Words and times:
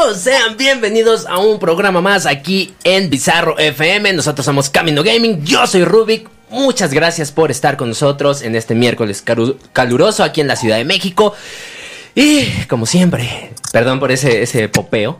Sean 0.00 0.56
bienvenidos 0.56 1.26
a 1.26 1.38
un 1.38 1.58
programa 1.58 2.00
más 2.00 2.24
aquí 2.24 2.74
en 2.84 3.10
Bizarro 3.10 3.58
FM. 3.58 4.14
Nosotros 4.14 4.46
somos 4.46 4.70
Camino 4.70 5.02
Gaming. 5.02 5.44
Yo 5.44 5.66
soy 5.66 5.84
Rubik. 5.84 6.26
Muchas 6.48 6.92
gracias 6.92 7.30
por 7.30 7.50
estar 7.50 7.76
con 7.76 7.90
nosotros 7.90 8.40
en 8.40 8.56
este 8.56 8.74
miércoles 8.74 9.22
caluroso 9.72 10.24
aquí 10.24 10.40
en 10.40 10.48
la 10.48 10.56
Ciudad 10.56 10.78
de 10.78 10.86
México. 10.86 11.34
Y 12.14 12.46
como 12.66 12.86
siempre, 12.86 13.52
perdón 13.72 14.00
por 14.00 14.10
ese, 14.10 14.42
ese 14.42 14.70
popeo. 14.70 15.18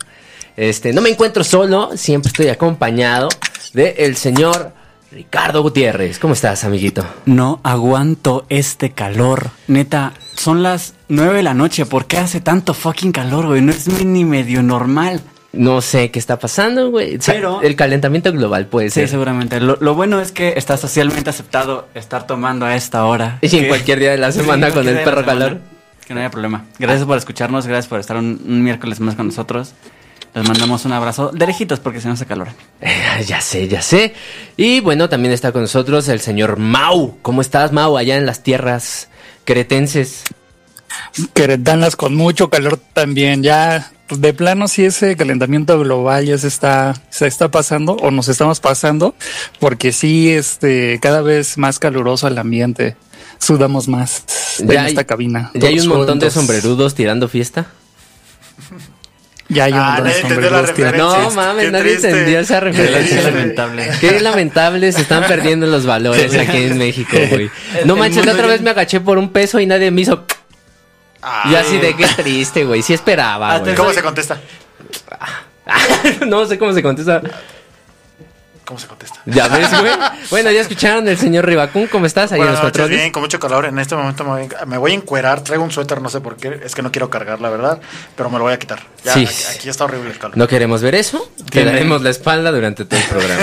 Este, 0.56 0.95
no 0.95 1.03
me 1.03 1.11
encuentro 1.11 1.45
solo, 1.45 1.91
siempre 1.97 2.28
estoy 2.28 2.48
acompañado 2.48 3.28
de 3.75 3.97
el 3.98 4.17
señor 4.17 4.72
Ricardo 5.11 5.62
Gutiérrez. 5.62 6.20
¿Cómo 6.20 6.34
estás, 6.34 6.62
amiguito? 6.62 7.05
No 7.27 7.61
aguanto 7.64 8.47
este 8.48 8.91
calor. 8.91 9.50
Neta, 9.66 10.12
son 10.34 10.62
las 10.62 10.94
9 11.08 11.39
de 11.39 11.42
la 11.42 11.53
noche. 11.53 11.84
¿Por 11.84 12.06
qué 12.06 12.19
hace 12.19 12.41
tanto 12.41 12.75
fucking 12.75 13.11
calor, 13.11 13.47
güey? 13.47 13.61
No 13.61 13.72
es 13.72 13.88
ni 13.88 14.25
medio 14.25 14.62
normal. 14.62 15.20
No 15.53 15.81
sé 15.81 16.12
qué 16.12 16.20
está 16.20 16.38
pasando, 16.38 16.91
güey. 16.91 17.19
Pero 17.27 17.61
el 17.61 17.75
calentamiento 17.75 18.31
global 18.33 18.66
puede 18.66 18.91
ser. 18.91 19.08
Sí, 19.08 19.11
seguramente. 19.11 19.58
Lo, 19.58 19.94
bueno 19.94 20.20
es 20.20 20.31
que 20.31 20.55
está 20.56 20.77
socialmente 20.77 21.28
aceptado 21.28 21.88
estar 21.94 22.28
tomando 22.28 22.64
a 22.64 22.77
esta 22.77 23.05
hora. 23.05 23.38
Y 23.41 23.56
en 23.56 23.66
cualquier 23.66 23.98
día 23.98 24.12
de 24.12 24.19
la 24.19 24.31
semana 24.31 24.70
con 24.70 24.86
el 24.86 25.03
perro 25.03 25.25
calor. 25.25 25.58
Que 26.06 26.14
no 26.14 26.20
haya 26.20 26.31
problema. 26.31 26.66
Gracias 26.78 27.05
por 27.05 27.16
escucharnos, 27.19 27.66
gracias 27.66 27.88
por 27.88 27.98
estar 27.98 28.16
un, 28.16 28.62
miércoles 28.62 29.00
más 29.00 29.16
con 29.16 29.27
nosotros. 29.27 29.75
Les 30.34 30.46
mandamos 30.46 30.84
un 30.84 30.92
abrazo 30.92 31.30
de 31.32 31.46
lejitos 31.46 31.80
porque 31.80 32.00
se 32.00 32.08
nos 32.08 32.20
hace 32.20 32.26
calor. 32.26 32.48
Eh, 32.80 33.24
ya 33.26 33.40
sé, 33.40 33.66
ya 33.66 33.82
sé. 33.82 34.14
Y 34.56 34.80
bueno, 34.80 35.08
también 35.08 35.34
está 35.34 35.50
con 35.50 35.62
nosotros 35.62 36.08
el 36.08 36.20
señor 36.20 36.56
Mau. 36.56 37.18
¿Cómo 37.22 37.40
estás, 37.40 37.72
Mau, 37.72 37.96
allá 37.96 38.16
en 38.16 38.26
las 38.26 38.42
tierras 38.42 39.08
cretenses? 39.44 40.22
Queretanas 41.34 41.96
con 41.96 42.14
mucho 42.14 42.48
calor 42.48 42.78
también. 42.92 43.42
Ya, 43.42 43.91
pues, 44.06 44.20
de 44.20 44.32
plano, 44.32 44.68
si 44.68 44.84
ese 44.84 45.16
calentamiento 45.16 45.78
global 45.80 46.26
ya 46.26 46.38
se 46.38 46.48
está, 46.48 46.94
se 47.10 47.26
está 47.26 47.50
pasando 47.50 47.94
o 47.94 48.10
nos 48.12 48.28
estamos 48.28 48.60
pasando, 48.60 49.14
porque 49.58 49.92
sí, 49.92 50.30
este, 50.30 51.00
cada 51.00 51.22
vez 51.22 51.58
más 51.58 51.78
caluroso 51.78 52.28
el 52.28 52.38
ambiente 52.38 52.96
sudamos 53.38 53.88
más 53.88 54.24
en 54.60 54.70
esta 54.70 55.04
cabina. 55.04 55.50
¿Ya 55.54 55.68
hay 55.68 55.80
un 55.80 55.88
montón 55.88 56.20
de 56.20 56.30
sombrerudos 56.30 56.94
tirando 56.94 57.28
fiesta? 57.28 57.66
Ya 59.51 59.65
hay 59.65 59.73
un 59.73 59.79
ah, 59.81 60.03
tirando 60.75 61.19
No 61.19 61.31
mames, 61.33 61.73
nadie 61.73 61.95
entendió 61.95 62.39
esa 62.39 62.61
referencia. 62.61 63.17
Qué 63.19 63.23
lamentable. 63.23 63.91
Qué 64.01 64.20
lamentable, 64.20 64.93
se 64.93 65.03
están 65.03 65.25
perdiendo 65.27 65.67
los 65.67 65.84
valores 65.84 66.33
aquí 66.39 66.65
en 66.65 66.79
México, 66.79 67.16
güey. 67.28 67.50
No 67.84 67.97
manches, 67.97 68.25
la 68.25 68.33
otra 68.33 68.47
vez 68.47 68.60
me 68.60 68.71
agaché 68.71 69.00
por 69.00 69.19
un 69.19 69.31
peso 69.31 69.59
y 69.59 69.66
nadie 69.66 69.91
me 69.91 70.03
hizo... 70.03 70.25
Y 71.50 71.55
así 71.55 71.78
de 71.78 71.94
qué 71.97 72.06
triste, 72.16 72.65
güey. 72.65 72.83
Sí 72.83 72.94
esperaba, 72.94 73.59
güey. 73.59 73.75
¿Cómo 73.75 73.93
se 73.93 74.03
contesta? 74.03 74.39
no 76.27 76.47
sé 76.47 76.59
cómo 76.59 76.72
se 76.72 76.83
contesta. 76.83 77.21
¿Cómo 78.70 78.78
se 78.78 78.86
contesta? 78.86 79.19
Ya 79.26 79.48
ves, 79.48 79.69
güey. 79.81 79.92
bueno, 80.31 80.53
ya 80.53 80.60
escucharon 80.60 81.08
el 81.08 81.19
señor 81.19 81.44
Ribacún. 81.44 81.88
¿Cómo 81.88 82.06
estás 82.06 82.31
ahí 82.31 82.41
en 82.41 82.47
los 82.47 82.60
controles? 82.60 82.97
bien, 82.97 83.10
con 83.10 83.20
mucho 83.20 83.41
calor. 83.41 83.64
En 83.64 83.76
este 83.81 83.97
momento 83.97 84.22
me 84.64 84.78
voy, 84.78 84.92
a 84.92 84.94
encuerar. 84.94 85.42
Traigo 85.42 85.64
un 85.64 85.72
suéter, 85.72 86.00
no 86.00 86.08
sé 86.08 86.20
por 86.20 86.36
qué. 86.36 86.60
Es 86.62 86.76
que 86.76 86.80
no 86.80 86.92
quiero 86.92 87.10
cargar, 87.10 87.41
la 87.41 87.50
verdad. 87.50 87.80
Pero 88.14 88.30
me 88.30 88.38
lo 88.38 88.44
voy 88.44 88.53
a 88.53 88.60
quitar. 88.60 88.78
Ya, 89.03 89.14
sí. 89.14 89.26
aquí, 89.56 89.69
está 89.69 89.86
horrible 89.86 90.12
el 90.12 90.19
calor. 90.19 90.38
No 90.38 90.47
queremos 90.47 90.82
ver 90.82 90.94
eso. 90.94 91.32
Quedaremos 91.50 92.00
la 92.03 92.10
espalda 92.10 92.53
durante 92.53 92.84
todo 92.84 93.00
el 93.00 93.06
programa. 93.06 93.42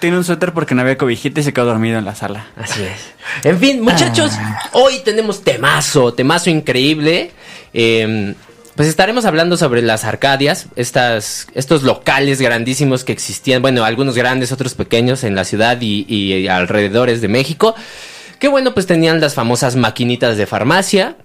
Tiene 0.00 0.16
un, 0.16 0.24
suéter, 0.24 0.54
porque 0.54 0.74
no 0.74 0.80
había 0.80 0.96
cobijita 0.96 1.40
y 1.40 1.42
se 1.42 1.52
quedó 1.52 1.66
dormido 1.66 1.98
en 1.98 2.06
la 2.06 2.14
sala. 2.14 2.46
Así 2.56 2.82
es. 2.84 3.44
En 3.44 3.58
fin, 3.58 3.82
muchachos, 3.82 4.32
ah. 4.38 4.70
hoy 4.72 5.00
tenemos 5.04 5.44
temazo, 5.44 6.14
temazo 6.14 6.48
increíble. 6.48 7.32
Eh, 7.74 8.34
pues 8.78 8.88
estaremos 8.88 9.24
hablando 9.24 9.56
sobre 9.56 9.82
las 9.82 10.04
Arcadias, 10.04 10.68
estas, 10.76 11.48
estos 11.54 11.82
locales 11.82 12.40
grandísimos 12.40 13.02
que 13.02 13.10
existían, 13.10 13.60
bueno, 13.60 13.82
algunos 13.82 14.14
grandes, 14.14 14.52
otros 14.52 14.76
pequeños 14.76 15.24
en 15.24 15.34
la 15.34 15.42
ciudad 15.42 15.78
y, 15.80 16.46
alrededores 16.46 17.20
de 17.20 17.26
México, 17.26 17.74
que 18.38 18.46
bueno, 18.46 18.74
pues 18.74 18.86
tenían 18.86 19.20
las 19.20 19.34
famosas 19.34 19.74
maquinitas 19.74 20.36
de 20.36 20.46
farmacia, 20.46 21.16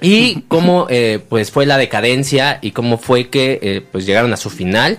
y 0.00 0.40
cómo 0.48 0.88
eh, 0.90 1.20
pues 1.28 1.52
fue 1.52 1.66
la 1.66 1.78
decadencia 1.78 2.58
y 2.60 2.72
cómo 2.72 2.98
fue 2.98 3.28
que 3.28 3.60
eh, 3.62 3.86
pues 3.92 4.04
llegaron 4.04 4.32
a 4.32 4.36
su 4.36 4.50
final 4.50 4.98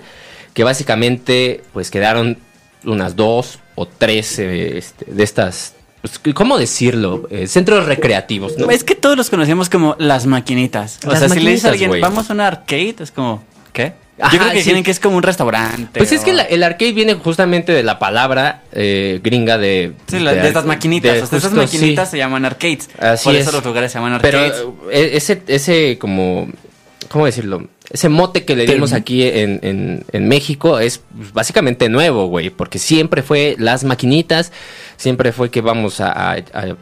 que 0.54 0.64
básicamente 0.64 1.64
pues 1.74 1.90
quedaron 1.90 2.38
unas 2.84 3.14
dos 3.14 3.58
o 3.74 3.86
tres 3.86 4.38
eh, 4.38 4.78
este, 4.78 5.04
de 5.04 5.22
estas 5.22 5.73
pues, 6.04 6.34
¿Cómo 6.34 6.58
decirlo? 6.58 7.26
Eh, 7.30 7.46
centros 7.46 7.86
recreativos, 7.86 8.58
¿no? 8.58 8.70
Es 8.70 8.84
que 8.84 8.94
todos 8.94 9.16
los 9.16 9.30
conocemos 9.30 9.70
como 9.70 9.96
las 9.98 10.26
maquinitas. 10.26 10.98
O 11.06 11.16
sea, 11.16 11.30
si 11.30 11.40
le 11.40 11.52
dices 11.52 11.64
a 11.64 11.68
alguien, 11.70 11.98
vamos 11.98 12.28
a 12.28 12.34
un 12.34 12.40
arcade, 12.42 12.96
es 13.00 13.10
como, 13.10 13.42
¿qué? 13.72 13.94
Yo 14.18 14.38
creo 14.38 14.52
que 14.52 14.62
tienen 14.62 14.82
que 14.82 14.90
es 14.90 15.00
como 15.00 15.16
un 15.16 15.22
restaurante. 15.22 15.98
Pues 15.98 16.12
es 16.12 16.20
que 16.20 16.32
el 16.32 16.62
arcade 16.62 16.92
viene 16.92 17.14
justamente 17.14 17.72
de 17.72 17.82
la 17.82 17.98
palabra 17.98 18.64
eh, 18.72 19.18
gringa 19.24 19.56
de... 19.56 19.94
Sí, 20.06 20.18
de, 20.18 20.46
estas 20.46 20.66
maquinitas. 20.66 21.30
De, 21.30 21.36
estas 21.38 21.52
maquinitas 21.52 22.10
se 22.10 22.18
llaman 22.18 22.44
arcades. 22.44 22.90
Así 22.98 23.24
Por 23.24 23.36
eso 23.36 23.52
los 23.52 23.64
lugares 23.64 23.90
se 23.90 23.98
llaman 23.98 24.12
arcades. 24.12 24.52
Pero 24.52 24.76
eh, 24.90 25.12
ese, 25.14 25.42
ese 25.46 25.96
como... 25.98 26.48
¿Cómo 27.08 27.24
decirlo? 27.24 27.66
Ese 27.94 28.08
mote 28.08 28.44
que 28.44 28.56
le 28.56 28.66
dimos 28.66 28.92
aquí 28.92 29.22
en, 29.22 30.04
México 30.12 30.80
es 30.80 31.00
básicamente 31.32 31.88
nuevo, 31.88 32.26
güey, 32.26 32.50
porque 32.50 32.80
siempre 32.80 33.22
fue 33.22 33.54
las 33.56 33.84
maquinitas, 33.84 34.50
siempre 34.96 35.30
fue 35.30 35.48
que 35.48 35.60
vamos 35.60 36.00
a, 36.00 36.36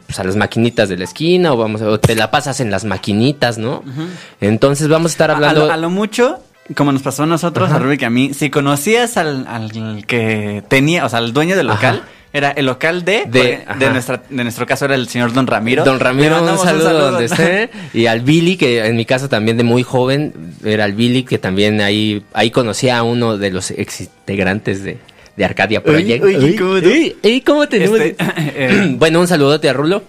pues, 0.07 0.25
las 0.25 0.35
maquinitas 0.35 0.89
de 0.89 0.97
la 0.97 1.03
esquina 1.03 1.53
o 1.53 1.57
vamos 1.57 1.83
o 1.83 1.99
te 1.99 2.15
la 2.15 2.31
pasas 2.31 2.59
en 2.61 2.71
las 2.71 2.83
maquinitas, 2.83 3.59
¿no? 3.59 3.83
Entonces 4.41 4.87
vamos 4.87 5.11
a 5.11 5.13
estar 5.13 5.29
hablando... 5.29 5.71
A, 5.71 5.77
lo, 5.77 5.91
mucho, 5.91 6.39
como 6.75 6.91
nos 6.91 7.03
pasó 7.03 7.23
a 7.23 7.27
nosotros, 7.27 7.71
a 7.71 7.77
Rubik 7.77 8.01
y 8.01 8.05
a 8.05 8.09
mí, 8.09 8.33
si 8.33 8.49
conocías 8.49 9.15
al, 9.15 9.45
que 10.07 10.63
tenía, 10.67 11.05
o 11.05 11.09
sea, 11.09 11.19
al 11.19 11.31
dueño 11.31 11.55
del 11.55 11.67
local... 11.67 12.03
Era 12.35 12.49
el 12.49 12.65
local 12.65 13.05
de, 13.05 13.25
de, 13.27 13.89
nuestra, 13.91 14.23
de 14.27 14.43
nuestro 14.43 14.65
caso 14.65 14.85
era 14.85 14.95
el 14.95 15.07
señor 15.07 15.33
Don 15.33 15.45
Ramiro. 15.45 15.83
Don 15.83 15.99
Ramiro, 15.99 16.41
un 16.41 16.57
saludo, 16.57 17.11
donde 17.11 17.25
esté. 17.25 17.69
Y 17.93 18.07
al 18.07 18.21
Billy, 18.21 18.57
que 18.57 18.83
en 18.83 18.95
mi 18.95 19.05
caso 19.05 19.29
también 19.29 19.55
de 19.55 19.63
muy 19.63 19.83
joven, 19.83 20.33
era 20.65 20.85
el 20.85 20.93
Billy, 20.93 21.23
que 21.23 21.37
también 21.37 21.79
ahí, 21.79 22.23
ahí 22.33 22.49
conocía 22.49 22.97
a 22.97 23.03
uno 23.03 23.37
de 23.37 23.51
los 23.51 23.69
ex 23.69 24.01
integrantes 24.01 24.83
de, 24.83 24.97
de 25.35 25.45
Arcadia 25.45 25.83
Project. 25.83 26.23
¿cómo, 27.45 27.67
tenemos? 27.69 27.99
Este, 27.99 28.15
eh, 28.37 28.95
bueno, 28.97 29.19
un 29.19 29.27
saludote 29.27 29.69
a 29.69 29.73
Rulo. 29.73 30.01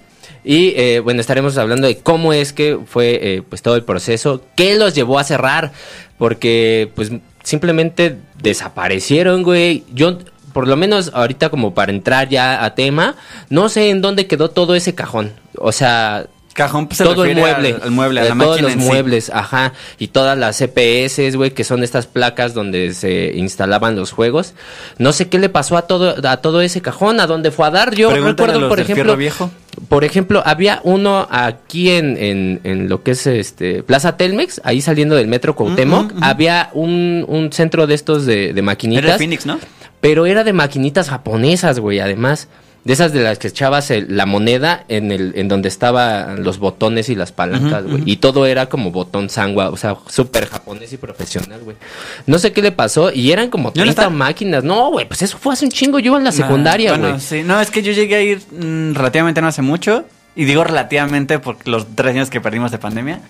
Y 0.45 0.75
eh, 0.77 1.01
bueno, 1.01 1.21
estaremos 1.21 1.59
hablando 1.59 1.87
de 1.87 1.99
cómo 1.99 2.33
es 2.33 2.55
que 2.55 2.79
fue 2.87 3.19
eh, 3.23 3.43
pues 3.49 3.61
todo 3.61 3.77
el 3.77 3.85
proceso, 3.85 4.43
qué 4.57 4.77
los 4.77 4.95
llevó 4.95 5.19
a 5.19 5.25
cerrar, 5.25 5.73
porque 6.19 6.91
pues 6.95 7.11
simplemente 7.43 8.17
desaparecieron, 8.43 9.43
güey. 9.43 9.85
Yo 9.93 10.19
por 10.55 10.67
lo 10.67 10.77
menos 10.77 11.11
ahorita 11.13 11.51
como 11.51 11.75
para 11.75 11.93
entrar 11.93 12.31
ya 12.31 12.65
a 12.65 12.75
tema, 12.75 13.17
no 13.51 13.69
sé 13.69 13.91
en 13.91 14.01
dónde 14.01 14.27
quedó 14.27 14.49
todo 14.49 14.75
ese 14.75 14.95
cajón. 14.95 15.33
O 15.59 15.73
sea, 15.73 16.29
Cajón 16.55 16.87
pues, 16.87 16.99
todo 16.99 17.25
el 17.25 17.37
mueble, 17.37 17.77
al, 17.83 17.91
mueble, 17.91 18.21
a 18.21 18.25
la 18.33 18.39
todos 18.45 18.61
los 18.61 18.77
muebles, 18.77 19.29
ajá, 19.35 19.73
y 19.99 20.09
todas 20.09 20.39
las 20.39 20.57
CPS, 20.57 21.35
güey, 21.35 21.51
que 21.51 21.65
son 21.65 21.83
estas 21.83 22.07
placas 22.07 22.55
donde 22.55 22.95
se 22.95 23.33
instalaban 23.35 23.97
los 23.97 24.13
juegos. 24.13 24.55
No 24.99 25.13
sé 25.13 25.29
qué 25.29 25.41
le 25.41 25.49
pasó 25.49 25.77
a 25.77 25.83
todo 25.83 26.15
a 26.27 26.37
todo 26.37 26.61
ese 26.61 26.81
cajón, 26.81 27.19
a 27.19 27.27
dónde 27.27 27.51
fue 27.51 27.67
a 27.67 27.71
dar. 27.71 27.95
Yo 27.97 28.11
recuerdo, 28.11 28.69
por 28.69 28.79
ejemplo, 28.79 29.17
viejo. 29.17 29.51
por 29.89 30.05
ejemplo, 30.05 30.43
había 30.47 30.81
uno 30.85 31.27
aquí 31.29 31.91
en, 31.91 32.17
en, 32.17 32.61
en, 32.63 32.89
lo 32.89 33.03
que 33.03 33.11
es 33.11 33.27
este 33.27 33.83
Plaza 33.83 34.17
Telmex, 34.17 34.61
ahí 34.63 34.81
saliendo 34.81 35.17
del 35.17 35.27
metro 35.27 35.57
Cuauhtémoc, 35.57 36.13
había 36.21 36.71
un, 36.73 37.25
un 37.27 37.53
centro 37.53 37.89
de 37.89 37.95
estos 37.95 38.27
de, 38.27 38.53
de 38.53 38.63
maquinitas. 38.63 39.05
Era 39.05 39.19
Phoenix, 39.19 39.45
¿no? 39.45 39.59
Pero 40.05 40.27
era 40.27 40.45
de 40.45 40.53
maquinitas 40.53 41.09
japonesas, 41.09 41.81
güey, 41.81 41.99
además. 41.99 42.49
De 42.85 42.93
esas 42.93 43.15
de 43.15 43.23
las 43.23 43.39
que 43.39 43.49
echabas 43.49 43.91
la 44.09 44.27
moneda 44.27 44.85
en 44.89 45.11
el 45.11 45.33
en 45.37 45.49
donde 45.49 45.69
estaban 45.71 46.45
los 46.45 46.59
botones 46.59 47.09
y 47.09 47.15
las 47.15 47.33
palancas, 47.33 47.87
güey. 47.87 48.03
Y 48.05 48.19
todo 48.19 48.45
era 48.45 48.67
como 48.67 48.91
botón 48.91 49.31
sangua, 49.31 49.71
o 49.71 49.79
sea, 49.79 49.97
súper 50.07 50.47
japonés 50.47 50.93
y 50.93 50.99
profesional, 50.99 51.63
güey. 51.63 51.79
No 52.27 52.39
sé 52.39 52.53
qué 52.53 52.61
le 52.61 52.71
pasó 52.71 53.11
y 53.11 53.33
eran 53.33 53.49
como 53.49 53.73
30 53.73 54.11
máquinas. 54.11 54.63
No, 54.63 54.91
güey, 54.91 55.09
pues 55.09 55.23
eso 55.23 55.39
fue 55.39 55.55
hace 55.55 55.65
un 55.65 55.71
chingo. 55.71 55.99
Yo 55.99 56.19
en 56.19 56.25
la 56.25 56.33
secundaria, 56.33 56.99
güey. 56.99 57.19
sí. 57.19 57.43
No, 57.43 57.59
es 57.59 57.71
que 57.71 57.83
yo 57.83 57.93
llegué 57.93 58.17
a 58.17 58.21
ir 58.21 58.43
mm, 58.51 58.93
relativamente 58.93 59.41
no 59.41 59.49
hace 59.49 59.63
mucho. 59.63 60.05
Y 60.37 60.45
digo 60.45 60.65
relativamente 60.65 61.39
por 61.39 61.67
los 61.67 61.87
tres 61.97 62.11
años 62.11 62.29
que 62.29 62.43
perdimos 62.43 62.71
de 62.71 62.77
pandemia. 62.77 63.21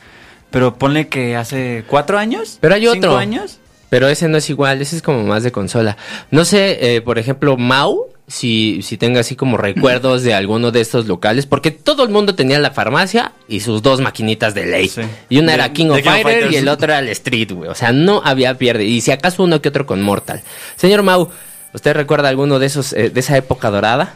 Pero 0.50 0.75
ponle 0.75 1.06
que 1.06 1.37
hace 1.37 1.85
cuatro 1.87 2.19
años. 2.19 2.59
Pero 2.61 2.75
hay 2.75 2.88
otro. 2.88 3.03
¿Cinco 3.03 3.17
años? 3.17 3.61
Pero 3.94 4.08
ese 4.08 4.26
no 4.26 4.38
es 4.38 4.50
igual, 4.50 4.82
ese 4.82 4.96
es 4.96 5.02
como 5.02 5.23
más 5.23 5.44
de 5.44 5.52
consola. 5.52 5.96
No 6.32 6.44
sé, 6.44 6.96
eh, 6.96 7.00
por 7.00 7.17
ejemplo, 7.17 7.56
Mau, 7.56 8.08
si, 8.26 8.82
si 8.82 8.96
tenga 8.96 9.20
así 9.20 9.37
como 9.37 9.56
recuerdos 9.56 10.25
de 10.25 10.35
alguno 10.35 10.73
de 10.73 10.81
estos 10.81 11.06
locales, 11.06 11.46
porque 11.46 11.70
todo 11.70 12.02
el 12.02 12.08
mundo 12.08 12.35
tenía 12.35 12.58
la 12.58 12.73
farmacia 12.73 13.35
y 13.46 13.61
sus 13.61 13.82
dos 13.82 14.00
maquinitas 14.00 14.52
de 14.52 14.67
ley. 14.67 14.91
Y 15.29 15.38
una 15.38 15.55
era 15.55 15.73
King 15.73 15.91
of 15.91 16.02
Fighters 16.02 16.50
y 16.50 16.56
el 16.56 16.67
otro 16.67 16.87
era 16.87 16.99
el 16.99 17.08
Street, 17.11 17.52
güey. 17.52 17.70
O 17.70 17.76
sea, 17.76 17.93
no 17.93 18.20
había 18.25 18.58
pierde. 18.58 18.85
Y 18.85 19.00
si 19.00 19.12
acaso 19.12 19.44
uno 19.44 19.62
que 19.62 19.69
otro 19.69 19.87
con 19.87 20.02
Mortal. 20.02 20.43
Señor 20.75 21.05
Mau, 21.05 21.31
¿usted 21.73 21.94
recuerda 21.94 22.29
alguno 22.29 22.58
de 22.58 22.67
esos, 22.67 22.94
eh, 22.94 23.11
de 23.11 23.20
esa 23.20 23.37
época 23.37 23.70
dorada? 23.70 24.14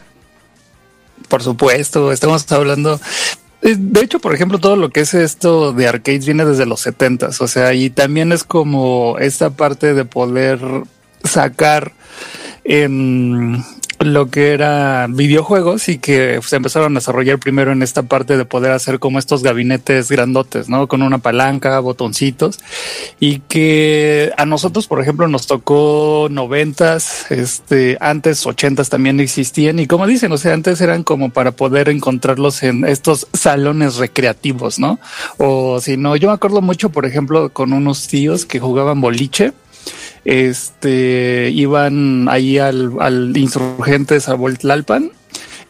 Por 1.29 1.41
supuesto, 1.41 2.11
estamos 2.11 2.51
hablando 2.51 2.99
de 3.61 4.01
hecho, 4.01 4.19
por 4.19 4.33
ejemplo, 4.33 4.59
todo 4.59 4.75
lo 4.75 4.89
que 4.89 5.01
es 5.01 5.13
esto 5.13 5.73
de 5.73 5.87
arcades 5.87 6.25
viene 6.25 6.45
desde 6.45 6.65
los 6.65 6.81
setentas, 6.81 7.41
o 7.41 7.47
sea, 7.47 7.73
y 7.73 7.89
también 7.89 8.31
es 8.31 8.43
como 8.43 9.17
esta 9.19 9.49
parte 9.49 9.93
de 9.93 10.05
poder 10.05 10.59
sacar 11.23 11.91
en 12.63 13.63
lo 13.99 14.29
que 14.29 14.53
era 14.53 15.07
videojuegos 15.09 15.89
y 15.89 15.97
que 15.97 16.39
se 16.41 16.55
empezaron 16.55 16.95
a 16.95 16.99
desarrollar 16.99 17.37
primero 17.37 17.71
en 17.71 17.83
esta 17.83 18.03
parte 18.03 18.37
de 18.37 18.45
poder 18.45 18.71
hacer 18.71 18.99
como 18.99 19.19
estos 19.19 19.43
gabinetes 19.43 20.09
grandotes, 20.09 20.69
¿no? 20.69 20.87
Con 20.87 21.01
una 21.01 21.17
palanca, 21.17 21.79
botoncitos 21.79 22.59
y 23.19 23.39
que 23.39 24.31
a 24.37 24.45
nosotros, 24.45 24.87
por 24.87 25.01
ejemplo, 25.01 25.27
nos 25.27 25.47
tocó 25.47 26.27
noventas, 26.31 27.29
este, 27.29 27.97
antes 27.99 28.45
ochentas 28.45 28.89
también 28.89 29.19
existían 29.19 29.79
y 29.79 29.87
como 29.87 30.07
dicen, 30.07 30.31
o 30.31 30.37
sea, 30.37 30.53
antes 30.53 30.79
eran 30.79 31.03
como 31.03 31.29
para 31.29 31.51
poder 31.51 31.89
encontrarlos 31.89 32.63
en 32.63 32.85
estos 32.85 33.27
salones 33.33 33.97
recreativos, 33.97 34.79
¿no? 34.79 34.99
O 35.37 35.81
si 35.81 35.97
no, 35.97 36.15
yo 36.15 36.29
me 36.29 36.33
acuerdo 36.33 36.61
mucho, 36.61 36.89
por 36.89 37.05
ejemplo, 37.05 37.49
con 37.49 37.73
unos 37.73 38.07
tíos 38.07 38.45
que 38.45 38.59
jugaban 38.59 39.01
boliche 39.01 39.51
este, 40.25 41.51
iban 41.53 42.27
ahí 42.29 42.57
al, 42.57 42.91
al 42.99 43.35
Insurgentes 43.37 44.29
a 44.29 44.33
Voltlalpan. 44.33 45.11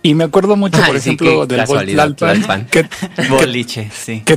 Y 0.01 0.15
me 0.15 0.23
acuerdo 0.23 0.55
mucho, 0.55 0.81
por 0.85 0.95
ejemplo, 0.95 1.45
del 1.45 1.65
Voltlalpan. 1.65 2.67
Que, 2.67 2.87
Boliche, 3.29 3.91
sí. 3.93 4.23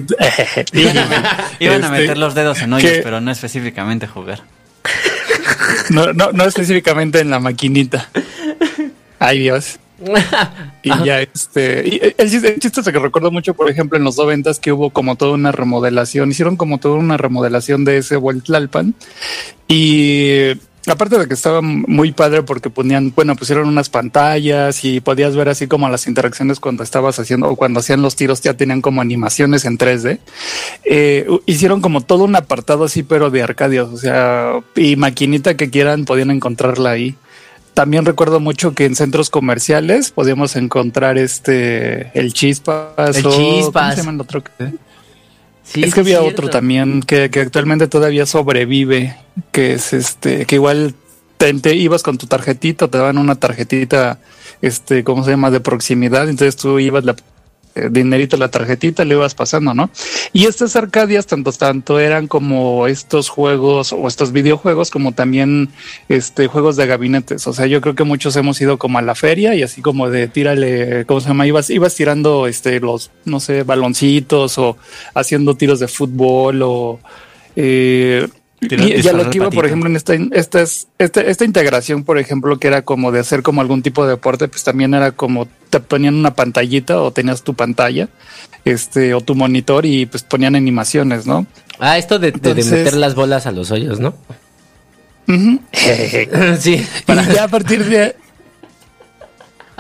iban, 0.73 0.99
a, 0.99 1.51
iban 1.61 1.85
a, 1.85 1.87
este, 1.87 1.91
meter 1.91 2.19
los 2.19 2.35
dedos 2.35 2.61
en 2.63 2.73
hoyos, 2.73 2.99
pero 3.03 3.21
no 3.21 3.31
específicamente 3.31 4.07
jugar. 4.07 4.43
No, 5.91 6.13
no, 6.13 6.33
no 6.33 6.45
específicamente 6.45 7.21
en 7.21 7.31
la 7.31 7.41
maquinita. 7.41 8.09
Ay 9.19 9.41
Dios. 9.41 9.79
y 10.83 10.89
ya 11.05 11.21
este, 11.21 11.83
y 11.87 12.01
el, 12.19 12.31
chiste, 12.61 12.81
es 12.81 12.89
que 12.89 12.99
recuerdo 12.99 13.31
mucho, 13.31 13.55
por 13.55 13.71
ejemplo, 13.71 13.99
en 13.99 14.05
los 14.05 14.17
noventas 14.17 14.59
que 14.59 14.73
hubo 14.73 14.91
como 14.91 15.17
toda 15.17 15.33
una 15.33 15.53
remodelación, 15.53 16.31
hicieron 16.31 16.57
como 16.57 16.79
toda 16.79 16.97
una 16.97 17.17
remodelación 17.17 17.85
de 17.85 17.99
ese 17.99 18.17
Vueltlalpan 18.17 18.95
y 19.69 20.53
aparte 20.87 21.19
de 21.19 21.29
que 21.29 21.35
estaba 21.35 21.61
muy 21.63 22.13
padre 22.13 22.43
porque 22.43 22.71
ponían, 22.71 23.13
bueno, 23.15 23.37
pusieron 23.37 23.69
unas 23.69 23.89
pantallas 23.89 24.85
y 24.85 25.01
podías 25.01 25.37
ver 25.37 25.49
así 25.49 25.67
como 25.67 25.89
las 25.89 26.07
interacciones 26.07 26.61
cuando 26.61 26.83
estabas 26.83 27.19
haciendo 27.19 27.49
o 27.49 27.57
cuando 27.57 27.81
hacían 27.81 28.03
los 28.03 28.17
tiros 28.17 28.41
ya 28.41 28.55
tenían 28.55 28.81
como 28.81 29.01
animaciones 29.01 29.65
en 29.65 29.79
3D. 29.79 30.19
Eh, 30.85 31.27
hicieron 31.47 31.81
como 31.81 32.01
todo 32.01 32.25
un 32.25 32.37
apartado 32.37 32.85
así, 32.85 33.03
pero 33.03 33.31
de 33.31 33.43
arcadios, 33.43 33.93
o 33.93 33.97
sea, 33.97 34.61
y 34.75 34.97
maquinita 34.97 35.57
que 35.57 35.71
quieran 35.71 36.05
podían 36.05 36.31
encontrarla 36.31 36.91
ahí. 36.91 37.17
También 37.75 38.05
recuerdo 38.05 38.39
mucho 38.39 38.75
que 38.75 38.85
en 38.85 38.95
centros 38.95 39.31
comerciales 39.31 40.11
podíamos 40.11 40.57
encontrar 40.57 41.17
este 41.17 42.11
el 42.19 42.33
chispas. 42.33 43.17
El 43.17 43.25
chispas. 43.25 43.97
¿cómo 43.97 44.13
se 44.17 44.23
otro? 44.23 44.43
Sí, 45.65 45.83
es 45.83 45.95
que 45.95 46.01
había 46.01 46.23
otro 46.23 46.51
también 46.51 47.01
que, 47.01 47.31
que, 47.31 47.41
actualmente 47.41 47.87
todavía 47.87 48.27
sobrevive, 48.27 49.17
que 49.53 49.75
es 49.75 49.93
este, 49.93 50.45
que 50.45 50.57
igual 50.57 50.95
te, 51.37 51.75
ibas 51.75 52.03
con 52.03 52.19
tu 52.19 52.27
tarjetita, 52.27 52.89
te 52.89 52.99
daban 52.99 53.19
una 53.19 53.35
tarjetita, 53.35 54.19
este, 54.61 55.03
¿cómo 55.03 55.25
se 55.25 55.31
llama? 55.31 55.51
De 55.51 55.61
proximidad, 55.61 56.29
entonces 56.29 56.57
tú 56.57 56.79
ibas, 56.79 57.05
la 57.05 57.17
dinerito 57.91 58.37
la 58.37 58.49
tarjetita, 58.49 59.05
le 59.05 59.15
ibas 59.15 59.35
pasando, 59.35 59.75
¿no? 59.75 59.91
Y 60.33 60.47
estas 60.47 60.77
arcadias, 60.77 61.27
tanto, 61.27 61.53
tanto 61.53 61.99
eran 61.99 62.29
como 62.29 62.87
estos 62.87 63.29
juegos 63.29 63.93
o 63.93 64.09
estos 64.09 64.33
videojuegos, 64.33 64.91
como 64.91 65.13
también 65.13 65.71
este 66.09 66.47
juegos 66.47 66.77
de 66.77 66.87
gabinetes. 66.87 67.47
O 67.47 67.53
sea, 67.53 67.67
yo 67.67 67.81
creo 67.81 67.95
que 67.95 68.05
muchos 68.05 68.37
hemos 68.37 68.61
ido 68.61 68.79
como 68.79 68.99
a 68.99 69.03
la 69.03 69.15
feria 69.15 69.55
y 69.55 69.63
así 69.63 69.83
como 69.83 70.11
de 70.11 70.29
tírale, 70.29 71.05
¿cómo 71.07 71.21
se 71.21 71.29
llama? 71.29 71.47
Ibas, 71.47 71.71
ibas 71.71 71.95
tirando 71.95 72.47
este 72.47 72.81
los, 72.81 73.11
no 73.25 73.41
sé, 73.41 73.63
baloncitos 73.63 74.59
o 74.59 74.77
haciendo 75.15 75.55
tiros 75.55 75.81
de 75.81 75.89
fútbol 75.89 76.63
o 76.63 77.01
eh, 77.57 78.29
y 78.63 79.03
ya 79.03 79.13
lo 79.13 79.29
que 79.29 79.39
iba, 79.39 79.51
por 79.51 79.67
ejemplo, 79.67 79.89
en 79.89 79.97
esta, 79.97 80.15
esta, 80.15 80.63
esta, 80.99 81.21
esta 81.21 81.45
integración, 81.45 82.05
por 82.05 82.19
ejemplo, 82.19 82.59
que 82.59 82.69
era 82.69 82.83
como 82.83 83.11
de 83.11 83.21
hacer 83.21 83.43
como 83.43 83.61
algún 83.61 83.83
tipo 83.83 84.05
de 84.05 84.11
deporte, 84.11 84.49
pues 84.49 84.63
también 84.63 84.95
era 84.95 85.13
como 85.13 85.49
te 85.71 85.81
ponían 85.81 86.15
una 86.15 86.35
pantallita 86.35 87.01
o 87.01 87.11
tenías 87.11 87.43
tu 87.43 87.55
pantalla, 87.55 88.09
este, 88.65 89.15
o 89.15 89.21
tu 89.21 89.35
monitor 89.35 89.85
y 89.85 90.07
pues 90.07 90.23
ponían 90.23 90.55
animaciones, 90.55 91.27
¿no? 91.27 91.47
Ah, 91.79 91.99
esto 91.99 92.19
de, 92.19 92.33
meter 92.33 92.95
las 92.95 93.15
bolas 93.15 93.47
a 93.47 93.53
los 93.53 93.71
hoyos, 93.71 93.99
¿no? 93.99 94.15
sí. 96.59 96.87
Y 97.09 97.35
ya 97.35 97.45
a 97.45 97.49
partir 97.51 97.85
de 97.85 98.15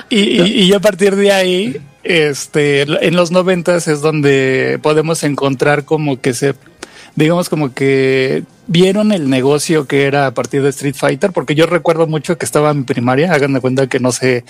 y, 0.08 0.19
y, 0.19 0.62
y, 0.64 0.73
a 0.73 0.81
partir 0.81 1.17
de 1.17 1.32
ahí, 1.32 1.81
este, 2.02 2.82
en 2.82 3.17
los 3.17 3.31
noventas 3.31 3.88
es 3.88 4.00
donde 4.00 4.79
podemos 4.82 5.23
encontrar 5.23 5.84
como 5.84 6.20
que 6.20 6.34
se 6.34 6.55
digamos 7.14 7.48
como 7.48 7.72
que 7.74 8.44
vieron 8.66 9.12
el 9.12 9.28
negocio 9.28 9.86
que 9.86 10.04
era 10.04 10.26
a 10.26 10.34
partir 10.34 10.62
de 10.62 10.70
Street 10.70 10.94
Fighter, 10.96 11.32
porque 11.32 11.54
yo 11.54 11.66
recuerdo 11.66 12.06
mucho 12.06 12.38
que 12.38 12.44
estaba 12.44 12.70
en 12.70 12.84
primaria, 12.84 13.32
hagan 13.32 13.52
de 13.52 13.60
cuenta 13.60 13.86
que 13.86 14.00
no 14.00 14.12
sé, 14.12 14.44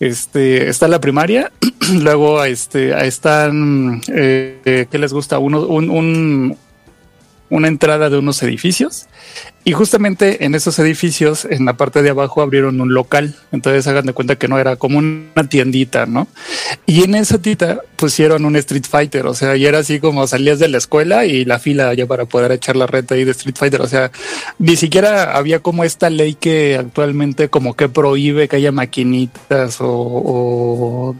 este, 0.00 0.68
está 0.68 0.88
la 0.88 1.00
primaria, 1.00 1.52
luego 2.00 2.44
este, 2.44 3.06
están, 3.06 4.02
eh, 4.08 4.86
¿qué 4.90 4.98
les 4.98 5.12
gusta? 5.12 5.38
Uno, 5.38 5.66
un, 5.66 5.90
un, 5.90 6.58
una 7.52 7.68
entrada 7.68 8.08
de 8.08 8.16
unos 8.16 8.42
edificios 8.42 9.08
y 9.62 9.72
justamente 9.72 10.46
en 10.46 10.54
esos 10.54 10.78
edificios, 10.78 11.44
en 11.44 11.66
la 11.66 11.76
parte 11.76 12.02
de 12.02 12.08
abajo, 12.08 12.40
abrieron 12.40 12.80
un 12.80 12.94
local. 12.94 13.36
Entonces 13.52 13.86
hagan 13.86 14.06
de 14.06 14.14
cuenta 14.14 14.36
que 14.36 14.48
no 14.48 14.58
era 14.58 14.76
como 14.76 14.98
una 14.98 15.48
tiendita, 15.48 16.06
¿no? 16.06 16.28
Y 16.86 17.04
en 17.04 17.14
esa 17.14 17.40
tienda 17.40 17.82
pusieron 17.96 18.46
un 18.46 18.56
Street 18.56 18.86
Fighter. 18.88 19.26
O 19.26 19.34
sea, 19.34 19.54
y 19.54 19.66
era 19.66 19.80
así 19.80 20.00
como 20.00 20.26
salías 20.26 20.58
de 20.58 20.68
la 20.68 20.78
escuela 20.78 21.26
y 21.26 21.44
la 21.44 21.58
fila 21.58 21.92
ya 21.92 22.06
para 22.06 22.24
poder 22.24 22.52
echar 22.52 22.74
la 22.74 22.86
reta 22.86 23.14
ahí 23.14 23.24
de 23.24 23.32
Street 23.32 23.56
Fighter. 23.56 23.82
O 23.82 23.86
sea, 23.86 24.10
ni 24.58 24.76
siquiera 24.76 25.36
había 25.36 25.60
como 25.60 25.84
esta 25.84 26.08
ley 26.08 26.34
que 26.34 26.78
actualmente 26.78 27.50
como 27.50 27.74
que 27.74 27.90
prohíbe 27.90 28.48
que 28.48 28.56
haya 28.56 28.72
maquinitas 28.72 29.80
o, 29.80 29.86
o 29.86 31.16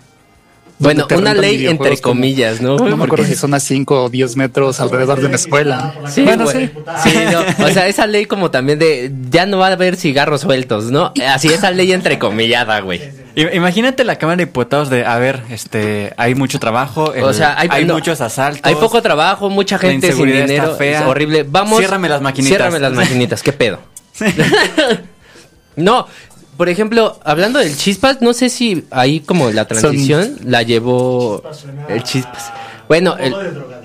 bueno, 0.79 1.07
una 1.17 1.35
ley 1.35 1.67
entre 1.67 1.97
comillas, 1.99 2.61
¿no? 2.61 2.76
No 2.76 2.97
me 2.97 3.05
acuerdo 3.05 3.25
si 3.25 3.35
son 3.35 3.55
a 3.55 3.61
5 3.61 4.05
o 4.05 4.09
10 4.09 4.37
metros 4.37 4.81
alrededor 4.81 5.21
de 5.21 5.26
una 5.26 5.37
escuela. 5.37 5.95
Sí, 6.09 6.23
bueno, 6.23 6.47
sí. 6.47 6.71
sí 7.02 7.14
no, 7.31 7.67
o 7.67 7.71
sea, 7.71 7.87
esa 7.87 8.07
ley 8.07 8.26
como 8.26 8.50
también 8.50 8.79
de 8.79 9.12
ya 9.31 9.47
no 9.47 9.59
va 9.59 9.69
a 9.69 9.73
haber 9.73 9.97
cigarros 9.97 10.41
sueltos, 10.41 10.91
¿no? 10.91 11.12
Así 11.29 11.49
esa 11.49 11.71
ley 11.71 11.93
entrecomillada, 11.93 12.81
güey. 12.81 13.00
Imagínate 13.35 14.05
la 14.05 14.17
Cámara 14.17 14.37
de 14.37 14.47
Diputados 14.47 14.91
de, 14.91 15.07
a 15.07 15.19
ver, 15.19 15.43
este, 15.50 16.12
hay 16.17 16.35
mucho 16.35 16.59
trabajo, 16.59 17.14
o 17.23 17.33
sea, 17.33 17.57
hay, 17.59 17.85
muchos 17.87 18.21
asaltos. 18.21 18.64
Hay 18.64 18.75
poco 18.75 19.00
trabajo, 19.00 19.49
mucha 19.49 19.79
gente 19.79 20.12
sin 20.12 20.26
dinero, 20.26 20.75
fea. 20.76 21.09
horrible. 21.09 21.45
Vamos. 21.45 21.79
Ciérrame 21.79 22.09
las 22.09 22.21
maquinitas. 22.21 22.57
Ciérrame 22.57 22.79
las 22.79 22.93
maquinitas, 22.93 23.43
¿qué 23.43 23.52
pedo? 23.52 23.79
no, 25.76 26.07
por 26.56 26.68
ejemplo, 26.68 27.18
hablando 27.25 27.59
del 27.59 27.76
chispas, 27.76 28.21
no 28.21 28.32
sé 28.32 28.49
si 28.49 28.85
ahí 28.90 29.21
como 29.21 29.50
la 29.50 29.66
transición 29.66 30.37
la 30.44 30.62
llevó 30.62 31.42
el 31.88 32.02
chispas. 32.02 32.52
Bueno, 32.88 33.16
el, 33.18 33.35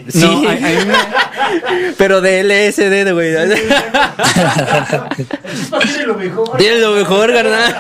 Sí. 0.09 0.47
Pero 1.97 2.21
de 2.21 2.43
LSD, 2.43 3.11
güey. 3.13 3.35
Tiene 5.81 6.05
lo 6.05 6.15
mejor. 6.15 6.57
Tiene 6.57 6.79
lo 6.79 6.91
mejor, 6.91 7.33
carnal. 7.33 7.75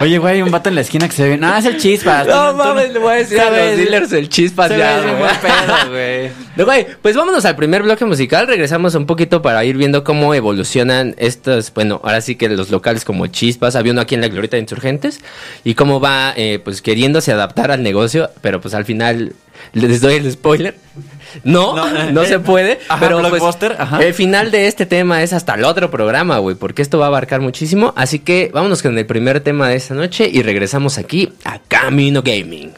Oye, 0.00 0.18
güey, 0.18 0.34
hay 0.34 0.42
un 0.42 0.50
vato 0.50 0.68
en 0.68 0.74
la 0.74 0.80
esquina 0.82 1.08
que 1.08 1.14
se 1.14 1.28
ve. 1.28 1.36
No, 1.36 1.56
es 1.56 1.64
el 1.64 1.78
chispas. 1.78 2.26
No 2.26 2.52
mames, 2.54 2.92
le 2.92 2.98
voy 2.98 3.12
a 3.12 3.16
decir 3.16 3.40
a 3.40 3.50
los 3.50 3.76
dealers 3.76 4.12
el 4.12 4.28
chispas 4.28 4.68
se 4.68 4.78
ya. 4.78 5.00
güey. 5.00 5.14
buen 5.18 5.36
pedo, 5.36 5.90
güey. 6.56 6.64
Güey, 6.66 6.86
pues 7.00 7.16
vámonos 7.16 7.44
al 7.44 7.56
primer 7.56 7.82
bloque 7.82 8.04
musical. 8.04 8.46
Regresamos 8.46 8.94
un 8.94 9.06
poquito 9.06 9.42
para 9.42 9.64
ir 9.64 9.76
viendo 9.76 10.04
cómo 10.04 10.34
evolucionan 10.34 11.14
estos, 11.18 11.72
bueno, 11.72 12.00
ahora 12.02 12.20
sí 12.20 12.36
que 12.36 12.48
los 12.48 12.70
locales 12.70 13.04
como 13.04 13.26
Chispas, 13.26 13.76
había 13.76 13.92
uno 13.92 14.00
aquí 14.00 14.14
en 14.14 14.20
la 14.20 14.28
Glorieta 14.28 14.56
de 14.56 14.62
Insurgentes, 14.62 15.20
y 15.64 15.74
cómo 15.74 16.00
va, 16.00 16.32
eh, 16.36 16.60
pues 16.62 16.82
queriéndose 16.82 17.32
adaptar 17.32 17.70
al 17.70 17.82
negocio, 17.82 18.30
pero 18.40 18.60
pues 18.60 18.74
al 18.74 18.84
final 18.84 19.32
les 19.72 20.00
doy 20.00 20.14
el 20.14 20.30
spoiler. 20.30 20.76
No, 21.44 21.76
no, 21.76 22.12
No, 22.12 22.24
se 22.24 22.38
puede. 22.38 22.78
ajá, 22.88 23.00
pero 23.00 23.20
pues, 23.28 23.42
ajá. 23.78 24.02
el 24.02 24.14
final 24.14 24.50
de 24.50 24.66
este 24.66 24.86
tema 24.86 25.22
es 25.22 25.32
hasta 25.32 25.54
el 25.54 25.64
otro 25.64 25.90
programa, 25.90 26.38
güey, 26.38 26.56
porque 26.56 26.82
esto 26.82 26.98
va 26.98 27.06
a 27.06 27.08
abarcar 27.08 27.40
muchísimo. 27.40 27.92
Así 27.96 28.20
que 28.20 28.50
vámonos 28.52 28.82
con 28.82 28.96
el 28.96 29.06
primer 29.06 29.40
tema 29.40 29.68
de 29.68 29.76
esta 29.76 29.94
noche 29.94 30.28
y 30.32 30.42
regresamos 30.42 30.98
aquí 30.98 31.32
a 31.44 31.58
Camino 31.58 32.22
Gaming. 32.22 32.72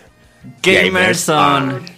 Gamerson. 0.63 1.98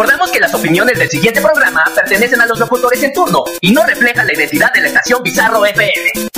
Recordamos 0.00 0.30
que 0.30 0.40
las 0.40 0.54
opiniones 0.54 0.98
del 0.98 1.10
siguiente 1.10 1.42
programa 1.42 1.84
pertenecen 1.94 2.40
a 2.40 2.46
los 2.46 2.58
locutores 2.58 3.02
en 3.02 3.12
turno 3.12 3.44
y 3.60 3.70
no 3.70 3.84
reflejan 3.84 4.26
la 4.26 4.32
identidad 4.32 4.72
de 4.72 4.80
la 4.80 4.86
estación 4.86 5.22
Bizarro 5.22 5.66
FM. 5.66 6.30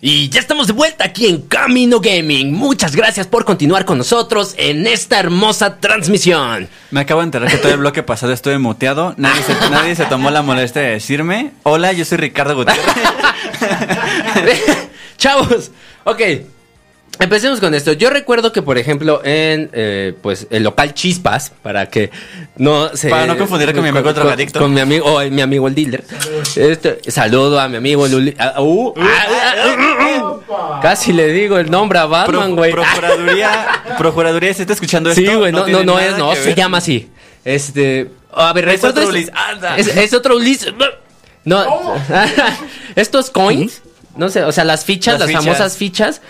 Y 0.00 0.30
ya 0.30 0.40
estamos 0.40 0.66
de 0.66 0.72
vuelta 0.72 1.04
aquí 1.04 1.26
en 1.26 1.42
Camino 1.42 2.00
Gaming. 2.00 2.50
Muchas 2.54 2.96
gracias 2.96 3.26
por 3.26 3.44
continuar 3.44 3.84
con 3.84 3.98
nosotros 3.98 4.54
en 4.56 4.86
esta 4.86 5.20
hermosa 5.20 5.76
transmisión. 5.80 6.66
Me 6.90 7.00
acabo 7.00 7.20
de 7.20 7.26
enterar 7.26 7.50
que 7.50 7.58
todo 7.58 7.72
el 7.72 7.78
bloque 7.80 8.02
pasado 8.02 8.32
estuve 8.32 8.56
muteado. 8.56 9.12
Nadie 9.18 9.42
se, 9.42 9.52
nadie 9.68 9.94
se 9.94 10.06
tomó 10.06 10.30
la 10.30 10.40
molestia 10.40 10.80
de 10.80 10.92
decirme: 10.92 11.52
Hola, 11.64 11.92
yo 11.92 12.06
soy 12.06 12.16
Ricardo 12.16 12.56
Gutiérrez. 12.56 12.80
Chavos, 15.18 15.72
ok. 16.04 16.22
Empecemos 17.18 17.60
con 17.60 17.74
esto. 17.74 17.92
Yo 17.92 18.08
recuerdo 18.08 18.50
que, 18.50 18.62
por 18.62 18.78
ejemplo, 18.78 19.20
en 19.24 19.68
eh, 19.74 20.14
pues 20.22 20.46
el 20.50 20.62
local 20.62 20.94
Chispas, 20.94 21.52
para 21.62 21.86
que 21.86 22.10
no 22.56 22.96
se. 22.96 23.10
Para 23.10 23.26
no 23.26 23.36
confundir 23.36 23.74
con, 23.74 23.82
mi 23.82 23.90
amigo 23.90 24.12
drogadicto. 24.14 24.58
Con, 24.58 24.72
mi 24.72 24.80
amigo, 24.80 25.04
o 25.04 25.30
mi 25.30 25.42
amigo 25.42 25.68
el 25.68 25.74
dealer. 25.74 26.02
Este, 26.56 26.98
saludo 27.10 27.60
a 27.60 27.68
mi 27.68 27.76
amigo 27.76 28.08
Luli. 28.08 28.34
Uh, 28.58 28.62
uh, 28.62 28.94
uh, 28.96 30.80
casi 30.80 31.12
le 31.12 31.28
digo 31.30 31.58
el 31.58 31.70
nombre 31.70 31.98
a 31.98 32.06
Batman, 32.06 32.56
güey. 32.56 32.72
Procuraduría, 32.72 33.82
Procuraduría, 33.98 34.54
¿se 34.54 34.62
está 34.62 34.72
escuchando 34.72 35.10
esto? 35.10 35.20
Sí, 35.20 35.34
güey, 35.34 35.52
no, 35.52 35.66
no, 35.66 35.84
no, 35.84 35.98
es, 35.98 36.16
no, 36.16 36.34
se 36.34 36.54
llama 36.54 36.78
así. 36.78 37.10
Este. 37.44 38.10
A 38.32 38.52
ver, 38.54 38.68
es 38.70 38.82
otro 38.82 39.06
Ulises. 39.06 39.32
Es, 39.76 39.88
es, 39.88 40.14
otro 40.14 40.36
Ulises. 40.36 40.72
No. 41.44 41.96
Estos 42.96 43.28
coins. 43.28 43.82
No 44.16 44.28
sé, 44.28 44.42
o 44.42 44.52
sea, 44.52 44.64
las 44.64 44.84
fichas, 44.84 45.20
las, 45.20 45.30
las 45.30 45.44
famosas 45.44 45.76
fichas, 45.76 46.20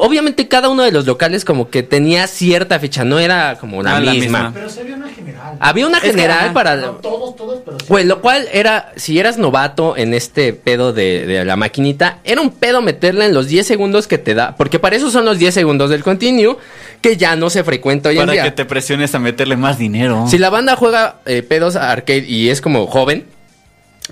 obviamente 0.00 0.48
cada 0.48 0.68
uno 0.68 0.82
de 0.82 0.92
los 0.92 1.06
locales 1.06 1.44
como 1.44 1.68
que 1.68 1.82
tenía 1.82 2.26
cierta 2.26 2.80
fecha, 2.80 3.04
no 3.04 3.18
era 3.18 3.56
como 3.58 3.82
la, 3.82 4.00
misma. 4.00 4.50
Pero 4.52 4.68
se 4.70 4.80
había 4.80 4.96
una 4.96 5.08
general. 5.10 5.56
Había 5.60 5.86
una 5.86 6.00
general 6.00 6.52
para... 6.52 6.80
todos, 7.00 7.36
todos, 7.36 7.60
pero 7.64 7.76
Pues 7.86 8.06
lo 8.06 8.20
cual 8.20 8.48
era, 8.52 8.92
si 8.96 9.18
eras 9.18 9.36
novato 9.36 9.96
en 9.96 10.14
este 10.14 10.52
pedo 10.54 10.92
de, 10.92 11.44
la 11.44 11.56
maquinita, 11.56 12.18
era 12.24 12.40
un 12.40 12.50
pedo 12.50 12.80
meterla 12.80 13.26
en 13.26 13.34
los 13.34 13.48
10 13.48 13.66
segundos 13.66 14.06
que 14.06 14.18
te 14.18 14.34
da, 14.34 14.56
porque 14.56 14.78
para 14.78 14.96
eso 14.96 15.10
son 15.10 15.24
los 15.24 15.38
10 15.38 15.52
segundos 15.52 15.90
del 15.90 16.02
continue, 16.02 16.56
que 17.02 17.16
ya 17.16 17.36
no 17.36 17.50
se 17.50 17.62
frecuenta 17.62 18.08
hoy 18.08 18.16
para 18.16 18.32
en 18.32 18.36
día. 18.36 18.44
que 18.44 18.52
te 18.52 18.64
presiones 18.64 19.14
a 19.14 19.18
meterle 19.18 19.56
más 19.56 19.78
dinero. 19.78 20.24
Si 20.28 20.38
la 20.38 20.50
banda 20.50 20.76
juega 20.76 21.20
eh, 21.26 21.42
pedos 21.42 21.76
arcade 21.76 22.24
y 22.26 22.48
es 22.48 22.60
como 22.60 22.86
joven, 22.86 23.26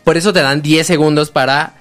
por 0.04 0.16
eso 0.16 0.32
te 0.32 0.42
dan 0.42 0.60
10 0.60 0.86
segundos 0.86 1.30
para 1.30 1.74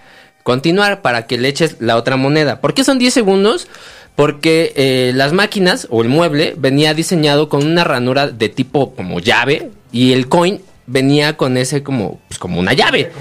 continuar, 0.48 1.02
para 1.02 1.28
que 1.28 1.38
le 1.38 1.50
eches 1.50 1.76
la 1.82 1.98
otra 1.98 2.16
moneda. 2.16 2.62
¿Por 2.62 2.74
qué 2.74 2.86
son 2.86 2.98
10 3.00 3.14
segundos? 3.14 3.68
Porque 4.16 4.72
eh, 4.78 5.12
las 5.14 5.34
máquinas 5.34 5.88
o 5.90 6.02
el 6.02 6.08
mueble 6.08 6.54
venía 6.58 6.94
diseñado 6.94 7.50
con 7.50 7.66
una 7.66 7.84
ranura 7.84 8.30
de 8.30 8.48
tipo 8.48 8.96
como 8.96 9.20
llave 9.20 9.72
y 9.92 10.14
el 10.14 10.30
coin 10.30 10.62
venía 10.86 11.36
con 11.36 11.58
ese 11.58 11.84
como, 11.84 12.22
pues 12.30 12.40
como 12.40 12.62
una 12.62 12.72
llave. 12.72 13.12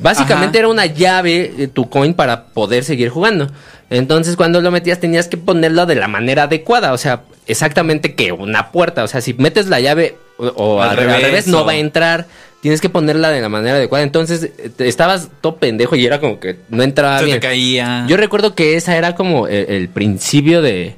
Básicamente 0.00 0.58
era 0.58 0.68
una 0.68 0.84
llave 0.84 1.50
eh, 1.56 1.66
tu 1.66 1.88
coin 1.88 2.12
para 2.12 2.48
poder 2.48 2.84
seguir 2.84 3.08
jugando. 3.08 3.50
Entonces 3.88 4.36
cuando 4.36 4.60
lo 4.60 4.70
metías 4.70 5.00
tenías 5.00 5.28
que 5.28 5.38
ponerlo 5.38 5.86
de 5.86 5.94
la 5.94 6.08
manera 6.08 6.42
adecuada, 6.42 6.92
o 6.92 6.98
sea, 6.98 7.22
exactamente 7.46 8.14
que 8.14 8.32
una 8.32 8.70
puerta, 8.70 9.02
o 9.02 9.08
sea, 9.08 9.22
si 9.22 9.32
metes 9.32 9.68
la 9.68 9.80
llave 9.80 10.14
o, 10.56 10.82
al, 10.82 10.96
revés, 10.96 11.46
no 11.46 11.64
va 11.64 11.72
a 11.72 11.76
entrar 11.76 12.26
tienes 12.60 12.80
que 12.80 12.88
ponerla 12.88 13.30
de 13.30 13.40
la 13.40 13.48
manera 13.48 13.76
adecuada. 13.76 14.04
Entonces, 14.04 14.50
estabas 14.78 15.28
todo 15.40 15.56
pendejo 15.56 15.96
y 15.96 16.04
era 16.04 16.20
como 16.20 16.38
que 16.40 16.56
no 16.68 16.82
entraba 16.82 17.18
Se 17.18 17.24
bien. 17.24 17.40
Te 17.40 17.46
caía. 17.46 18.04
Yo 18.06 18.16
recuerdo 18.16 18.54
que 18.54 18.76
esa 18.76 18.96
era 18.96 19.14
como 19.14 19.46
el, 19.48 19.88
principio 19.88 20.62
de, 20.62 20.94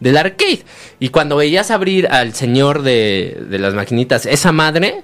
del 0.00 0.16
arcade. 0.16 0.64
Y 0.98 1.10
cuando 1.10 1.36
veías 1.36 1.70
abrir 1.70 2.08
al 2.08 2.34
señor 2.34 2.82
de, 2.82 3.38
de 3.48 3.58
las 3.58 3.74
maquinitas 3.74 4.26
esa 4.26 4.52
madre, 4.52 5.02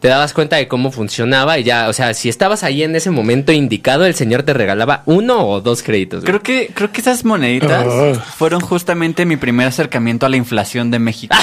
te 0.00 0.08
dabas 0.08 0.32
cuenta 0.32 0.56
de 0.56 0.66
cómo 0.66 0.90
funcionaba 0.90 1.58
y 1.58 1.64
ya, 1.64 1.88
o 1.88 1.92
sea, 1.92 2.14
si 2.14 2.30
estabas 2.30 2.64
ahí 2.64 2.82
en 2.82 2.96
ese 2.96 3.10
momento 3.10 3.52
indicado, 3.52 4.06
el 4.06 4.14
señor 4.14 4.42
te 4.42 4.54
regalaba 4.54 5.02
uno 5.04 5.46
o 5.46 5.60
dos 5.60 5.82
créditos. 5.82 6.24
Creo 6.24 6.42
que, 6.42 6.70
creo 6.74 6.90
que 6.90 7.02
esas 7.02 7.24
moneditas 7.24 7.86
ah. 7.86 8.14
fueron 8.36 8.60
justamente 8.60 9.26
mi 9.26 9.36
primer 9.36 9.68
acercamiento 9.68 10.24
a 10.24 10.30
la 10.30 10.38
inflación 10.38 10.90
de 10.90 10.98
México. 10.98 11.36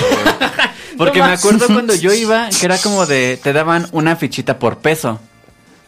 Porque 0.97 1.21
me 1.21 1.27
acuerdo 1.27 1.67
cuando 1.67 1.93
yo 1.93 2.11
iba, 2.11 2.49
que 2.49 2.65
era 2.65 2.79
como 2.79 3.05
de, 3.05 3.39
te 3.41 3.53
daban 3.53 3.87
una 3.91 4.15
fichita 4.15 4.57
por 4.57 4.79
peso. 4.79 5.19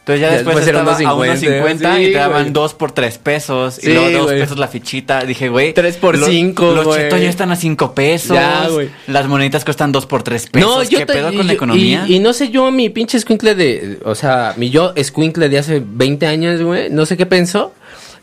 Entonces 0.00 0.20
ya 0.20 0.30
después, 0.32 0.66
estaba 0.66 0.96
a 0.96 1.14
unos 1.14 1.38
50 1.38 2.00
y 2.00 2.12
te 2.12 2.18
daban 2.18 2.52
dos 2.52 2.74
por 2.74 2.92
tres 2.92 3.18
pesos. 3.18 3.82
y 3.82 3.92
luego 3.92 4.10
dos 4.10 4.32
pesos 4.32 4.58
la 4.58 4.68
fichita. 4.68 5.24
Dije, 5.24 5.48
güey. 5.48 5.72
Tres 5.74 5.96
por 5.96 6.18
cinco, 6.24 6.72
Los 6.72 6.96
chetos 6.96 7.20
ya 7.20 7.28
están 7.28 7.52
a 7.52 7.56
cinco 7.56 7.94
pesos. 7.94 8.36
Ya, 8.36 8.68
Las 9.06 9.26
moneditas 9.28 9.64
cuestan 9.64 9.92
dos 9.92 10.06
por 10.06 10.22
tres 10.22 10.48
pesos. 10.48 10.68
No, 10.68 10.82
yo 10.82 10.98
¿Qué 10.98 11.06
pedo 11.06 11.32
con 11.34 11.46
la 11.46 11.52
economía? 11.52 12.04
Y, 12.08 12.18
no 12.18 12.32
sé 12.32 12.50
yo, 12.50 12.70
mi 12.70 12.88
pinche 12.88 13.16
escuincle 13.16 13.54
de... 13.54 13.98
O 14.04 14.14
sea, 14.14 14.54
mi 14.56 14.70
yo 14.70 14.92
escuincle 14.96 15.48
de 15.48 15.58
hace 15.58 15.82
20 15.84 16.26
años, 16.26 16.62
güey. 16.62 16.90
No 16.90 17.06
sé 17.06 17.16
qué 17.16 17.26
pensó. 17.26 17.72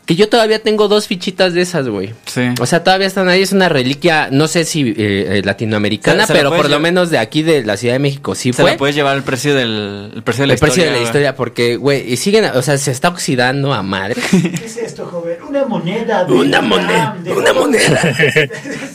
Que 0.08 0.16
yo 0.16 0.30
todavía 0.30 0.62
tengo 0.62 0.88
dos 0.88 1.06
fichitas 1.06 1.52
de 1.52 1.60
esas, 1.60 1.86
güey. 1.86 2.14
Sí. 2.24 2.40
O 2.58 2.64
sea, 2.64 2.82
todavía 2.82 3.06
están 3.06 3.28
ahí. 3.28 3.42
Es 3.42 3.52
una 3.52 3.68
reliquia, 3.68 4.30
no 4.32 4.48
sé 4.48 4.64
si 4.64 4.88
eh, 4.88 4.94
eh, 4.96 5.42
latinoamericana, 5.44 6.24
pero 6.26 6.48
por 6.48 6.70
lo 6.70 6.80
menos 6.80 7.10
de 7.10 7.18
aquí 7.18 7.42
de 7.42 7.62
la 7.62 7.76
Ciudad 7.76 7.96
de 7.96 7.98
México 7.98 8.34
sí 8.34 8.54
se 8.54 8.62
fue. 8.62 8.70
Se 8.70 8.78
puedes 8.78 8.96
llevar 8.96 9.18
el 9.18 9.22
precio 9.22 9.54
del 9.54 10.10
el 10.16 10.22
precio 10.22 10.44
de 10.44 10.46
la 10.46 10.54
historia. 10.54 10.72
El 10.72 10.76
precio 10.76 10.84
de 10.84 10.98
la 10.98 11.04
historia, 11.04 11.36
porque, 11.36 11.76
güey, 11.76 12.10
y 12.10 12.16
siguen, 12.16 12.46
o 12.46 12.62
sea, 12.62 12.78
se 12.78 12.90
está 12.90 13.10
oxidando 13.10 13.74
a 13.74 13.82
madre. 13.82 14.16
¿Qué 14.30 14.64
es 14.64 14.78
esto, 14.78 15.04
joven? 15.04 15.36
Una 15.46 15.66
moneda 15.66 16.24
de 16.24 16.32
Una 16.32 16.62
moneda. 16.62 17.14
una 17.36 17.52
moneda. 17.52 18.00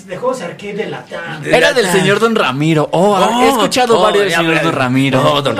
De 0.08 0.17
juegos 0.17 0.41
arcade 0.41 0.74
de 0.74 0.89
la 0.89 1.05
TAM. 1.05 1.46
Era 1.46 1.74
del 1.74 1.91
señor 1.91 2.20
Don 2.22 2.34
Ramiro. 2.34 2.89
Oh, 2.91 3.20
he 3.20 3.22
oh, 3.22 3.50
escuchado 3.50 4.00
oh, 4.00 4.01
varios 4.01 4.24
del 4.24 4.34
señor 4.34 4.63
Don 4.63 4.74
Ramiro. 4.74 5.22
Oh, 5.32 5.43
don... 5.43 5.58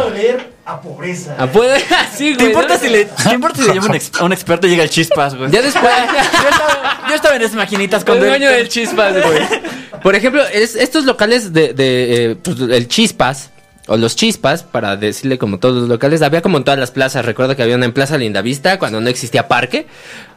a 0.65 0.79
pobreza. 0.79 1.36
A 1.38 1.48
poder, 1.48 1.82
sí, 2.15 2.34
güey. 2.34 2.38
¿Te 2.38 2.46
importa, 2.46 2.77
si 2.77 2.89
le, 2.89 3.05
¿Te 3.05 3.34
importa 3.34 3.62
si 3.62 3.67
le 3.67 3.75
llama 3.75 3.96
a 4.20 4.24
un 4.24 4.34
experto 4.34 4.67
y 4.67 4.70
llega 4.70 4.84
el 4.84 4.89
chispas, 4.89 5.36
güey? 5.36 5.51
Ya 5.51 5.62
después. 5.62 5.93
yo, 7.10 7.15
estaba, 7.15 7.36
en 7.36 7.41
esas 7.41 7.55
maquinitas 7.55 8.03
con 8.05 8.17
el 8.17 8.25
dueño 8.25 8.50
del 8.50 8.70
chispas, 8.70 9.13
güey. 9.13 9.39
Por 10.01 10.15
ejemplo, 10.15 10.43
estos 10.48 11.05
locales 11.05 11.53
de, 11.53 11.74
de 11.74 12.32
eh, 12.32 12.36
pues, 12.36 12.60
el 12.60 12.88
chispas. 12.88 13.50
O 13.87 13.97
los 13.97 14.15
chispas, 14.15 14.63
para 14.63 14.95
decirle 14.95 15.37
como 15.37 15.59
todos 15.59 15.75
los 15.75 15.89
locales, 15.89 16.21
había 16.21 16.41
como 16.41 16.57
en 16.57 16.63
todas 16.63 16.79
las 16.79 16.91
plazas. 16.91 17.25
Recuerdo 17.25 17.57
que 17.57 17.63
había 17.63 17.75
una 17.75 17.83
en 17.85 17.91
Plaza 17.91 18.17
Lindavista 18.17 18.79
cuando 18.79 19.01
no 19.01 19.09
existía 19.09 19.49
parque. 19.49 19.87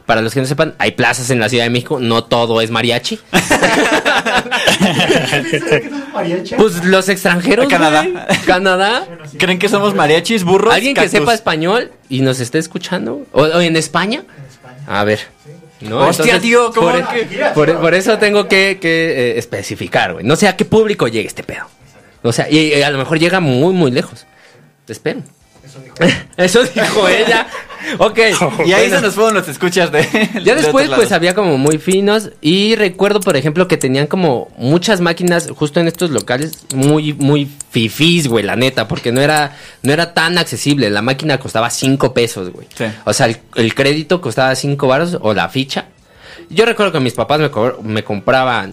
Para 0.05 0.21
los 0.21 0.33
que 0.33 0.41
no 0.41 0.45
sepan, 0.45 0.75
hay 0.79 0.91
plazas 0.91 1.29
en 1.29 1.39
la 1.39 1.47
Ciudad 1.49 1.63
de 1.65 1.69
México, 1.69 1.99
no 1.99 2.23
todo 2.25 2.61
es 2.61 2.71
mariachi. 2.71 3.19
pues 6.57 6.83
los 6.85 7.09
extranjeros. 7.09 7.67
Canadá. 7.67 8.07
Canadá. 8.45 9.05
¿Creen 9.37 9.59
que 9.59 9.69
somos 9.69 9.95
mariachis, 9.95 10.43
burros? 10.43 10.73
¿Alguien 10.73 10.93
que 10.93 11.09
sepa 11.09 11.33
español 11.33 11.91
y 12.09 12.21
nos 12.21 12.39
esté 12.39 12.57
escuchando? 12.57 13.25
¿O, 13.33 13.45
en 13.45 13.75
España? 13.75 14.23
A 14.87 15.03
ver. 15.03 15.19
No, 15.81 15.99
Hostia, 16.07 16.39
tío, 16.39 16.71
¿cómo 16.73 16.89
por, 16.91 17.07
que... 17.09 17.75
por, 17.75 17.93
eso 17.93 18.17
tengo 18.17 18.47
que, 18.47 18.79
que 18.81 19.31
eh, 19.31 19.37
especificar, 19.37 20.13
güey. 20.13 20.25
No 20.25 20.35
sé 20.35 20.47
a 20.47 20.55
qué 20.55 20.65
público 20.65 21.07
llegue 21.07 21.27
este 21.27 21.43
pedo. 21.43 21.67
O 22.23 22.31
sea, 22.31 22.49
y, 22.49 22.81
a 22.81 22.89
lo 22.89 22.97
mejor 22.97 23.19
llega 23.19 23.39
muy, 23.39 23.73
muy 23.73 23.91
lejos. 23.91 24.25
Te 24.85 24.93
espero. 24.93 25.21
Eso 26.37 26.63
dijo 26.63 27.07
ella. 27.09 27.47
ok. 27.97 28.19
Y 28.65 28.73
ahí 28.73 28.89
se 28.89 29.01
nos 29.01 29.13
fueron 29.13 29.33
los 29.33 29.47
escuchas 29.47 29.91
de. 29.91 30.07
Ya 30.43 30.55
después, 30.55 30.89
pues 30.89 31.11
había 31.11 31.33
como 31.35 31.57
muy 31.57 31.77
finos. 31.77 32.31
Y 32.41 32.75
recuerdo, 32.75 33.19
por 33.19 33.37
ejemplo, 33.37 33.67
que 33.67 33.77
tenían 33.77 34.07
como 34.07 34.49
muchas 34.57 35.01
máquinas 35.01 35.49
justo 35.55 35.79
en 35.79 35.87
estos 35.87 36.11
locales 36.11 36.65
muy, 36.73 37.13
muy 37.13 37.49
fifís, 37.69 38.27
güey, 38.27 38.43
la 38.43 38.55
neta. 38.55 38.87
Porque 38.87 39.11
no 39.11 39.21
era, 39.21 39.55
no 39.83 39.93
era 39.93 40.13
tan 40.13 40.37
accesible. 40.37 40.89
La 40.89 41.01
máquina 41.01 41.39
costaba 41.39 41.69
5 41.69 42.13
pesos, 42.13 42.51
güey. 42.51 42.67
O 43.05 43.13
sea, 43.13 43.27
el, 43.55 43.75
crédito 43.75 44.21
costaba 44.21 44.55
5 44.55 44.87
baros 44.87 45.17
o 45.21 45.33
la 45.33 45.49
ficha. 45.49 45.85
Yo 46.49 46.65
recuerdo 46.65 46.93
que 46.93 46.99
mis 46.99 47.13
papás 47.13 47.39
me, 47.39 47.49
me 47.83 48.03
compraban 48.03 48.71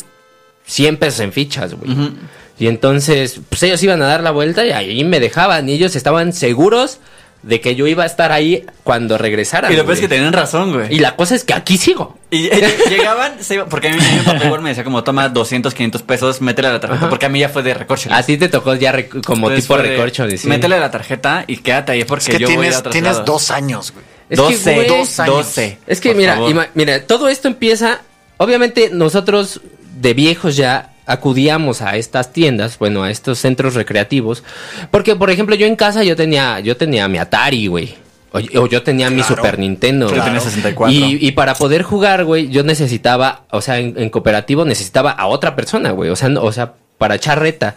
100 0.66 0.96
pesos 0.96 1.20
en 1.20 1.32
fichas, 1.32 1.74
güey. 1.74 2.12
Y 2.58 2.68
entonces, 2.68 3.40
pues 3.48 3.62
ellos 3.64 3.82
iban 3.82 4.00
a 4.02 4.06
dar 4.06 4.22
la 4.22 4.30
vuelta 4.30 4.64
y 4.64 4.70
ahí 4.70 5.04
me 5.04 5.20
dejaban. 5.20 5.68
Y 5.68 5.72
ellos 5.72 5.96
estaban 5.96 6.32
seguros 6.32 7.00
de 7.44 7.60
que 7.60 7.74
yo 7.74 7.86
iba 7.86 8.04
a 8.04 8.06
estar 8.06 8.32
ahí 8.32 8.64
cuando 8.84 9.18
regresaran. 9.18 9.70
Y 9.70 9.76
después 9.76 10.00
que 10.00 10.08
tenían 10.08 10.32
razón, 10.32 10.72
güey. 10.72 10.94
Y 10.94 10.98
la 10.98 11.14
cosa 11.14 11.34
es 11.34 11.44
que 11.44 11.52
aquí 11.52 11.76
sigo. 11.76 12.18
Y 12.30 12.48
llegaban, 12.88 13.34
porque 13.68 13.88
a 13.88 13.92
mí, 13.92 13.98
mi 14.00 14.20
papá 14.20 14.44
igual 14.46 14.62
me 14.62 14.70
decía 14.70 14.82
como, 14.82 15.04
toma 15.04 15.28
200, 15.28 15.74
500 15.74 16.02
pesos, 16.02 16.40
métele 16.40 16.68
a 16.68 16.72
la 16.72 16.80
tarjeta, 16.80 17.10
porque 17.10 17.26
a 17.26 17.28
mí 17.28 17.40
ya 17.40 17.48
fue 17.48 17.62
de 17.62 17.74
recorcho. 17.74 18.08
A 18.12 18.22
ti 18.22 18.38
te 18.38 18.48
tocó 18.48 18.74
ya 18.74 18.94
como 19.26 19.50
tipo 19.50 19.76
recorcho. 19.76 20.28
Sí. 20.30 20.48
Métele 20.48 20.76
a 20.76 20.80
la 20.80 20.90
tarjeta 20.90 21.44
y 21.46 21.58
quédate 21.58 21.92
ahí 21.92 22.04
porque 22.04 22.24
es 22.24 22.30
que 22.30 22.38
yo 22.38 22.48
tienes, 22.48 22.82
voy 22.82 22.88
a 22.88 22.90
Tienes 22.90 23.24
dos 23.24 23.50
años, 23.50 23.92
güey. 23.92 24.04
Es 24.30 24.38
12, 24.38 24.74
que, 24.74 24.88
dos 24.88 25.20
años. 25.20 25.36
12. 25.36 25.78
Es 25.86 26.00
que 26.00 26.14
mira, 26.14 26.38
mira, 26.72 27.06
todo 27.06 27.28
esto 27.28 27.46
empieza, 27.46 28.00
obviamente 28.38 28.88
nosotros 28.90 29.60
de 30.00 30.14
viejos 30.14 30.56
ya 30.56 30.93
acudíamos 31.06 31.82
a 31.82 31.96
estas 31.96 32.32
tiendas, 32.32 32.78
bueno, 32.78 33.02
a 33.02 33.10
estos 33.10 33.38
centros 33.38 33.74
recreativos, 33.74 34.42
porque 34.90 35.16
por 35.16 35.30
ejemplo 35.30 35.54
yo 35.54 35.66
en 35.66 35.76
casa 35.76 36.02
yo 36.04 36.16
tenía, 36.16 36.60
yo 36.60 36.76
tenía 36.76 37.08
mi 37.08 37.18
Atari, 37.18 37.66
güey. 37.66 38.04
O, 38.32 38.66
yo 38.66 38.82
tenía 38.82 39.10
mi 39.10 39.22
Super 39.22 39.60
Nintendo. 39.60 40.12
Yo 40.12 40.20
tenía 40.20 40.40
64. 40.40 40.92
Y, 40.92 41.30
para 41.32 41.54
poder 41.54 41.84
jugar, 41.84 42.24
güey, 42.24 42.48
yo 42.48 42.64
necesitaba, 42.64 43.44
o 43.52 43.60
sea, 43.60 43.78
en, 43.78 44.10
cooperativo 44.10 44.64
necesitaba 44.64 45.12
a 45.12 45.26
otra 45.26 45.54
persona, 45.54 45.92
güey. 45.92 46.10
O 46.10 46.16
sea, 46.16 46.28
o 46.40 46.50
sea, 46.50 46.72
para 46.98 47.14
echar 47.14 47.38
reta. 47.38 47.76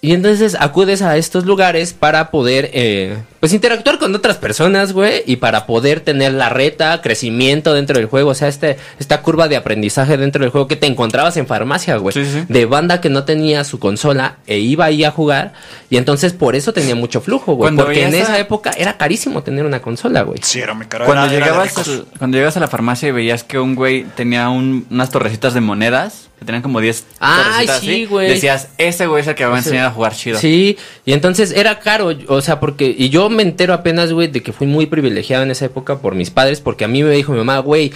Y 0.00 0.12
entonces 0.12 0.56
acudes 0.60 1.02
a 1.02 1.16
estos 1.16 1.44
lugares 1.44 1.92
para 1.92 2.30
poder, 2.30 2.70
eh, 2.72 3.18
pues, 3.40 3.52
interactuar 3.52 3.98
con 3.98 4.14
otras 4.14 4.36
personas, 4.36 4.92
güey, 4.92 5.24
y 5.26 5.36
para 5.36 5.66
poder 5.66 6.00
tener 6.00 6.34
la 6.34 6.48
reta, 6.48 7.02
crecimiento 7.02 7.74
dentro 7.74 7.98
del 7.98 8.06
juego, 8.06 8.30
o 8.30 8.34
sea, 8.34 8.46
este, 8.46 8.76
esta 9.00 9.22
curva 9.22 9.48
de 9.48 9.56
aprendizaje 9.56 10.16
dentro 10.16 10.40
del 10.42 10.50
juego 10.50 10.68
que 10.68 10.76
te 10.76 10.86
encontrabas 10.86 11.36
en 11.36 11.48
farmacia, 11.48 11.96
güey, 11.96 12.14
de 12.48 12.66
banda 12.66 13.00
que 13.00 13.10
no 13.10 13.24
tenía 13.24 13.64
su 13.64 13.80
consola 13.80 14.36
e 14.46 14.58
iba 14.58 14.84
ahí 14.84 15.02
a 15.02 15.10
jugar, 15.10 15.52
y 15.90 15.96
entonces 15.96 16.32
por 16.32 16.54
eso 16.54 16.72
tenía 16.72 16.94
mucho 16.94 17.20
flujo, 17.20 17.54
güey, 17.54 17.74
porque 17.74 18.04
en 18.04 18.14
esa 18.14 18.38
época 18.38 18.70
era 18.78 18.96
carísimo 18.98 19.42
tener 19.42 19.66
una 19.66 19.80
consola, 19.82 20.22
güey. 20.22 20.38
Sí, 20.44 20.60
era 20.60 20.74
muy 20.74 20.86
caro. 20.86 21.06
Cuando, 21.06 21.26
llegabas, 21.26 21.74
cuando 22.18 22.36
llegabas 22.36 22.56
a 22.56 22.60
la 22.60 22.68
farmacia 22.68 23.08
y 23.08 23.12
veías 23.12 23.42
que 23.42 23.58
un 23.58 23.74
güey 23.74 24.04
tenía 24.14 24.48
unas 24.48 25.10
torrecitas 25.10 25.54
de 25.54 25.60
monedas, 25.60 26.28
tenían 26.48 26.62
como 26.62 26.80
10 26.80 27.04
Ah, 27.20 27.62
sí, 27.78 28.06
güey. 28.06 28.30
Decías, 28.30 28.68
ese 28.78 29.06
güey 29.06 29.20
es 29.20 29.28
el 29.28 29.34
que 29.34 29.44
me 29.44 29.50
va 29.50 29.56
a 29.56 29.58
enseñar 29.58 29.84
a 29.84 29.90
jugar 29.90 30.14
chido. 30.14 30.38
Sí, 30.38 30.78
y 31.04 31.12
entonces 31.12 31.52
era 31.52 31.78
caro, 31.78 32.10
o 32.26 32.40
sea, 32.40 32.58
porque, 32.58 32.94
y 32.96 33.10
yo 33.10 33.28
me 33.28 33.42
entero 33.42 33.74
apenas, 33.74 34.14
güey, 34.14 34.28
de 34.28 34.42
que 34.42 34.54
fui 34.54 34.66
muy 34.66 34.86
privilegiado 34.86 35.42
en 35.42 35.50
esa 35.50 35.66
época 35.66 35.98
por 35.98 36.14
mis 36.14 36.30
padres, 36.30 36.62
porque 36.62 36.86
a 36.86 36.88
mí 36.88 37.02
me 37.02 37.10
dijo 37.10 37.32
mi 37.32 37.38
mamá, 37.38 37.58
güey, 37.58 37.92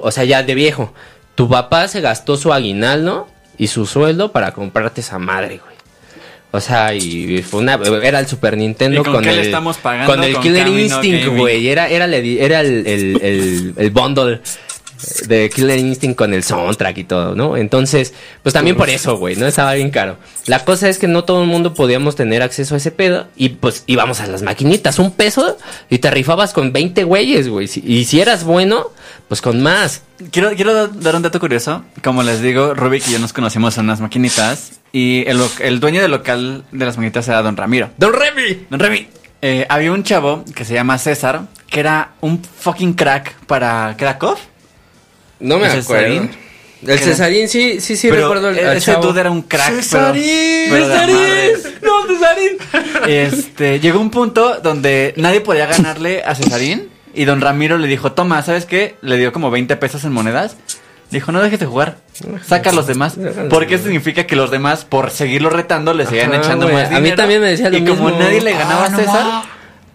o 0.00 0.10
sea, 0.12 0.22
ya 0.22 0.44
de 0.44 0.54
viejo, 0.54 0.94
tu 1.34 1.48
papá 1.48 1.88
se 1.88 2.00
gastó 2.00 2.36
su 2.36 2.52
aguinaldo 2.52 3.26
y 3.58 3.66
su 3.66 3.86
sueldo 3.86 4.30
para 4.30 4.52
comprarte 4.52 5.00
esa 5.00 5.18
madre, 5.18 5.58
güey. 5.58 5.76
O 6.52 6.60
sea, 6.60 6.94
y 6.94 7.42
fue 7.42 7.60
una, 7.60 7.74
era 8.04 8.20
el 8.20 8.28
Super 8.28 8.56
Nintendo 8.56 9.02
con, 9.02 9.24
el, 9.24 9.40
estamos 9.40 9.78
pagando 9.78 10.14
con 10.14 10.22
el 10.22 10.38
Killer 10.38 10.68
Instinct, 10.68 11.26
güey. 11.36 11.68
Era, 11.68 11.88
era, 11.88 12.06
era 12.06 12.60
el, 12.60 12.86
el, 12.86 13.20
el, 13.20 13.74
el 13.76 13.90
bundle 13.90 14.40
de 15.26 15.50
Killer 15.50 15.78
Instinct 15.78 16.16
con 16.16 16.34
el 16.34 16.42
soundtrack 16.42 16.98
y 16.98 17.04
todo, 17.04 17.34
¿no? 17.34 17.56
Entonces, 17.56 18.14
pues 18.42 18.52
también 18.52 18.76
por 18.76 18.88
eso, 18.88 19.16
güey, 19.16 19.36
¿no? 19.36 19.46
Estaba 19.46 19.74
bien 19.74 19.90
caro. 19.90 20.16
La 20.46 20.64
cosa 20.64 20.88
es 20.88 20.98
que 20.98 21.08
no 21.08 21.24
todo 21.24 21.42
el 21.42 21.48
mundo 21.48 21.74
podíamos 21.74 22.16
tener 22.16 22.42
acceso 22.42 22.74
a 22.74 22.78
ese 22.78 22.90
pedo 22.90 23.28
y 23.36 23.50
pues 23.50 23.84
íbamos 23.86 24.20
a 24.20 24.26
las 24.26 24.42
maquinitas, 24.42 24.98
un 24.98 25.10
peso 25.10 25.56
y 25.90 25.98
te 25.98 26.10
rifabas 26.10 26.52
con 26.52 26.72
20 26.72 27.04
güeyes, 27.04 27.48
güey. 27.48 27.68
Y 27.84 28.04
si 28.04 28.20
eras 28.20 28.44
bueno, 28.44 28.90
pues 29.28 29.40
con 29.40 29.62
más. 29.62 30.02
Quiero, 30.30 30.50
quiero 30.54 30.88
dar 30.88 31.16
un 31.16 31.22
dato 31.22 31.40
curioso. 31.40 31.84
Como 32.02 32.22
les 32.22 32.40
digo, 32.40 32.74
Rubik 32.74 33.06
y 33.08 33.12
yo 33.12 33.18
nos 33.18 33.32
conocimos 33.32 33.76
en 33.78 33.84
unas 33.84 34.00
maquinitas 34.00 34.80
y 34.92 35.24
el, 35.26 35.80
dueño 35.80 36.00
del 36.00 36.10
local 36.10 36.64
de 36.72 36.84
las 36.86 36.96
maquinitas 36.96 37.28
era 37.28 37.42
Don 37.42 37.56
Ramiro. 37.56 37.90
¡Don 37.98 38.12
Remy! 38.12 38.66
Don 38.70 38.80
Remy. 38.80 39.08
Eh, 39.42 39.66
había 39.68 39.92
un 39.92 40.02
chavo 40.02 40.44
que 40.54 40.64
se 40.64 40.74
llama 40.74 40.96
César, 40.98 41.42
que 41.68 41.80
era 41.80 42.12
un 42.20 42.42
fucking 42.42 42.94
crack 42.94 43.34
para 43.46 43.94
Krakow. 43.98 44.36
No 45.40 45.58
me 45.58 45.66
acuerdo. 45.66 46.28
El 46.86 46.98
Cesarín, 46.98 47.48
sí, 47.48 47.80
sí, 47.80 47.96
sí, 47.96 48.10
recuerdo 48.10 48.50
el, 48.50 48.58
Ese 48.58 48.94
dude 48.96 49.20
era 49.20 49.30
un 49.30 49.42
crack. 49.42 49.74
¡Cesarín! 49.74 50.70
¡Cesarín! 50.70 51.16
¡No, 51.82 52.06
Cesarín! 52.06 52.58
Este, 53.08 53.80
llegó 53.80 54.00
un 54.00 54.10
punto 54.10 54.60
donde 54.62 55.14
nadie 55.16 55.40
podía 55.40 55.66
ganarle 55.66 56.22
a 56.24 56.34
Cesarín. 56.34 56.90
Y 57.14 57.24
don 57.24 57.40
Ramiro 57.40 57.78
le 57.78 57.88
dijo, 57.88 58.12
toma, 58.12 58.42
¿sabes 58.42 58.66
qué? 58.66 58.96
Le 59.00 59.16
dio 59.16 59.32
como 59.32 59.50
20 59.50 59.74
pesos 59.76 60.04
en 60.04 60.12
monedas. 60.12 60.56
Dijo, 61.10 61.32
no 61.32 61.40
dejes 61.40 61.60
de 61.60 61.66
jugar. 61.66 61.96
Saca 62.46 62.70
a 62.70 62.72
los 62.72 62.86
demás. 62.86 63.16
Porque 63.48 63.76
eso 63.76 63.84
significa 63.84 64.26
que 64.26 64.36
los 64.36 64.50
demás, 64.50 64.84
por 64.84 65.10
seguirlo 65.10 65.48
retando, 65.48 65.94
le 65.94 66.04
seguían 66.04 66.34
echando 66.34 66.68
más 66.68 66.90
dinero. 66.90 66.96
A 66.96 67.00
mí 67.00 67.12
también 67.16 67.40
me 67.40 67.48
decía 67.48 67.70
lo 67.70 67.76
y 67.78 67.80
mismo. 67.80 67.94
Y 67.94 68.12
como 68.12 68.18
nadie 68.18 68.42
le 68.42 68.52
ganaba 68.52 68.84
a 68.84 68.90
César, 68.90 69.44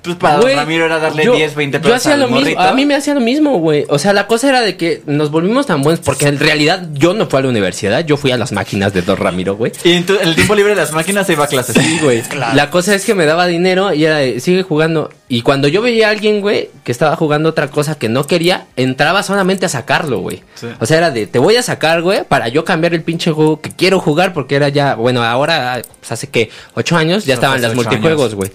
pues 0.02 0.16
para 0.16 0.38
Don 0.38 0.52
Ramiro 0.56 0.86
era 0.86 1.00
darle 1.00 1.24
10, 1.24 1.56
20 1.56 1.80
pesos. 1.80 1.90
Yo 1.90 1.96
hacía 1.96 2.18
lo 2.18 2.28
mismo. 2.28 2.60
A 2.60 2.74
mí 2.74 2.86
me 2.86 2.96
hacía 2.96 3.14
lo 3.14 3.20
mismo, 3.20 3.60
güey. 3.60 3.86
O 3.90 4.00
sea, 4.00 4.14
la 4.14 4.28
cosa 4.28 4.50
era 4.50 4.62
de 4.62 4.76
que 4.78 5.02
nos 5.06 5.30
volvimos 5.30 5.68
tan 5.68 5.82
buenos. 5.84 6.00
Porque 6.00 6.28
en 6.28 6.40
realidad 6.40 6.88
yo 6.94 7.14
no 7.14 7.28
fui 7.28 7.40
a 7.40 7.42
la 7.44 7.50
universidad. 7.50 8.06
Yo 8.06 8.18
fui 8.18 8.32
a 8.32 8.38
las 8.38 8.52
máquinas 8.52 8.94
de 8.94 9.04
Don 9.04 9.18
Ramiro, 9.18 9.56
güey. 9.56 9.72
Y 9.84 9.92
en 9.92 10.06
el 10.22 10.36
tiempo 10.36 10.56
libre 10.56 10.72
de 10.72 10.82
las 10.82 10.92
máquinas 10.92 11.28
se 11.28 11.34
iba 11.34 11.46
a 11.46 11.48
clases. 11.48 11.76
Sí, 11.76 12.00
güey. 12.02 12.24
La 12.54 12.70
cosa 12.70 12.96
es 12.96 13.06
que 13.06 13.14
me 13.14 13.26
daba 13.26 13.48
dinero 13.48 13.94
y 13.94 14.06
era 14.06 14.18
de, 14.18 14.40
sigue 14.40 14.64
jugando. 14.64 15.12
Y 15.32 15.44
cuando 15.44 15.70
yo 15.70 15.82
veía 15.82 16.10
a 16.10 16.12
alguien, 16.12 16.42
güey, 16.42 16.70
que 16.84 16.92
estaba 16.92 17.16
jugando 17.16 17.48
otra 17.48 17.70
cosa 17.70 17.96
que 17.96 18.10
no 18.10 18.28
quería, 18.28 18.68
entraba 18.76 19.24
solamente 19.24 19.66
a 19.66 19.70
sacarlo, 19.70 20.20
güey. 20.20 20.44
O 20.82 20.86
sea, 20.86 20.98
era 20.98 21.10
de, 21.10 21.26
te 21.26 21.40
voy 21.40 21.56
a 21.56 21.64
sacar, 21.64 22.02
güey, 22.02 22.26
para 22.26 22.50
yo 22.50 22.66
cambiar 22.66 22.94
el 22.94 23.02
pinche 23.02 23.32
juego 23.32 23.62
que 23.62 23.72
quiero 23.72 24.02
jugar. 24.02 24.34
Porque 24.34 24.58
era 24.58 24.68
ya, 24.68 24.96
bueno, 24.96 25.24
ahora, 25.24 25.82
pues 26.02 26.12
hace 26.12 26.28
que, 26.28 26.50
ocho 26.74 26.98
años, 26.98 27.24
ya 27.24 27.36
estaban 27.36 27.62
las 27.62 27.76
multijuegos, 27.76 28.36
güey. 28.36 28.52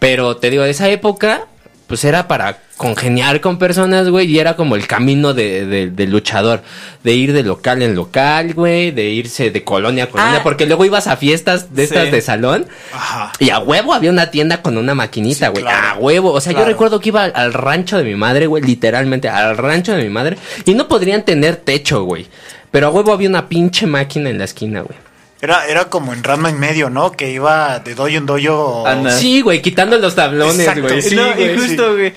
Pero 0.00 0.36
te 0.36 0.50
digo, 0.50 0.64
de 0.64 0.70
esa 0.70 0.88
época, 0.88 1.46
pues 1.88 2.04
era 2.04 2.28
para 2.28 2.58
congeniar 2.76 3.40
con 3.40 3.58
personas, 3.58 4.08
güey, 4.10 4.30
y 4.30 4.38
era 4.38 4.56
como 4.56 4.76
el 4.76 4.86
camino 4.86 5.32
de, 5.32 5.90
de, 5.90 6.06
luchador, 6.06 6.62
de 7.02 7.14
ir 7.14 7.32
de 7.32 7.42
local 7.42 7.82
en 7.82 7.96
local, 7.96 8.52
güey, 8.52 8.90
de 8.90 9.08
irse 9.08 9.50
de 9.50 9.64
colonia 9.64 10.04
a 10.04 10.06
colonia, 10.08 10.36
ah. 10.40 10.42
porque 10.42 10.66
luego 10.66 10.84
ibas 10.84 11.06
a 11.06 11.16
fiestas 11.16 11.74
de 11.74 11.84
estas 11.84 12.12
de 12.12 12.20
salón, 12.20 12.66
Ajá. 12.92 13.32
y 13.38 13.48
a 13.50 13.58
huevo 13.58 13.94
había 13.94 14.10
una 14.10 14.30
tienda 14.30 14.60
con 14.60 14.76
una 14.76 14.94
maquinita, 14.94 15.48
güey, 15.48 15.64
a 15.66 15.96
huevo, 15.98 16.30
o 16.30 16.40
sea, 16.42 16.52
yo 16.52 16.64
recuerdo 16.66 17.00
que 17.00 17.08
iba 17.08 17.24
al 17.24 17.54
rancho 17.54 17.96
de 17.96 18.04
mi 18.04 18.14
madre, 18.14 18.46
güey, 18.46 18.62
literalmente, 18.62 19.30
al 19.30 19.56
rancho 19.56 19.96
de 19.96 20.02
mi 20.04 20.10
madre, 20.10 20.36
y 20.66 20.74
no 20.74 20.88
podrían 20.88 21.24
tener 21.24 21.56
techo, 21.56 22.04
güey, 22.04 22.26
pero 22.70 22.88
a 22.88 22.90
huevo 22.90 23.12
había 23.12 23.30
una 23.30 23.48
pinche 23.48 23.86
máquina 23.86 24.28
en 24.28 24.38
la 24.38 24.44
esquina, 24.44 24.82
güey. 24.82 25.07
Era, 25.40 25.66
era 25.66 25.84
como 25.84 26.12
en 26.12 26.24
Rama 26.24 26.50
en 26.50 26.58
medio, 26.58 26.90
¿no? 26.90 27.12
Que 27.12 27.30
iba 27.30 27.78
de 27.78 27.94
doyo 27.94 28.18
en 28.18 28.26
doyo. 28.26 28.84
Sí, 29.10 29.40
güey, 29.40 29.62
quitando 29.62 29.96
los 29.98 30.14
tablones, 30.14 30.80
güey. 30.80 31.02
Sí, 31.02 31.16
y 31.16 31.56
justo, 31.56 31.94
güey. 31.94 32.12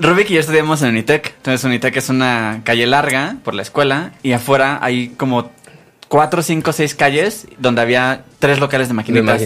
Rubik 0.00 0.30
y 0.30 0.34
yo 0.34 0.40
estudiamos 0.40 0.82
en 0.82 0.88
Unitec. 0.88 1.34
Entonces, 1.36 1.62
Unitec 1.64 1.96
es 1.96 2.08
una 2.08 2.62
calle 2.64 2.86
larga 2.86 3.36
por 3.44 3.54
la 3.54 3.62
escuela. 3.62 4.12
Y 4.22 4.32
afuera 4.32 4.78
hay 4.80 5.10
como 5.10 5.52
cuatro, 6.08 6.42
cinco, 6.42 6.72
seis 6.72 6.94
calles 6.94 7.46
donde 7.58 7.82
había 7.82 8.24
tres 8.38 8.58
locales 8.58 8.88
de 8.88 8.94
maquinitas. 8.94 9.42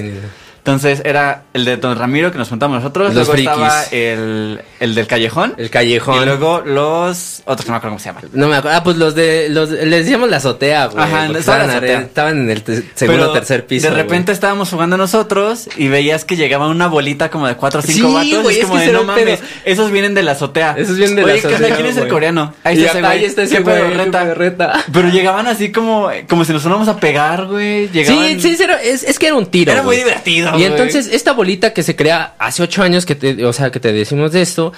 Entonces 0.68 1.00
era 1.02 1.44
el 1.54 1.64
de 1.64 1.78
Don 1.78 1.98
Ramiro 1.98 2.30
que 2.30 2.36
nos 2.36 2.50
juntamos 2.50 2.76
nosotros. 2.76 3.14
Los 3.14 3.26
luego 3.26 3.40
estaba 3.40 3.84
el, 3.90 4.60
el 4.80 4.94
del 4.94 5.06
Callejón. 5.06 5.54
El 5.56 5.70
Callejón. 5.70 6.22
Y 6.22 6.26
luego 6.26 6.60
los 6.60 7.42
otros 7.46 7.64
que 7.64 7.70
no 7.70 7.72
me 7.72 7.76
acuerdo 7.78 7.92
cómo 7.92 7.98
se 7.98 8.08
llaman. 8.10 8.24
No 8.34 8.48
me 8.48 8.56
acuerdo. 8.56 8.76
Ah, 8.76 8.84
pues 8.84 8.98
los 8.98 9.14
de. 9.14 9.48
Los, 9.48 9.70
les 9.70 10.04
decíamos 10.04 10.28
la 10.28 10.36
azotea, 10.36 10.86
güey. 10.86 11.02
Ajá, 11.02 11.26
estaban, 11.26 11.84
estaban, 11.84 12.38
en 12.38 12.50
el 12.50 12.62
segundo 12.94 13.30
o 13.30 13.32
tercer 13.32 13.66
piso. 13.66 13.88
De 13.88 13.94
repente 13.94 14.30
estábamos 14.32 14.68
jugando 14.68 14.98
nosotros 14.98 15.70
y 15.78 15.88
veías 15.88 16.26
que 16.26 16.36
llegaba 16.36 16.68
una 16.68 16.86
bolita 16.86 17.30
como 17.30 17.46
de 17.46 17.54
cuatro 17.54 17.80
o 17.80 17.82
cinco 17.82 18.08
sí, 18.08 18.14
vatos. 18.14 18.42
Güey, 18.42 18.60
es, 18.60 18.66
como 18.66 18.78
de 18.78 18.92
no 18.92 19.04
mames. 19.04 19.40
Esos 19.64 19.90
vienen 19.90 20.12
de 20.12 20.22
la 20.22 20.32
azotea. 20.32 20.74
Esos 20.76 20.98
vienen 20.98 21.16
de 21.16 21.22
la 21.22 21.32
azotea. 21.34 21.76
¿quién 21.76 21.86
es 21.86 21.96
el 21.96 22.08
coreano? 22.08 22.52
Ahí 22.62 22.76
está 22.76 22.90
ese 22.90 23.00
güey. 23.00 23.12
Ahí 23.12 23.24
está 23.24 23.42
ese 23.42 23.60
güey. 23.60 23.94
Reta. 23.94 24.34
reta. 24.34 24.84
Pero 24.92 25.08
llegaban 25.08 25.46
así 25.46 25.72
como, 25.72 26.10
como 26.28 26.44
si 26.44 26.52
nos 26.52 26.60
fuéramos 26.60 26.88
a 26.88 26.98
pegar, 26.98 27.46
güey. 27.46 27.88
Sí, 27.88 28.38
sí, 28.38 28.56
es, 28.82 29.02
es 29.02 29.18
que 29.18 29.28
era 29.28 29.36
un 29.36 29.46
tiro. 29.46 29.72
Era 29.72 29.82
muy 29.82 29.96
divertido. 29.96 30.57
Y 30.58 30.64
entonces 30.64 31.08
esta 31.12 31.32
bolita 31.32 31.72
que 31.72 31.82
se 31.82 31.96
crea 31.96 32.34
hace 32.38 32.62
ocho 32.62 32.82
años 32.82 33.06
que 33.06 33.14
te, 33.14 33.44
o 33.44 33.52
sea, 33.52 33.70
que 33.70 33.80
te 33.80 33.92
decimos 33.92 34.32
de 34.32 34.42
esto, 34.42 34.72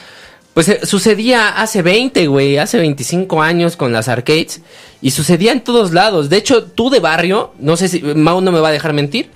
pues 0.55 0.69
eh, 0.69 0.81
sucedía 0.85 1.49
hace 1.49 1.83
20, 1.83 2.27
güey, 2.27 2.59
hace 2.59 2.79
25 2.79 3.43
años 3.43 3.77
con 3.77 3.93
las 3.93 4.09
arcades 4.09 4.61
y 5.01 5.11
sucedía 5.13 5.53
en 5.53 5.61
todos 5.61 5.93
lados. 5.93 6.29
De 6.29 6.37
hecho, 6.37 6.65
tú 6.65 6.91
de 6.91 7.01
barrio, 7.01 7.53
no 7.59 7.77
sé 7.77 7.89
si 7.89 8.03
Mau 8.03 8.41
no 8.41 8.53
me 8.53 8.61
va 8.61 8.69
a 8.69 8.73
dejar 8.73 8.93
mentir, 8.93 9.31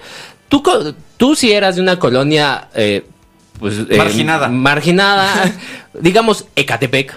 tú, 0.48 0.62
tú 1.16 1.36
si 1.36 1.52
eras 1.52 1.76
de 1.76 1.82
una 1.82 1.98
colonia, 1.98 2.68
eh, 2.74 3.04
pues... 3.58 3.74
Eh, 3.88 3.96
marginada. 3.96 4.48
Marginada, 4.48 5.52
digamos, 6.00 6.46
Ecatepec. 6.56 7.14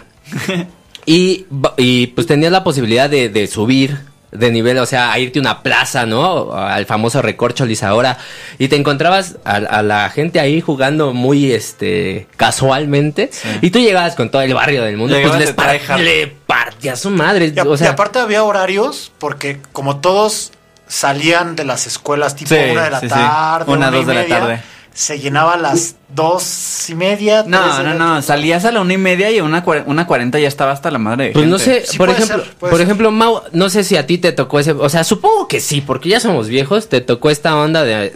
y, 1.05 1.45
y 1.77 2.07
pues 2.07 2.27
tenías 2.27 2.51
la 2.51 2.63
posibilidad 2.63 3.09
de 3.09 3.47
subir 3.47 3.97
de 4.31 4.51
nivel, 4.51 4.77
o 4.79 4.85
sea, 4.85 5.11
a 5.11 5.19
irte 5.19 5.39
a 5.39 5.41
una 5.41 5.63
plaza, 5.63 6.05
¿no? 6.05 6.53
Al 6.53 6.85
famoso 6.85 7.21
recorcho 7.21 7.65
ahora 7.83 8.17
y 8.57 8.67
te 8.67 8.75
encontrabas 8.75 9.37
a, 9.45 9.81
la 9.81 10.09
gente 10.09 10.39
ahí 10.39 10.59
jugando 10.61 11.13
muy, 11.13 11.51
este, 11.51 12.27
casualmente. 12.35 13.31
Y 13.61 13.69
tú 13.71 13.79
llegabas 13.79 14.15
con 14.15 14.29
todo 14.29 14.41
el 14.41 14.53
barrio 14.53 14.83
del 14.83 14.97
mundo, 14.97 15.17
pues 15.21 15.33
les 15.37 15.55
le 15.99 16.27
partía 16.45 16.95
su 16.95 17.09
madre. 17.09 17.53
Y, 17.55 17.59
o 17.59 17.77
sea, 17.77 17.91
aparte 17.91 18.19
había 18.19 18.43
horarios 18.43 19.11
porque 19.17 19.59
como 19.71 19.97
todos 19.97 20.51
salían 20.87 21.55
de 21.55 21.65
las 21.65 21.87
escuelas 21.87 22.35
tipo 22.35 22.55
una 22.55 22.83
de 22.83 22.91
la 22.91 23.01
tarde, 23.01 23.71
una, 23.71 23.91
dos 23.91 24.07
de 24.07 24.13
la 24.13 24.25
tarde 24.25 24.61
se 24.97 25.19
llenaba 25.19 25.53
a 25.53 25.57
las 25.57 25.95
dos 26.10 26.89
y 26.89 26.95
media. 26.95 27.43
No, 27.45 27.83
no, 27.83 27.93
no, 27.93 28.21
salías 28.23 28.65
a 28.65 28.71
la 28.71 28.81
una 28.81 28.93
y 28.93 28.97
media 28.97 29.29
y 29.29 29.38
a 29.38 29.43
una, 29.43 29.63
una 29.86 30.07
cuarenta 30.07 30.39
ya 30.39 30.47
estaba 30.47 30.71
hasta 30.71 30.89
la 30.89 30.97
madre 30.97 31.25
de 31.25 31.31
Pues 31.33 31.45
no 31.45 31.60
sé, 31.60 31.83
por 31.97 32.10
ejemplo, 32.10 32.43
por 32.60 32.81
ejemplo, 32.81 33.12
Mau, 33.12 33.43
no 33.51 33.69
sé 33.69 33.83
si 33.83 33.95
a 33.95 34.07
ti 34.07 34.17
te 34.17 34.31
tocó 34.31 34.60
ese, 34.60 34.71
o 34.71 34.89
sea, 34.89 35.03
supongo 35.03 35.47
que 35.47 35.60
sí, 35.60 35.81
porque 35.81 36.10
ya 36.10 36.19
somos 36.19 36.47
viejos, 36.47 36.89
te 36.89 36.99
tocó 36.99 37.29
esta 37.29 37.55
onda 37.55 37.83
de, 37.83 38.10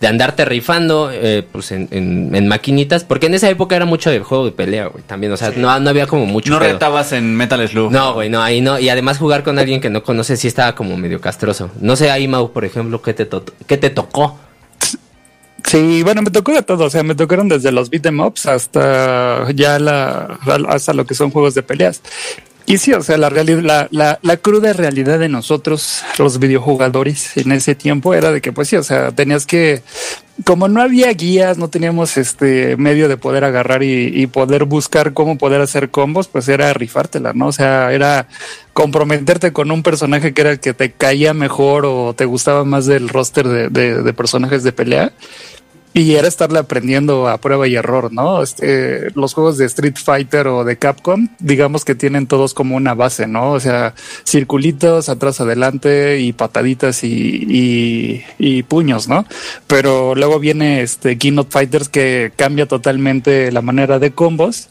de, 0.00 0.06
andarte 0.08 0.44
rifando, 0.44 1.10
eh, 1.12 1.46
pues 1.52 1.70
en, 1.70 1.88
en, 1.92 2.48
maquinitas, 2.48 3.04
porque 3.04 3.26
en 3.26 3.34
esa 3.34 3.48
época 3.48 3.76
era 3.76 3.84
mucho 3.84 4.10
de 4.10 4.18
juego 4.18 4.46
de 4.46 4.50
pelea, 4.50 4.86
güey, 4.86 5.04
también, 5.04 5.32
o 5.32 5.36
sea, 5.36 5.52
no, 5.54 5.78
no 5.78 5.90
había 5.90 6.08
como 6.08 6.26
mucho. 6.26 6.50
No 6.50 6.58
retabas 6.58 7.12
en 7.12 7.36
Metal 7.36 7.68
Slug. 7.68 7.92
No, 7.92 8.14
güey, 8.14 8.30
no, 8.30 8.42
ahí 8.42 8.60
no, 8.60 8.80
y 8.80 8.88
además 8.88 9.18
jugar 9.18 9.44
con 9.44 9.60
alguien 9.60 9.80
que 9.80 9.90
no 9.90 10.02
conoces 10.02 10.40
sí 10.40 10.48
estaba 10.48 10.74
como 10.74 10.96
medio 10.96 11.20
castroso. 11.20 11.70
No 11.80 11.94
sé 11.94 12.10
ahí, 12.10 12.26
Mau, 12.26 12.50
por 12.50 12.64
ejemplo, 12.64 13.00
¿qué 13.00 13.14
te, 13.14 13.28
qué 13.68 13.76
te 13.76 13.90
tocó? 13.90 14.36
Sí, 15.70 16.02
bueno, 16.02 16.22
me 16.22 16.32
tocó 16.32 16.52
de 16.52 16.64
todo, 16.64 16.86
o 16.86 16.90
sea, 16.90 17.04
me 17.04 17.14
tocaron 17.14 17.48
desde 17.48 17.70
los 17.70 17.90
beat 17.90 18.04
em 18.06 18.18
ups 18.18 18.46
hasta 18.46 19.48
ya 19.52 19.78
la, 19.78 20.40
hasta 20.68 20.92
lo 20.92 21.06
que 21.06 21.14
son 21.14 21.30
juegos 21.30 21.54
de 21.54 21.62
peleas. 21.62 22.02
y 22.66 22.78
sí, 22.78 22.92
o 22.92 23.00
sea, 23.02 23.16
la, 23.18 23.28
realidad, 23.30 23.86
la, 23.92 24.18
la, 24.20 24.36
cruda 24.36 24.72
realidad 24.72 25.20
de 25.20 25.28
nosotros, 25.28 26.02
los 26.18 26.40
videojugadores 26.40 27.36
en 27.36 27.52
ese 27.52 27.76
tiempo, 27.76 28.14
era 28.14 28.32
de 28.32 28.40
que, 28.40 28.50
pues 28.50 28.66
sí, 28.66 28.74
o 28.74 28.82
sea, 28.82 29.12
tenías 29.12 29.46
que, 29.46 29.82
como 30.44 30.66
no 30.66 30.82
había 30.82 31.12
guías, 31.12 31.56
no 31.56 31.68
teníamos 31.70 32.16
este 32.16 32.76
medio 32.76 33.06
de 33.08 33.16
poder 33.16 33.44
agarrar 33.44 33.84
y, 33.84 34.26
poder 34.26 34.64
buscar 34.64 35.12
cómo 35.12 35.38
poder 35.38 35.60
hacer 35.60 35.90
combos, 35.90 36.26
pues 36.26 36.48
era 36.48 36.72
rifártela, 36.72 37.32
¿no? 37.32 37.46
O 37.46 37.52
sea, 37.52 37.92
era 37.92 38.26
comprometerte 38.72 39.52
con 39.52 39.70
un 39.70 39.84
personaje 39.84 40.34
que 40.34 40.40
era 40.40 40.50
el 40.50 40.58
que 40.58 40.74
te 40.74 40.90
caía 40.90 41.32
mejor 41.32 41.86
o 41.86 42.12
te 42.12 42.24
gustaba 42.24 42.64
más 42.64 42.86
del 42.86 43.08
roster 43.08 43.46
de, 43.46 44.02
de 44.02 44.12
personajes 44.14 44.64
de 44.64 44.72
pelea 44.72 45.12
y 45.92 46.14
era 46.14 46.28
estarle 46.28 46.60
aprendiendo 46.60 47.28
a 47.28 47.38
prueba 47.38 47.66
y 47.66 47.74
error, 47.74 48.12
¿no? 48.12 48.42
Este, 48.42 49.10
los 49.14 49.34
juegos 49.34 49.58
de 49.58 49.66
Street 49.66 49.96
Fighter 49.96 50.46
o 50.46 50.64
de 50.64 50.76
Capcom, 50.76 51.28
digamos 51.40 51.84
que 51.84 51.96
tienen 51.96 52.28
todos 52.28 52.54
como 52.54 52.76
una 52.76 52.94
base, 52.94 53.26
¿no? 53.26 53.52
O 53.52 53.60
sea, 53.60 53.94
circulitos 54.24 55.08
atrás 55.08 55.40
adelante 55.40 56.20
y 56.20 56.32
pataditas 56.32 57.02
y, 57.02 58.24
y, 58.38 58.62
puños, 58.64 59.08
¿no? 59.08 59.26
Pero 59.66 60.14
luego 60.14 60.38
viene 60.38 60.82
este 60.82 61.18
Keynote 61.18 61.50
Fighters 61.50 61.88
que 61.88 62.32
cambia 62.36 62.66
totalmente 62.66 63.50
la 63.50 63.62
manera 63.62 63.98
de 63.98 64.12
combos 64.12 64.68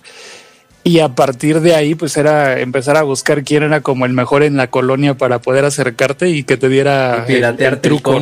y 0.90 1.02
a 1.02 1.10
partir 1.10 1.62
de 1.62 1.76
ahí, 1.76 1.94
pues 1.94 2.18
era 2.18 2.60
empezar 2.60 2.98
a 2.98 3.04
buscar 3.04 3.44
quién 3.44 3.62
era 3.62 3.82
como 3.82 4.08
el 4.08 4.14
mejor 4.14 4.42
en 4.42 4.58
la 4.58 4.72
colonia 4.72 5.14
para 5.14 5.38
poder 5.40 5.64
acercarte 5.64 6.30
y 6.30 6.42
que 6.42 6.58
te 6.58 6.68
diera 6.68 7.28
el, 7.28 7.80
truco. 7.80 8.16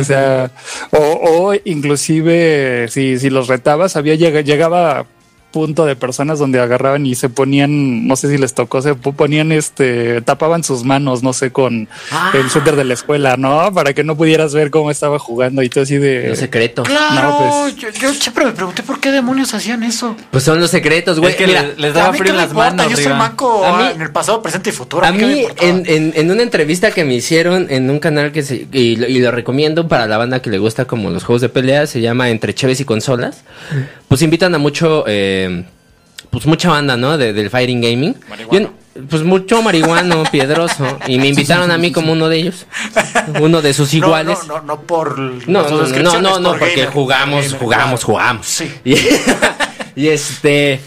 O 0.00 0.02
sea, 0.02 0.50
o, 0.90 0.98
o, 0.98 1.54
inclusive 1.64 2.88
si, 2.88 3.20
si 3.20 3.30
los 3.30 3.46
retabas, 3.46 3.94
había 3.94 4.16
llegaba 4.16 5.06
punto 5.52 5.84
de 5.84 5.94
personas 5.94 6.38
donde 6.38 6.60
agarraban 6.60 7.06
y 7.06 7.14
se 7.14 7.28
ponían, 7.28 8.08
no 8.08 8.16
sé 8.16 8.28
si 8.28 8.38
les 8.38 8.54
tocó, 8.54 8.82
se 8.82 8.94
ponían 8.94 9.52
este, 9.52 10.22
tapaban 10.22 10.64
sus 10.64 10.82
manos, 10.82 11.22
no 11.22 11.32
sé, 11.32 11.52
con 11.52 11.88
ah. 12.10 12.32
el 12.34 12.50
suéter 12.50 12.74
de 12.74 12.84
la 12.84 12.94
escuela, 12.94 13.36
¿no? 13.36 13.72
Para 13.72 13.92
que 13.92 14.02
no 14.02 14.16
pudieras 14.16 14.54
ver 14.54 14.70
cómo 14.70 14.90
estaba 14.90 15.18
jugando 15.18 15.62
y 15.62 15.68
todo 15.68 15.84
así 15.84 15.98
de. 15.98 16.30
Los 16.30 16.38
secretos. 16.38 16.88
Claro, 16.88 17.62
pues, 17.62 17.94
yo, 17.94 18.12
siempre 18.14 18.46
me 18.46 18.52
pregunté 18.52 18.82
por 18.82 18.98
qué 18.98 19.12
demonios 19.12 19.54
hacían 19.54 19.82
eso. 19.82 20.16
Pues 20.30 20.42
son 20.42 20.58
los 20.58 20.70
secretos, 20.70 21.20
güey. 21.20 21.36
que 21.36 21.46
Mira, 21.46 21.70
les 21.76 21.94
daba 21.94 22.12
frío 22.14 22.32
las 22.32 22.52
manos. 22.52 22.88
Yo 22.90 22.96
soy 22.96 23.12
manco 23.12 23.64
en 23.94 24.00
el 24.00 24.10
pasado, 24.10 24.42
presente 24.42 24.70
y 24.70 24.72
futuro. 24.72 25.06
A, 25.06 25.12
mí, 25.12 25.46
en, 25.60 25.84
en, 25.86 26.12
en, 26.16 26.30
una 26.30 26.42
entrevista 26.42 26.90
que 26.90 27.04
me 27.04 27.14
hicieron 27.14 27.66
en 27.70 27.90
un 27.90 27.98
canal 28.00 28.32
que 28.32 28.42
se, 28.42 28.66
y, 28.72 29.04
y, 29.04 29.18
lo 29.20 29.30
recomiendo 29.30 29.86
para 29.86 30.06
la 30.06 30.16
banda 30.16 30.40
que 30.40 30.50
le 30.50 30.58
gusta 30.58 30.86
como 30.86 31.10
los 31.10 31.24
juegos 31.24 31.42
de 31.42 31.48
pelea, 31.48 31.86
se 31.86 32.00
llama 32.00 32.30
Entre 32.30 32.54
Cheves 32.54 32.80
y 32.80 32.84
Consolas. 32.84 33.42
Pues 34.08 34.22
invitan 34.22 34.54
a 34.54 34.58
mucho. 34.58 35.04
Eh, 35.06 35.41
pues 36.30 36.46
mucha 36.46 36.70
banda, 36.70 36.96
¿no? 36.96 37.18
De, 37.18 37.32
del 37.34 37.50
Fighting 37.50 37.80
Gaming. 37.80 38.16
pues 39.08 39.22
mucho 39.22 39.62
marihuano, 39.62 40.22
piedroso. 40.32 40.98
Y 41.06 41.18
me 41.18 41.28
invitaron 41.28 41.70
a 41.70 41.78
mí 41.78 41.92
como 41.92 42.12
uno 42.12 42.28
de 42.28 42.38
ellos. 42.38 42.66
Uno 43.40 43.60
de 43.60 43.74
sus 43.74 43.92
iguales. 43.92 44.38
No, 44.48 44.56
no, 44.56 44.62
no, 44.62 44.80
por. 44.80 45.18
No, 45.18 45.68
no, 45.68 46.20
no, 46.20 46.40
no, 46.40 46.56
porque 46.56 46.86
jugamos, 46.86 47.54
jugamos, 47.54 48.04
jugamos. 48.04 48.46
Sí. 48.46 48.72
y 49.94 50.08
este. 50.08 50.80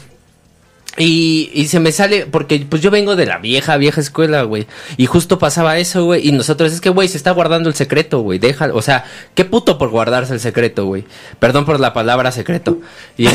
Y, 0.97 1.51
y, 1.53 1.67
se 1.67 1.81
me 1.81 1.91
sale, 1.91 2.25
porque 2.25 2.65
pues 2.69 2.81
yo 2.81 2.89
vengo 2.89 3.17
de 3.17 3.25
la 3.25 3.37
vieja, 3.37 3.75
vieja 3.75 3.99
escuela, 3.99 4.43
güey. 4.43 4.65
Y 4.95 5.07
justo 5.07 5.37
pasaba 5.37 5.77
eso, 5.77 6.05
güey. 6.05 6.25
Y 6.25 6.31
nosotros, 6.31 6.71
es 6.71 6.79
que, 6.79 6.89
güey, 6.89 7.09
se 7.09 7.17
está 7.17 7.31
guardando 7.31 7.67
el 7.67 7.75
secreto, 7.75 8.21
güey. 8.21 8.39
Déjalo. 8.39 8.77
O 8.77 8.81
sea, 8.81 9.03
qué 9.33 9.43
puto 9.43 9.77
por 9.77 9.89
guardarse 9.89 10.33
el 10.33 10.39
secreto, 10.39 10.85
güey. 10.85 11.03
Perdón 11.39 11.65
por 11.65 11.81
la 11.81 11.91
palabra 11.91 12.31
secreto. 12.31 12.79
Y, 13.17 13.27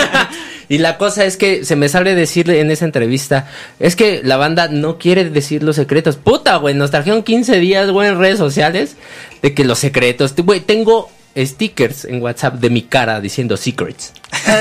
y 0.68 0.78
la 0.78 0.98
cosa 0.98 1.24
es 1.24 1.36
que 1.36 1.64
se 1.64 1.76
me 1.76 1.88
sale 1.88 2.14
decirle 2.14 2.60
en 2.60 2.70
esa 2.70 2.84
entrevista, 2.84 3.48
es 3.80 3.96
que 3.96 4.20
la 4.22 4.36
banda 4.36 4.68
no 4.68 4.98
quiere 4.98 5.28
decir 5.30 5.62
los 5.62 5.76
secretos. 5.76 6.16
Puta, 6.16 6.56
güey, 6.56 6.74
nos 6.74 6.90
trajeron 6.90 7.22
15 7.22 7.58
días, 7.58 7.90
güey, 7.90 8.08
en 8.08 8.18
redes 8.18 8.38
sociales 8.38 8.96
de 9.42 9.54
que 9.54 9.64
los 9.64 9.78
secretos, 9.78 10.34
güey, 10.36 10.60
tengo 10.60 11.10
stickers 11.46 12.04
en 12.04 12.20
WhatsApp 12.22 12.54
de 12.54 12.70
mi 12.70 12.82
cara 12.82 13.20
diciendo 13.20 13.56
secrets. 13.56 14.12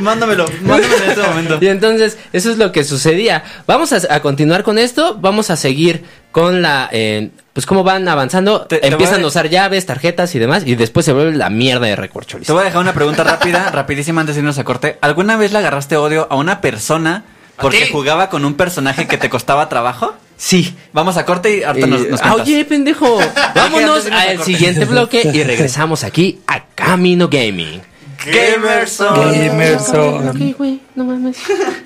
mándamelo, 0.00 0.46
mándamelo 0.62 0.96
en 0.96 1.10
este 1.10 1.22
momento. 1.22 1.58
Y 1.60 1.68
entonces, 1.68 2.18
eso 2.32 2.50
es 2.50 2.58
lo 2.58 2.72
que 2.72 2.84
sucedía. 2.84 3.44
Vamos 3.66 3.92
a, 3.92 4.20
continuar 4.20 4.62
con 4.62 4.78
esto, 4.78 5.16
vamos 5.20 5.50
a 5.50 5.56
seguir 5.56 6.04
con 6.32 6.62
la... 6.62 6.88
Eh, 6.92 7.30
pues 7.52 7.64
cómo 7.64 7.84
van 7.84 8.06
avanzando, 8.06 8.66
empiezan 8.70 9.24
a... 9.24 9.26
usar 9.26 9.48
llaves, 9.48 9.86
tarjetas 9.86 10.34
y 10.34 10.38
demás, 10.38 10.64
y 10.66 10.74
después 10.74 11.06
se 11.06 11.12
vuelve 11.12 11.36
la 11.36 11.48
mierda 11.48 11.86
de 11.86 11.96
recorcholis. 11.96 12.46
Te 12.46 12.52
voy 12.52 12.62
a 12.62 12.66
dejar 12.66 12.82
una 12.82 12.92
pregunta 12.92 13.24
rápida, 13.24 13.70
rapidísima 13.72 14.20
antes 14.20 14.36
de 14.36 14.40
irnos 14.40 14.58
a 14.58 14.64
corte. 14.64 14.98
¿Alguna 15.00 15.36
vez 15.36 15.52
le 15.52 15.58
agarraste 15.58 15.96
odio 15.96 16.26
a 16.30 16.36
una 16.36 16.60
persona 16.60 17.24
porque 17.56 17.88
jugaba 17.90 18.28
con 18.28 18.44
un 18.44 18.54
personaje 18.54 19.06
que 19.08 19.16
te 19.16 19.30
costaba 19.30 19.70
trabajo? 19.70 20.14
Sí, 20.36 20.74
vamos 20.92 21.16
a 21.16 21.24
corte 21.24 21.58
y 21.58 21.62
ahorita 21.62 21.86
nos, 21.86 22.08
nos 22.08 22.22
Oye, 22.22 22.64
pendejo, 22.64 23.18
vámonos 23.54 24.06
al 24.06 24.42
siguiente 24.42 24.84
bloque 24.86 25.22
y 25.32 25.42
regresamos 25.42 26.04
aquí 26.04 26.40
a 26.46 26.66
Camino 26.74 27.28
Gaming. 27.28 27.80
Gamerson. 28.24 29.14
Gamerson. 29.14 30.28
Ok, 30.28 30.56
güey, 30.58 30.80
no 30.94 31.04
mames. 31.04 31.38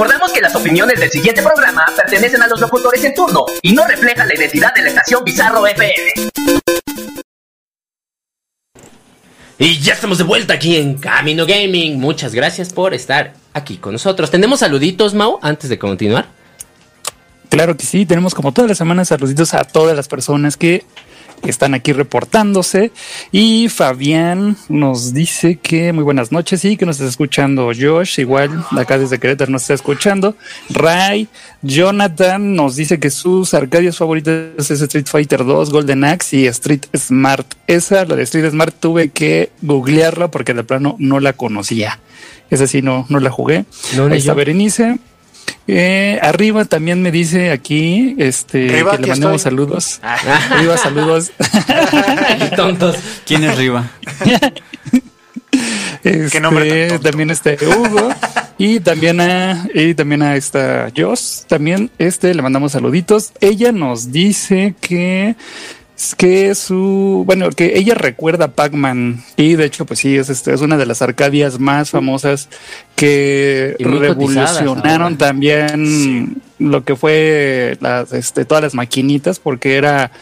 Recordamos 0.00 0.32
que 0.32 0.40
las 0.40 0.56
opiniones 0.56 0.98
del 0.98 1.10
siguiente 1.10 1.42
programa 1.42 1.84
pertenecen 1.94 2.40
a 2.40 2.46
los 2.46 2.58
locutores 2.58 3.04
en 3.04 3.12
turno 3.12 3.44
y 3.60 3.74
no 3.74 3.86
reflejan 3.86 4.28
la 4.28 4.34
identidad 4.34 4.74
de 4.74 4.80
la 4.80 4.88
estación 4.88 5.22
Bizarro 5.22 5.66
FM. 5.66 6.30
Y 9.58 9.78
ya 9.78 9.92
estamos 9.92 10.16
de 10.16 10.24
vuelta 10.24 10.54
aquí 10.54 10.78
en 10.78 10.96
Camino 10.96 11.44
Gaming. 11.44 12.00
Muchas 12.00 12.34
gracias 12.34 12.72
por 12.72 12.94
estar 12.94 13.34
aquí 13.52 13.76
con 13.76 13.92
nosotros. 13.92 14.30
¿Tenemos 14.30 14.60
saluditos, 14.60 15.12
Mau, 15.12 15.38
antes 15.42 15.68
de 15.68 15.78
continuar? 15.78 16.28
Claro 17.50 17.76
que 17.76 17.84
sí, 17.84 18.06
tenemos 18.06 18.34
como 18.34 18.52
todas 18.52 18.70
las 18.70 18.78
semanas 18.78 19.08
saluditos 19.08 19.52
a 19.52 19.64
todas 19.64 19.94
las 19.94 20.08
personas 20.08 20.56
que 20.56 20.86
están 21.44 21.74
aquí 21.74 21.92
reportándose. 21.92 22.92
Y 23.32 23.68
Fabián 23.68 24.56
nos 24.68 25.14
dice 25.14 25.56
que 25.56 25.92
muy 25.92 26.04
buenas 26.04 26.32
noches 26.32 26.64
y 26.64 26.76
que 26.76 26.86
nos 26.86 26.96
está 26.96 27.08
escuchando 27.08 27.70
Josh, 27.78 28.20
igual 28.20 28.64
acá 28.76 28.98
desde 28.98 29.18
Querétaro 29.18 29.50
nos 29.50 29.62
está 29.62 29.74
escuchando. 29.74 30.36
Ray, 30.68 31.28
Jonathan 31.62 32.54
nos 32.54 32.76
dice 32.76 32.98
que 32.98 33.10
sus 33.10 33.54
arcadias 33.54 33.96
favoritas 33.96 34.70
es 34.70 34.80
Street 34.82 35.06
Fighter 35.06 35.44
2, 35.44 35.70
Golden 35.70 36.04
Axe 36.04 36.36
y 36.36 36.46
Street 36.46 36.84
Smart. 36.96 37.46
Esa, 37.66 38.04
la 38.04 38.16
de 38.16 38.22
Street 38.24 38.50
Smart, 38.50 38.74
tuve 38.78 39.10
que 39.10 39.50
googlearla 39.62 40.30
porque 40.30 40.54
de 40.54 40.64
plano 40.64 40.96
no 40.98 41.20
la 41.20 41.32
conocía. 41.32 41.98
Esa 42.50 42.66
sí 42.66 42.82
no, 42.82 43.06
no 43.08 43.20
la 43.20 43.30
jugué. 43.30 43.64
No, 43.96 44.06
Ahí 44.06 44.18
está 44.18 44.34
Berenice. 44.34 44.98
Eh, 45.66 46.18
arriba 46.20 46.64
también 46.64 47.00
me 47.00 47.12
dice 47.12 47.52
aquí 47.52 48.16
este 48.18 48.66
que 48.66 48.98
le 48.98 49.06
mandemos 49.06 49.42
saludos. 49.42 50.00
Ah. 50.02 50.16
Arriba, 50.50 50.76
saludos. 50.76 51.30
Tontos. 52.56 52.96
¿Quién 53.24 53.44
es 53.44 53.56
Riva? 53.56 53.90
Este, 56.02 56.98
también 57.00 57.30
este 57.30 57.58
Hugo 57.60 58.08
y 58.56 58.80
también 58.80 59.20
a 59.20 59.66
y 59.74 59.94
también 59.94 60.22
a 60.22 60.34
esta 60.34 60.90
Joss 60.96 61.44
también 61.46 61.90
este 61.98 62.32
le 62.32 62.40
mandamos 62.40 62.72
saluditos 62.72 63.32
ella 63.40 63.70
nos 63.70 64.10
dice 64.10 64.74
que 64.80 65.36
que 66.16 66.54
su, 66.54 67.24
bueno, 67.26 67.50
que 67.50 67.78
ella 67.78 67.94
recuerda 67.94 68.48
Pac-Man. 68.48 69.22
Y 69.36 69.54
de 69.54 69.64
hecho 69.64 69.84
pues 69.86 70.00
sí, 70.00 70.16
es, 70.16 70.30
este, 70.30 70.54
es 70.54 70.60
una 70.60 70.76
de 70.76 70.86
las 70.86 71.02
arcadias 71.02 71.58
más 71.58 71.90
famosas 71.90 72.48
que 72.96 73.76
revolucionaron 73.78 75.18
también 75.18 76.40
lo 76.60 76.84
que 76.84 76.94
fue 76.94 77.76
las, 77.80 78.12
este, 78.12 78.44
todas 78.44 78.62
las 78.62 78.74
maquinitas 78.74 79.38
porque 79.38 79.76
era 79.76 80.12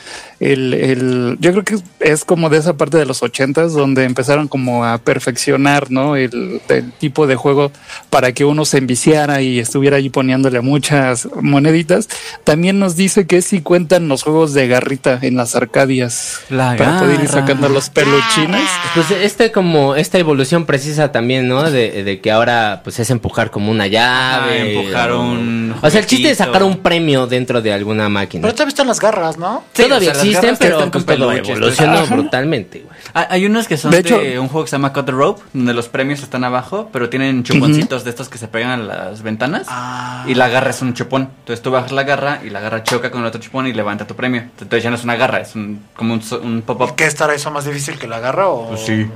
el, 0.41 0.73
el, 0.73 1.37
yo 1.41 1.51
creo 1.51 1.65
que 1.65 1.77
es 1.99 2.25
como 2.25 2.49
de 2.49 2.59
esa 2.59 2.77
parte 2.77 2.97
de 2.97 3.07
los 3.07 3.25
ochentas 3.25 3.73
donde 3.73 4.05
empezaron 4.05 4.47
como 4.47 4.85
a 4.85 4.99
perfeccionar, 4.99 5.91
¿no? 5.91 6.15
El, 6.15 6.61
el, 6.69 6.93
tipo 6.93 7.27
de 7.27 7.35
juego 7.35 7.73
para 8.09 8.33
que 8.33 8.45
uno 8.45 8.65
se 8.65 8.79
enviciara 8.79 9.43
y 9.43 9.59
estuviera 9.59 9.97
ahí 9.97 10.11
poniéndole 10.11 10.61
muchas 10.61 11.29
moneditas. 11.41 12.09
También 12.45 12.79
nos 12.79 12.95
dice 12.95 13.27
que 13.27 13.43
si 13.43 13.63
cuentan 13.63 14.09
los 14.09 14.23
juegos 14.23 14.55
de 14.55 14.69
garrita 14.69 15.19
en 15.23 15.37
las 15.37 15.57
arcadias 15.57 16.41
para 16.49 17.01
poder 17.01 17.21
ir 17.21 17.29
sacando 17.29 17.69
los 17.69 17.91
peluchines. 17.91 18.69
Pues 18.95 19.11
este 19.11 19.51
como, 19.51 19.97
esta 19.97 20.19
evolución 20.19 20.67
precisa 20.67 21.11
también, 21.11 21.49
¿no? 21.49 21.69
De, 21.69 22.05
de 22.05 22.21
que 22.21 22.31
ahora 22.31 22.83
pues 22.85 23.01
es 23.01 23.11
empujar 23.11 23.51
como 23.51 23.73
una 23.73 23.89
llave. 23.89 24.77
empujar 24.77 25.13
un... 25.13 25.75
O 25.83 25.91
sea, 25.91 26.01
el 26.01 26.07
chiste 26.07 26.28
es 26.31 26.39
sacar 26.39 26.63
un 26.63 26.79
premio 26.79 27.27
dentro 27.27 27.61
de 27.61 27.73
alguna 27.73 28.09
máquina. 28.09 28.43
Pero 28.43 28.55
todavía 28.55 28.71
están 28.71 28.87
las 28.87 29.01
garras, 29.01 29.39
¿no? 29.39 29.65
todavía 29.73 30.11
existen, 30.11 30.57
pero 30.59 30.91
pues, 30.91 31.05
evolucionó 31.09 32.07
brutalmente, 32.07 32.81
güey. 32.81 32.99
Hay 33.15 33.47
unos 33.47 33.67
que 33.67 33.77
son 33.77 33.91
de, 33.91 33.99
hecho, 33.99 34.19
un 34.19 34.49
juego 34.49 34.65
que 34.65 34.71
se 34.71 34.77
llama 34.77 34.93
Cut 34.93 35.07
the 35.07 35.13
Rope, 35.13 35.43
donde 35.53 35.75
los 35.75 35.89
premios 35.89 36.23
están 36.23 36.45
abajo, 36.45 36.89
pero 36.93 37.09
tienen 37.09 37.43
chuponcitos 37.43 38.05
de 38.05 38.11
estos 38.11 38.29
que 38.29 38.39
se 38.39 38.49
pegan 38.49 38.71
a 38.71 38.77
las 38.77 39.23
ventanas. 39.23 39.67
Ah. 39.69 40.25
Y 40.27 40.35
la 40.35 40.49
garra 40.49 40.71
es 40.71 40.83
un 40.83 40.95
chupón. 40.95 41.31
Entonces 41.41 41.63
tú 41.63 41.71
bajas 41.71 41.93
la 41.93 42.05
garra 42.05 42.41
y 42.45 42.51
la 42.51 42.61
garra 42.61 42.83
choca 42.83 43.11
con 43.11 43.23
el 43.23 43.27
otro 43.27 43.41
chupón 43.41 43.67
y 43.67 43.73
levanta 43.73 44.07
tu 44.07 44.15
premio. 44.15 44.43
Entonces 44.43 44.83
ya 44.83 44.91
no 44.91 44.97
es 44.97 45.05
una 45.05 45.17
garra, 45.17 45.41
es 45.41 45.55
un, 45.55 45.83
como 45.95 46.15
un, 46.15 46.23
un 46.43 46.63
pop-up. 46.63 46.95
¿Qué 46.95 47.07
estará 47.07 47.35
eso 47.35 47.51
más 47.51 47.65
difícil 47.65 47.99
que 47.99 48.07
la 48.07 48.21
garra 48.21 48.49
o...? 48.49 48.69
Pues 48.69 48.81
sí. 48.81 49.09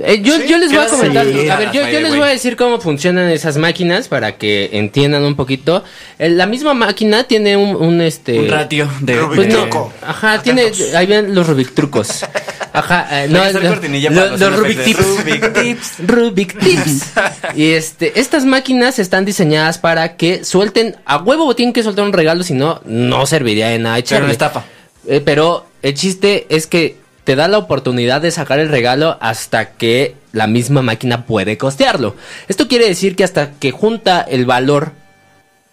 Eh, 0.00 0.20
yo, 0.22 0.38
yo, 0.44 0.58
les 0.58 0.70
voy 0.70 0.84
a 0.84 0.86
comentar, 0.86 1.26
a 1.26 1.56
ver, 1.58 1.72
yo, 1.72 1.88
yo 1.88 2.00
les 2.00 2.10
voy 2.10 2.22
a 2.22 2.30
decir 2.30 2.56
cómo 2.56 2.80
funcionan 2.80 3.30
esas 3.30 3.56
máquinas 3.56 4.08
para 4.08 4.36
que 4.36 4.70
entiendan 4.72 5.24
un 5.24 5.34
poquito. 5.34 5.82
Eh, 6.18 6.28
la 6.28 6.46
misma 6.46 6.74
máquina 6.74 7.24
tiene 7.24 7.56
un, 7.56 7.74
un 7.74 8.00
este 8.00 8.38
un 8.38 8.48
ratio 8.48 8.88
de 9.00 9.16
pues 9.34 9.48
no, 9.52 9.92
ajá, 10.02 10.42
tiene 10.42 10.70
ahí 10.94 11.06
ven 11.06 11.34
los 11.34 11.46
Rubik 11.46 11.74
trucos. 11.74 12.24
Ajá, 12.72 13.24
eh, 13.24 13.28
no, 13.28 13.44
los, 13.44 14.40
los 14.40 14.56
Rubik 14.56 14.84
tips. 14.84 15.24
Rubik 15.24 15.52
tips. 15.62 15.92
Rubik 16.06 16.58
tips. 16.58 17.02
y 17.56 17.70
este 17.72 18.20
estas 18.20 18.44
máquinas 18.44 18.98
están 18.98 19.24
diseñadas 19.24 19.78
para 19.78 20.16
que 20.16 20.44
suelten 20.44 20.96
a 21.04 21.16
huevo 21.18 21.54
tienen 21.56 21.72
que 21.72 21.82
soltar 21.82 22.04
un 22.04 22.12
regalo, 22.12 22.42
si 22.42 22.54
no 22.54 22.80
no 22.84 23.26
serviría 23.26 23.68
de 23.68 23.78
nada 23.78 23.98
echarle. 23.98 24.26
Pero 24.26 24.32
estafa. 24.32 24.64
Eh, 25.06 25.22
pero 25.24 25.66
el 25.82 25.94
chiste 25.94 26.46
es 26.50 26.66
que 26.66 26.96
te 27.28 27.36
da 27.36 27.46
la 27.46 27.58
oportunidad 27.58 28.22
de 28.22 28.30
sacar 28.30 28.58
el 28.58 28.70
regalo 28.70 29.18
hasta 29.20 29.72
que 29.72 30.14
la 30.32 30.46
misma 30.46 30.80
máquina 30.80 31.26
puede 31.26 31.58
costearlo. 31.58 32.16
Esto 32.48 32.68
quiere 32.68 32.88
decir 32.88 33.16
que 33.16 33.22
hasta 33.22 33.50
que 33.50 33.70
junta 33.70 34.22
el 34.22 34.46
valor 34.46 34.92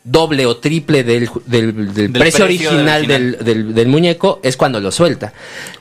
doble 0.04 0.46
o 0.48 0.58
triple 0.58 1.06
del, 1.06 1.30
precio, 2.12 2.44
original 2.44 3.08
del, 3.08 3.88
muñeco 3.88 4.42
es 4.44 4.58
cuando 4.58 4.82
lo 4.82 4.92
suelta. 4.92 5.32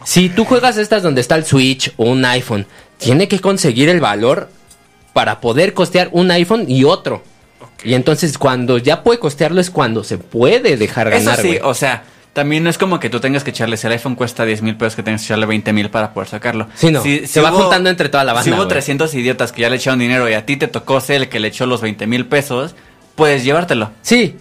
Si 0.04 0.28
tú 0.28 0.44
juegas 0.44 0.76
estas 0.76 1.02
donde 1.02 1.20
está 1.20 1.34
el 1.34 1.44
Switch 1.44 1.92
o 1.96 2.04
un 2.04 2.24
iPhone, 2.24 2.66
tiene 2.98 3.26
que 3.26 3.40
conseguir 3.40 3.88
el 3.88 3.98
valor 3.98 4.50
para 5.12 5.40
poder 5.40 5.74
costear 5.74 6.08
un 6.12 6.30
iPhone 6.30 6.66
y 6.68 6.84
otro. 6.84 7.24
Y 7.82 7.94
entonces 7.94 8.38
cuando 8.38 8.78
ya 8.78 9.02
puede 9.02 9.18
costearlo 9.18 9.60
es 9.60 9.70
cuando 9.70 10.04
se 10.04 10.18
puede 10.18 10.76
dejar 10.76 11.10
ganar. 11.10 11.40
sí, 11.40 11.58
o 11.64 11.74
sea, 11.74 12.04
también 12.34 12.64
no 12.64 12.68
es 12.68 12.78
como 12.78 12.98
que 12.98 13.08
tú 13.08 13.20
tengas 13.20 13.44
que 13.44 13.50
echarle, 13.50 13.76
si 13.76 13.86
el 13.86 13.92
iPhone 13.92 14.16
cuesta 14.16 14.44
10 14.44 14.60
mil 14.62 14.76
pesos, 14.76 14.96
que 14.96 15.04
tengas 15.04 15.22
que 15.22 15.26
echarle 15.26 15.46
20 15.46 15.72
mil 15.72 15.88
para 15.88 16.12
poder 16.12 16.28
sacarlo. 16.28 16.66
Sí, 16.74 16.90
no. 16.90 17.00
se 17.00 17.40
va 17.40 17.52
juntando 17.52 17.88
entre 17.88 18.08
toda 18.08 18.24
la 18.24 18.32
banda. 18.32 18.44
Si 18.44 18.52
hubo 18.52 18.66
300 18.66 19.14
idiotas 19.14 19.52
que 19.52 19.62
ya 19.62 19.70
le 19.70 19.76
echaron 19.76 20.00
dinero 20.00 20.28
y 20.28 20.34
a 20.34 20.44
ti 20.44 20.56
te 20.56 20.66
tocó 20.66 21.00
ser 21.00 21.22
el 21.22 21.28
que 21.28 21.38
le 21.38 21.48
echó 21.48 21.64
los 21.66 21.80
20 21.80 22.08
mil 22.08 22.26
pesos, 22.26 22.74
puedes 23.14 23.44
llevártelo. 23.44 23.92
Sí. 24.02 24.36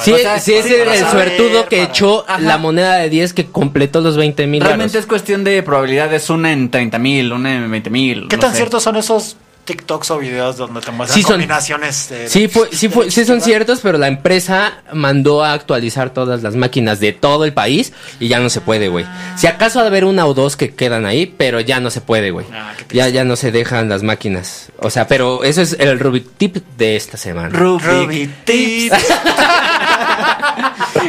sí, 0.00 0.14
sí, 0.40 0.54
es 0.54 0.66
el, 0.66 1.06
suertudo 1.10 1.68
que 1.68 1.82
echó 1.82 2.24
la 2.40 2.56
moneda 2.56 2.96
de 2.96 3.10
10 3.10 3.34
que 3.34 3.46
completó 3.46 4.00
los 4.00 4.16
20 4.16 4.46
mil. 4.46 4.64
Realmente 4.64 4.98
es 4.98 5.04
cuestión 5.04 5.44
de 5.44 5.62
probabilidades, 5.62 6.30
una 6.30 6.52
en 6.52 6.70
30 6.70 6.98
mil, 6.98 7.34
una 7.34 7.54
en 7.54 7.70
20 7.70 7.90
mil. 7.90 8.28
¿Qué 8.28 8.38
tan 8.38 8.54
ciertos 8.54 8.82
son 8.82 8.96
esos 8.96 9.36
TikToks 9.72 10.10
o 10.10 10.18
videos 10.18 10.58
donde 10.58 10.82
te 10.82 10.90
muestran 10.90 11.22
combinaciones 11.22 12.10
de, 12.10 12.28
sí, 12.28 12.50
sí, 12.72 12.90
sí 13.08 13.24
son 13.24 13.40
ciertos, 13.40 13.80
pero 13.80 13.96
la 13.96 14.06
empresa 14.06 14.82
mandó 14.92 15.42
a 15.42 15.54
actualizar 15.54 16.10
todas 16.10 16.42
las 16.42 16.56
máquinas 16.56 17.00
de 17.00 17.12
todo 17.12 17.46
el 17.46 17.54
país 17.54 17.94
y 18.20 18.28
ya 18.28 18.38
no 18.38 18.50
se 18.50 18.60
puede, 18.60 18.88
güey. 18.88 19.06
Si 19.36 19.46
acaso 19.46 19.80
ha 19.80 19.82
de 19.82 19.88
haber 19.88 20.04
una 20.04 20.26
o 20.26 20.34
dos 20.34 20.56
que 20.56 20.74
quedan 20.74 21.06
ahí, 21.06 21.24
pero 21.24 21.58
ya 21.60 21.80
no 21.80 21.88
se 21.90 22.02
puede, 22.02 22.30
güey. 22.30 22.44
Ah, 22.52 22.74
ya, 22.90 23.08
ya 23.08 23.24
no 23.24 23.36
se 23.36 23.50
dejan 23.50 23.88
las 23.88 24.02
máquinas. 24.02 24.70
O 24.78 24.90
sea, 24.90 25.08
pero 25.08 25.42
eso 25.42 25.62
es 25.62 25.76
el 25.78 25.98
Rubik 25.98 26.36
Tip 26.36 26.56
de 26.76 26.96
esta 26.96 27.16
semana. 27.16 27.48
Rubik, 27.48 28.44
Tip. 28.44 28.92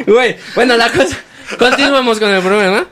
Güey, 0.08 0.38
bueno, 0.56 0.76
la 0.76 0.90
cosa... 0.90 1.16
Continuamos 1.60 2.20
con 2.20 2.30
el 2.34 2.42
problema. 2.42 2.88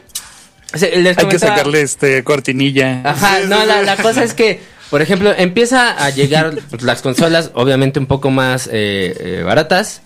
Hay 0.74 1.28
que 1.28 1.40
sacarle 1.40 1.82
este 1.82 2.24
cortinilla. 2.24 3.02
Ajá, 3.04 3.40
no, 3.48 3.66
la, 3.66 3.82
la 3.82 3.98
cosa 3.98 4.24
es 4.24 4.34
que 4.34 4.62
por 4.92 5.02
ejemplo, 5.02 5.34
empieza 5.36 5.92
a 5.92 6.10
llegar 6.10 6.54
las 6.82 7.02
consolas, 7.02 7.52
obviamente 7.54 7.98
un 7.98 8.06
poco 8.06 8.30
más 8.30 8.68
eh, 8.68 9.16
eh, 9.20 9.44
baratas. 9.44 10.02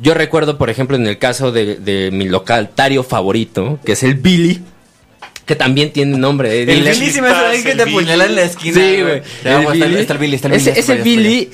Yo 0.00 0.12
recuerdo, 0.12 0.58
por 0.58 0.68
ejemplo, 0.68 0.96
en 0.96 1.06
el 1.06 1.18
caso 1.18 1.52
de, 1.52 2.10
mi 2.12 2.28
localtario 2.28 3.02
favorito, 3.04 3.78
que 3.84 3.92
es 3.92 4.02
el 4.02 4.14
Billy, 4.16 4.60
que 5.46 5.54
también 5.54 5.92
tiene 5.92 6.18
nombre. 6.18 6.60
el 6.60 6.66
Billy 6.66 7.10
sí 7.10 7.20
me 7.22 7.30
que 7.62 7.76
te 7.76 7.82
apuñala 7.84 8.26
en 8.26 8.34
la 8.34 8.42
esquina. 8.42 8.74
Sí, 8.74 9.00
güey. 9.00 9.22
Está 9.38 9.60
el 9.60 10.18
Billy, 10.18 10.34
está 10.34 10.48
el 10.48 10.58
Billy. 10.58 10.70
Ese, 10.74 10.94
Billy 10.96 11.50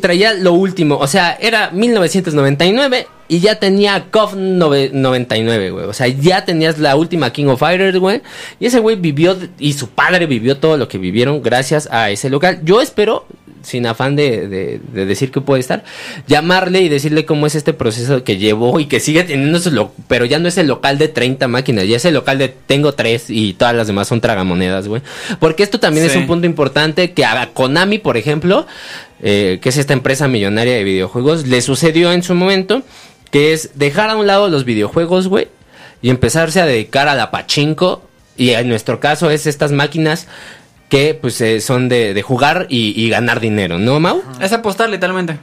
traía 0.00 0.32
lo 0.32 0.54
último, 0.54 0.96
o 0.96 1.06
sea, 1.06 1.38
era 1.38 1.70
1999 1.70 3.06
y 3.30 3.38
ya 3.38 3.60
tenía 3.60 4.06
KOF 4.10 4.34
99, 4.34 5.70
güey. 5.70 5.84
O 5.84 5.92
sea, 5.92 6.08
ya 6.08 6.44
tenías 6.44 6.78
la 6.78 6.96
última 6.96 7.32
King 7.32 7.46
of 7.46 7.60
Fighters, 7.60 7.96
güey. 7.96 8.22
Y 8.58 8.66
ese 8.66 8.80
güey 8.80 8.96
vivió 8.96 9.38
y 9.56 9.74
su 9.74 9.88
padre 9.88 10.26
vivió 10.26 10.56
todo 10.56 10.76
lo 10.76 10.88
que 10.88 10.98
vivieron 10.98 11.40
gracias 11.40 11.88
a 11.92 12.10
ese 12.10 12.28
local. 12.28 12.58
Yo 12.64 12.80
espero, 12.80 13.26
sin 13.62 13.86
afán 13.86 14.16
de, 14.16 14.48
de, 14.48 15.06
decir 15.06 15.30
que 15.30 15.40
puede 15.40 15.60
estar, 15.60 15.84
llamarle 16.26 16.80
y 16.80 16.88
decirle 16.88 17.24
cómo 17.24 17.46
es 17.46 17.54
este 17.54 17.72
proceso 17.72 18.24
que 18.24 18.36
llevó 18.36 18.80
y 18.80 18.86
que 18.86 18.98
sigue 18.98 19.22
teniendo 19.22 19.60
su 19.60 19.70
lo 19.70 19.92
pero 20.08 20.24
ya 20.24 20.40
no 20.40 20.48
es 20.48 20.58
el 20.58 20.66
local 20.66 20.98
de 20.98 21.06
30 21.06 21.46
máquinas, 21.46 21.86
ya 21.86 21.98
es 21.98 22.04
el 22.04 22.14
local 22.14 22.36
de 22.36 22.48
tengo 22.48 22.94
tres 22.94 23.26
y 23.28 23.52
todas 23.52 23.76
las 23.76 23.86
demás 23.86 24.08
son 24.08 24.20
tragamonedas, 24.20 24.88
güey. 24.88 25.02
Porque 25.38 25.62
esto 25.62 25.78
también 25.78 26.04
es 26.04 26.16
un 26.16 26.26
punto 26.26 26.46
importante 26.46 27.12
que 27.12 27.24
a 27.24 27.50
Konami, 27.52 27.98
por 27.98 28.16
ejemplo, 28.16 28.66
eh, 29.22 29.58
que 29.60 29.68
es 29.68 29.76
esta 29.76 29.92
empresa 29.92 30.28
millonaria 30.28 30.74
de 30.74 30.82
videojuegos, 30.82 31.46
le 31.46 31.60
sucedió 31.60 32.10
en 32.12 32.22
su 32.22 32.34
momento, 32.34 32.82
que 33.30 33.52
es 33.52 33.70
dejar 33.74 34.10
a 34.10 34.16
un 34.16 34.26
lado 34.26 34.48
los 34.48 34.64
videojuegos, 34.64 35.28
güey, 35.28 35.48
y 36.02 36.10
empezarse 36.10 36.60
a 36.60 36.66
dedicar 36.66 37.08
a 37.08 37.14
la 37.14 37.30
pachinko. 37.30 38.02
Y 38.36 38.50
en 38.50 38.68
nuestro 38.68 39.00
caso 39.00 39.30
es 39.30 39.46
estas 39.46 39.72
máquinas 39.72 40.26
que 40.88 41.14
pues 41.14 41.40
eh, 41.40 41.60
son 41.60 41.88
de, 41.88 42.20
jugar 42.22 42.66
y, 42.68 43.08
ganar 43.10 43.40
dinero, 43.40 43.78
¿no, 43.78 44.00
Mau? 44.00 44.22
Es 44.40 44.52
apostar 44.52 44.90
literalmente. 44.90 45.38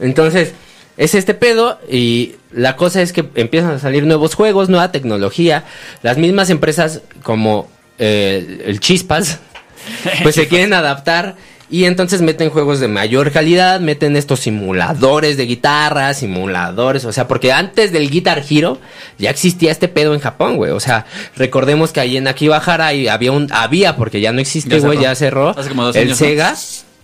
Entonces, 0.00 0.52
es 0.96 1.14
este 1.14 1.32
pedo 1.34 1.78
y 1.88 2.34
la 2.52 2.76
cosa 2.76 3.00
es 3.00 3.12
que 3.12 3.28
empiezan 3.36 3.70
a 3.70 3.78
salir 3.78 4.04
nuevos 4.04 4.34
juegos, 4.34 4.68
nueva 4.68 4.90
tecnología. 4.90 5.64
Las 6.02 6.18
mismas 6.18 6.50
empresas 6.50 7.02
como 7.22 7.68
eh, 7.98 8.64
el 8.66 8.80
Chispas, 8.80 9.38
pues 10.22 10.34
se 10.34 10.48
quieren 10.48 10.72
adaptar 10.72 11.36
y 11.70 11.84
entonces 11.84 12.20
meten 12.20 12.50
juegos 12.50 12.80
de 12.80 12.88
mayor 12.88 13.30
calidad, 13.30 13.78
meten 13.78 14.16
estos 14.16 14.40
simuladores 14.40 15.36
de 15.36 15.46
guitarra, 15.46 16.12
simuladores, 16.14 17.04
o 17.04 17.12
sea, 17.12 17.28
porque 17.28 17.52
antes 17.52 17.92
del 17.92 18.10
Guitar 18.10 18.42
Hero 18.48 18.78
ya 19.18 19.30
existía 19.30 19.70
este 19.70 19.86
pedo 19.86 20.14
en 20.14 20.20
Japón, 20.20 20.56
güey. 20.56 20.72
O 20.72 20.80
sea, 20.80 21.06
recordemos 21.36 21.92
que 21.92 22.00
ahí 22.00 22.16
en 22.16 22.26
Akibahara 22.26 22.88
había 22.88 23.32
un, 23.32 23.48
había, 23.52 23.96
porque 23.96 24.20
ya 24.20 24.32
no 24.32 24.40
existe, 24.40 24.80
güey, 24.80 24.98
ya 24.98 25.14
cerró, 25.14 25.54
el 25.94 26.16
Sega. 26.16 26.56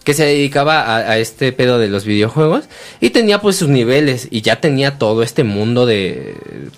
que 0.02 0.14
se 0.14 0.24
dedicaba 0.24 0.96
a, 0.96 1.18
este 1.18 1.52
pedo 1.52 1.78
de 1.78 1.88
los 1.88 2.04
videojuegos 2.04 2.64
y 3.00 3.10
tenía 3.10 3.40
pues 3.40 3.56
sus 3.56 3.68
niveles 3.68 4.26
y 4.32 4.40
ya 4.40 4.60
tenía 4.60 4.98
todo 4.98 5.22
este 5.22 5.44
mundo 5.44 5.86
de, 5.86 6.34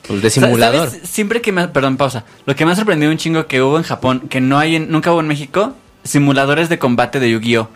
pues, 0.07 0.21
de 0.21 0.29
simulador. 0.29 0.91
Siempre 1.05 1.41
que 1.41 1.53
me, 1.53 1.69
perdón, 1.69 1.97
pausa, 1.97 2.25
lo 2.45 2.55
que 2.55 2.67
me 2.67 2.73
ha 2.73 2.77
sorprendido 2.77 3.11
un 3.11 3.19
chingo 3.19 3.47
que 3.47 3.63
hubo 3.63 3.79
en 3.79 3.85
Japón, 3.85 4.29
que 4.29 4.43
no 4.43 4.59
hay 4.59 4.77
en, 4.77 4.91
nunca 4.91 5.11
hubo 5.11 5.21
en 5.21 5.29
México, 5.29 5.75
simuladores 6.09 6.69
de 6.69 6.79
combate 6.79 7.21
de 7.21 7.31
Yu-Gi-Oh! 7.31 7.69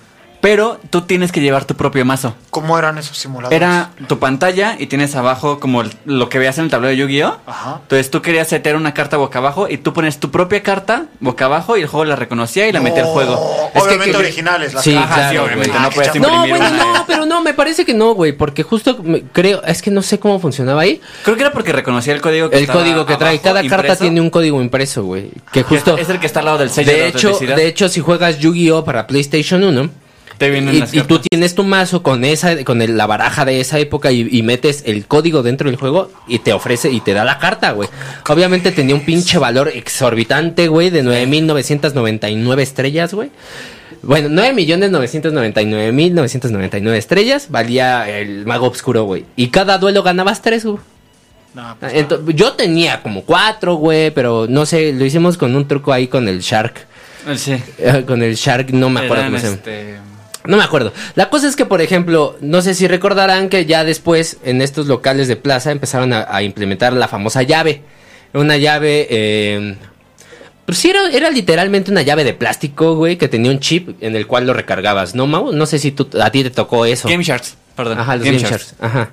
Pero 0.42 0.80
tú 0.90 1.02
tienes 1.02 1.30
que 1.30 1.40
llevar 1.40 1.66
tu 1.66 1.76
propio 1.76 2.04
mazo. 2.04 2.34
¿Cómo 2.50 2.76
eran 2.76 2.98
esos 2.98 3.16
simuladores? 3.16 3.56
Era 3.56 3.92
tu 4.08 4.18
pantalla 4.18 4.74
y 4.76 4.88
tienes 4.88 5.14
abajo 5.14 5.60
como 5.60 5.84
lo 6.04 6.28
que 6.28 6.40
veías 6.40 6.58
en 6.58 6.64
el 6.64 6.70
tablero 6.70 6.90
de 6.90 6.96
Yu-Gi-Oh! 6.96 7.36
Ajá. 7.46 7.78
Entonces 7.82 8.10
tú 8.10 8.22
querías 8.22 8.48
setear 8.48 8.74
una 8.74 8.92
carta 8.92 9.16
boca 9.16 9.38
abajo 9.38 9.68
y 9.68 9.78
tú 9.78 9.92
pones 9.92 10.18
tu 10.18 10.32
propia 10.32 10.64
carta 10.64 11.06
boca 11.20 11.44
abajo 11.44 11.76
y 11.76 11.82
el 11.82 11.86
juego 11.86 12.04
la 12.06 12.16
reconocía 12.16 12.66
y 12.66 12.72
la 12.72 12.80
metía 12.80 13.04
al 13.04 13.10
juego. 13.10 13.36
Obviamente 13.74 14.16
originales, 14.16 14.74
las 14.74 14.82
sí, 14.82 14.90
sí, 15.30 15.36
obviamente. 15.36 15.78
no 15.78 15.90
puedes 15.90 16.12
imprimir 16.12 16.40
No, 16.40 16.48
bueno, 16.48 16.70
no, 16.70 17.04
pero 17.06 17.24
no, 17.24 17.40
me 17.40 17.54
parece 17.54 17.84
que 17.84 17.94
no, 17.94 18.14
güey, 18.14 18.32
porque 18.32 18.64
justo 18.64 18.98
creo, 19.32 19.62
es 19.62 19.80
que 19.80 19.92
no 19.92 20.02
sé 20.02 20.18
cómo 20.18 20.40
funcionaba 20.40 20.82
ahí. 20.82 21.00
Creo 21.22 21.36
que 21.36 21.42
era 21.42 21.52
porque 21.52 21.70
reconocía 21.70 22.14
el 22.14 22.20
código 22.20 22.50
que 22.50 22.58
El 22.58 22.66
código 22.66 23.06
que 23.06 23.16
trae. 23.16 23.38
Cada 23.38 23.64
carta 23.68 23.94
tiene 23.94 24.20
un 24.20 24.28
código 24.28 24.60
impreso, 24.60 25.04
güey. 25.04 25.30
Que 25.52 25.62
justo. 25.62 25.96
Es 25.96 26.08
el 26.08 26.18
que 26.18 26.26
está 26.26 26.40
al 26.40 26.46
lado 26.46 26.58
del 26.58 26.70
sello 26.70 26.90
de, 26.90 26.98
de 26.98 27.06
hecho, 27.06 27.38
de 27.38 27.66
hecho, 27.68 27.88
si 27.88 28.00
juegas 28.00 28.40
Yu-Gi-Oh! 28.40 28.84
para 28.84 29.06
PlayStation 29.06 29.62
1 29.62 30.01
y, 30.92 31.00
tú 31.02 31.20
tienes 31.20 31.54
tu 31.54 31.62
mazo 31.64 32.02
con 32.02 32.24
esa, 32.24 32.64
con 32.64 32.80
la 32.96 33.06
baraja 33.06 33.44
de 33.44 33.60
esa 33.60 33.78
época 33.78 34.10
y, 34.12 34.42
metes 34.42 34.82
el 34.86 35.04
código 35.06 35.42
dentro 35.42 35.68
del 35.70 35.78
juego 35.78 36.10
y 36.26 36.40
te 36.40 36.52
ofrece 36.52 36.90
y 36.90 37.00
te 37.00 37.14
da 37.14 37.24
la 37.24 37.38
carta, 37.38 37.70
güey. 37.72 37.88
Obviamente 38.28 38.72
tenía 38.72 38.94
un 38.94 39.04
pinche 39.04 39.38
valor 39.38 39.68
exorbitante, 39.68 40.68
güey, 40.68 40.90
de 40.90 41.02
9.999 41.04 42.60
estrellas, 42.60 43.14
güey. 43.14 43.30
Bueno, 44.02 44.28
9.999.999 44.42 46.94
estrellas 46.94 47.48
valía 47.50 48.08
el 48.08 48.46
mago 48.46 48.68
oscuro, 48.68 49.04
güey. 49.04 49.26
Y 49.36 49.48
cada 49.48 49.76
duelo 49.78 50.02
ganabas 50.02 50.42
tres, 50.42 50.64
güey. 50.64 50.78
Pues 51.78 52.06
yo 52.34 52.54
tenía 52.54 53.02
como 53.02 53.24
cuatro, 53.24 53.74
güey, 53.74 54.10
pero 54.10 54.46
no 54.48 54.64
sé, 54.64 54.92
lo 54.92 55.04
hicimos 55.04 55.36
con 55.36 55.54
un 55.54 55.68
truco 55.68 55.92
ahí 55.92 56.08
con 56.08 56.26
el 56.26 56.40
Shark. 56.40 56.86
Sí. 57.36 57.56
Eh, 57.78 58.04
con 58.06 58.22
el 58.22 58.34
Shark, 58.34 58.72
no 58.72 58.90
me 58.90 59.00
acuerdo 59.00 59.24
cómo 59.24 59.38
se 59.38 59.44
llama. 59.44 59.56
Este, 59.56 59.96
no 60.44 60.56
me 60.56 60.64
acuerdo. 60.64 60.92
La 61.14 61.30
cosa 61.30 61.48
es 61.48 61.56
que, 61.56 61.66
por 61.66 61.80
ejemplo, 61.80 62.36
no 62.40 62.62
sé 62.62 62.74
si 62.74 62.88
recordarán 62.88 63.48
que 63.48 63.66
ya 63.66 63.84
después 63.84 64.38
en 64.44 64.62
estos 64.62 64.86
locales 64.86 65.28
de 65.28 65.36
plaza 65.36 65.70
empezaron 65.70 66.12
a, 66.12 66.42
implementar 66.42 66.92
la 66.92 67.08
famosa 67.08 67.42
llave. 67.42 67.82
Una 68.32 68.56
llave... 68.56 69.06
Eh, 69.10 69.76
pues 70.66 70.78
sí, 70.78 70.90
era, 70.90 71.30
literalmente 71.30 71.90
una 71.90 72.02
llave 72.02 72.24
de 72.24 72.34
plástico, 72.34 72.94
güey, 72.94 73.18
que 73.18 73.28
tenía 73.28 73.50
un 73.50 73.58
chip 73.58 74.00
en 74.00 74.14
el 74.14 74.26
cual 74.26 74.46
lo 74.46 74.54
recargabas, 74.54 75.14
¿no, 75.14 75.26
Mau? 75.26 75.52
No 75.52 75.66
sé 75.66 75.78
si 75.78 75.90
tú, 75.90 76.08
a 76.20 76.30
ti 76.30 76.44
te 76.44 76.50
tocó 76.50 76.86
eso. 76.86 77.08
Game 77.08 77.24
Sharks, 77.24 77.56
perdón. 77.74 77.98
Ajá, 77.98 78.16
los 78.16 78.24
Game, 78.24 78.38
Sharks. 78.38 78.76
Ajá. 78.80 79.10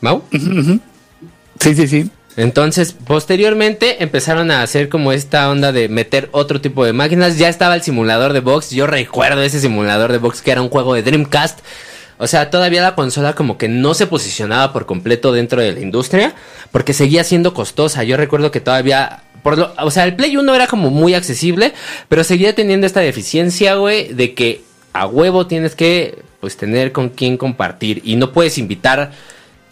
¿Mau? 0.00 0.22
Sí, 1.60 1.74
sí, 1.74 1.88
sí. 1.88 2.10
Entonces, 2.36 2.92
posteriormente 2.92 4.02
empezaron 4.02 4.50
a 4.50 4.62
hacer 4.62 4.88
como 4.88 5.12
esta 5.12 5.48
onda 5.50 5.70
de 5.70 5.88
meter 5.88 6.28
otro 6.32 6.60
tipo 6.60 6.84
de 6.84 6.92
máquinas. 6.92 7.38
Ya 7.38 7.48
estaba 7.48 7.74
el 7.74 7.82
simulador 7.82 8.32
de 8.32 8.40
box. 8.40 8.70
Yo 8.70 8.86
recuerdo 8.86 9.42
ese 9.42 9.60
simulador 9.60 10.10
de 10.10 10.18
box 10.18 10.42
que 10.42 10.50
era 10.50 10.62
un 10.62 10.68
juego 10.68 10.94
de 10.94 11.02
Dreamcast. 11.02 11.60
O 12.18 12.26
sea, 12.26 12.50
todavía 12.50 12.82
la 12.82 12.94
consola 12.94 13.34
como 13.34 13.58
que 13.58 13.68
no 13.68 13.94
se 13.94 14.06
posicionaba 14.06 14.72
por 14.72 14.86
completo 14.86 15.32
dentro 15.32 15.60
de 15.60 15.72
la 15.72 15.80
industria 15.80 16.34
porque 16.70 16.92
seguía 16.92 17.24
siendo 17.24 17.54
costosa. 17.54 18.04
Yo 18.04 18.16
recuerdo 18.16 18.50
que 18.50 18.60
todavía 18.60 19.22
por 19.42 19.58
lo, 19.58 19.74
o 19.78 19.90
sea, 19.90 20.04
el 20.04 20.16
Play 20.16 20.36
1 20.36 20.54
era 20.54 20.66
como 20.66 20.90
muy 20.90 21.14
accesible, 21.14 21.74
pero 22.08 22.24
seguía 22.24 22.54
teniendo 22.54 22.86
esta 22.86 23.00
deficiencia, 23.00 23.74
güey, 23.74 24.14
de 24.14 24.32
que 24.32 24.62
a 24.94 25.06
huevo 25.06 25.46
tienes 25.46 25.74
que 25.74 26.18
pues 26.40 26.56
tener 26.56 26.92
con 26.92 27.10
quién 27.10 27.36
compartir 27.36 28.00
y 28.04 28.16
no 28.16 28.32
puedes 28.32 28.56
invitar 28.58 29.12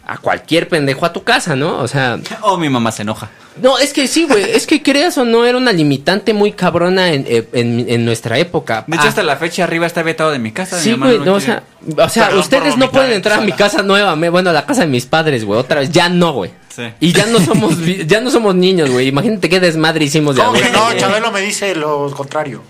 a 0.05 0.17
cualquier 0.17 0.67
pendejo 0.67 1.05
a 1.05 1.13
tu 1.13 1.23
casa, 1.23 1.55
¿no? 1.55 1.79
O 1.79 1.87
sea. 1.87 2.19
Oh, 2.45 2.57
mi 2.57 2.69
mamá 2.69 2.91
se 2.91 3.03
enoja. 3.03 3.29
No, 3.61 3.77
es 3.77 3.93
que 3.93 4.07
sí, 4.07 4.25
güey. 4.25 4.43
es 4.43 4.67
que 4.67 4.81
creas 4.81 5.17
o 5.17 5.23
no, 5.25 5.45
era 5.45 5.57
una 5.57 5.71
limitante 5.71 6.33
muy 6.33 6.51
cabrona 6.51 7.13
en, 7.13 7.25
en, 7.53 8.05
nuestra 8.05 8.37
época. 8.37 8.83
De 8.87 8.95
hecho, 8.95 9.05
ah. 9.05 9.09
hasta 9.09 9.23
la 9.23 9.37
fecha 9.37 9.63
arriba 9.63 9.85
está 9.85 10.01
vetado 10.03 10.31
de 10.31 10.39
mi 10.39 10.51
casa. 10.51 10.79
Sí, 10.79 10.93
güey. 10.93 11.17
o 11.17 11.39
sea, 11.39 11.63
o 11.97 12.09
sea 12.09 12.35
ustedes 12.35 12.77
no 12.77 12.91
pueden 12.91 13.13
entrar 13.13 13.39
a 13.39 13.41
mi 13.43 13.53
casa 13.53 13.83
nueva. 13.83 14.15
Bueno, 14.15 14.49
a 14.49 14.53
la 14.53 14.65
casa 14.65 14.81
de 14.81 14.87
mis 14.87 15.05
padres, 15.05 15.45
güey. 15.45 15.59
Otra 15.59 15.81
vez. 15.81 15.91
Ya 15.91 16.09
no, 16.09 16.33
güey. 16.33 16.51
Sí. 16.75 16.83
Y 16.99 17.13
ya 17.13 17.27
no 17.27 17.39
somos 17.39 17.75
ya 18.07 18.19
no 18.19 18.31
somos 18.31 18.55
niños, 18.55 18.89
güey. 18.89 19.07
Imagínate 19.07 19.47
qué 19.47 19.59
desmadre 19.59 20.05
hicimos 20.05 20.35
de 20.35 20.41
¿Cómo 20.41 20.53
que 20.53 20.69
no? 20.71 20.91
Chabelo 20.97 21.31
me 21.31 21.41
dice 21.41 21.75
lo 21.75 22.11
contrario. 22.11 22.63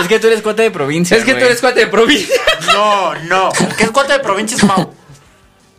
es 0.00 0.08
que 0.08 0.18
tú 0.18 0.26
eres 0.28 0.40
cuate 0.40 0.62
de 0.62 0.70
provincia. 0.70 1.16
Es 1.16 1.24
que 1.24 1.34
tú 1.34 1.44
eres 1.44 1.60
cuate 1.60 1.80
de 1.80 1.86
provincia. 1.86 2.34
no, 2.72 3.14
no. 3.26 3.50
¿Qué 3.76 3.84
es 3.84 3.90
cuate 3.90 4.14
de 4.14 4.20
provincia 4.20 4.56
es 4.56 4.64
Mau. 4.64 4.90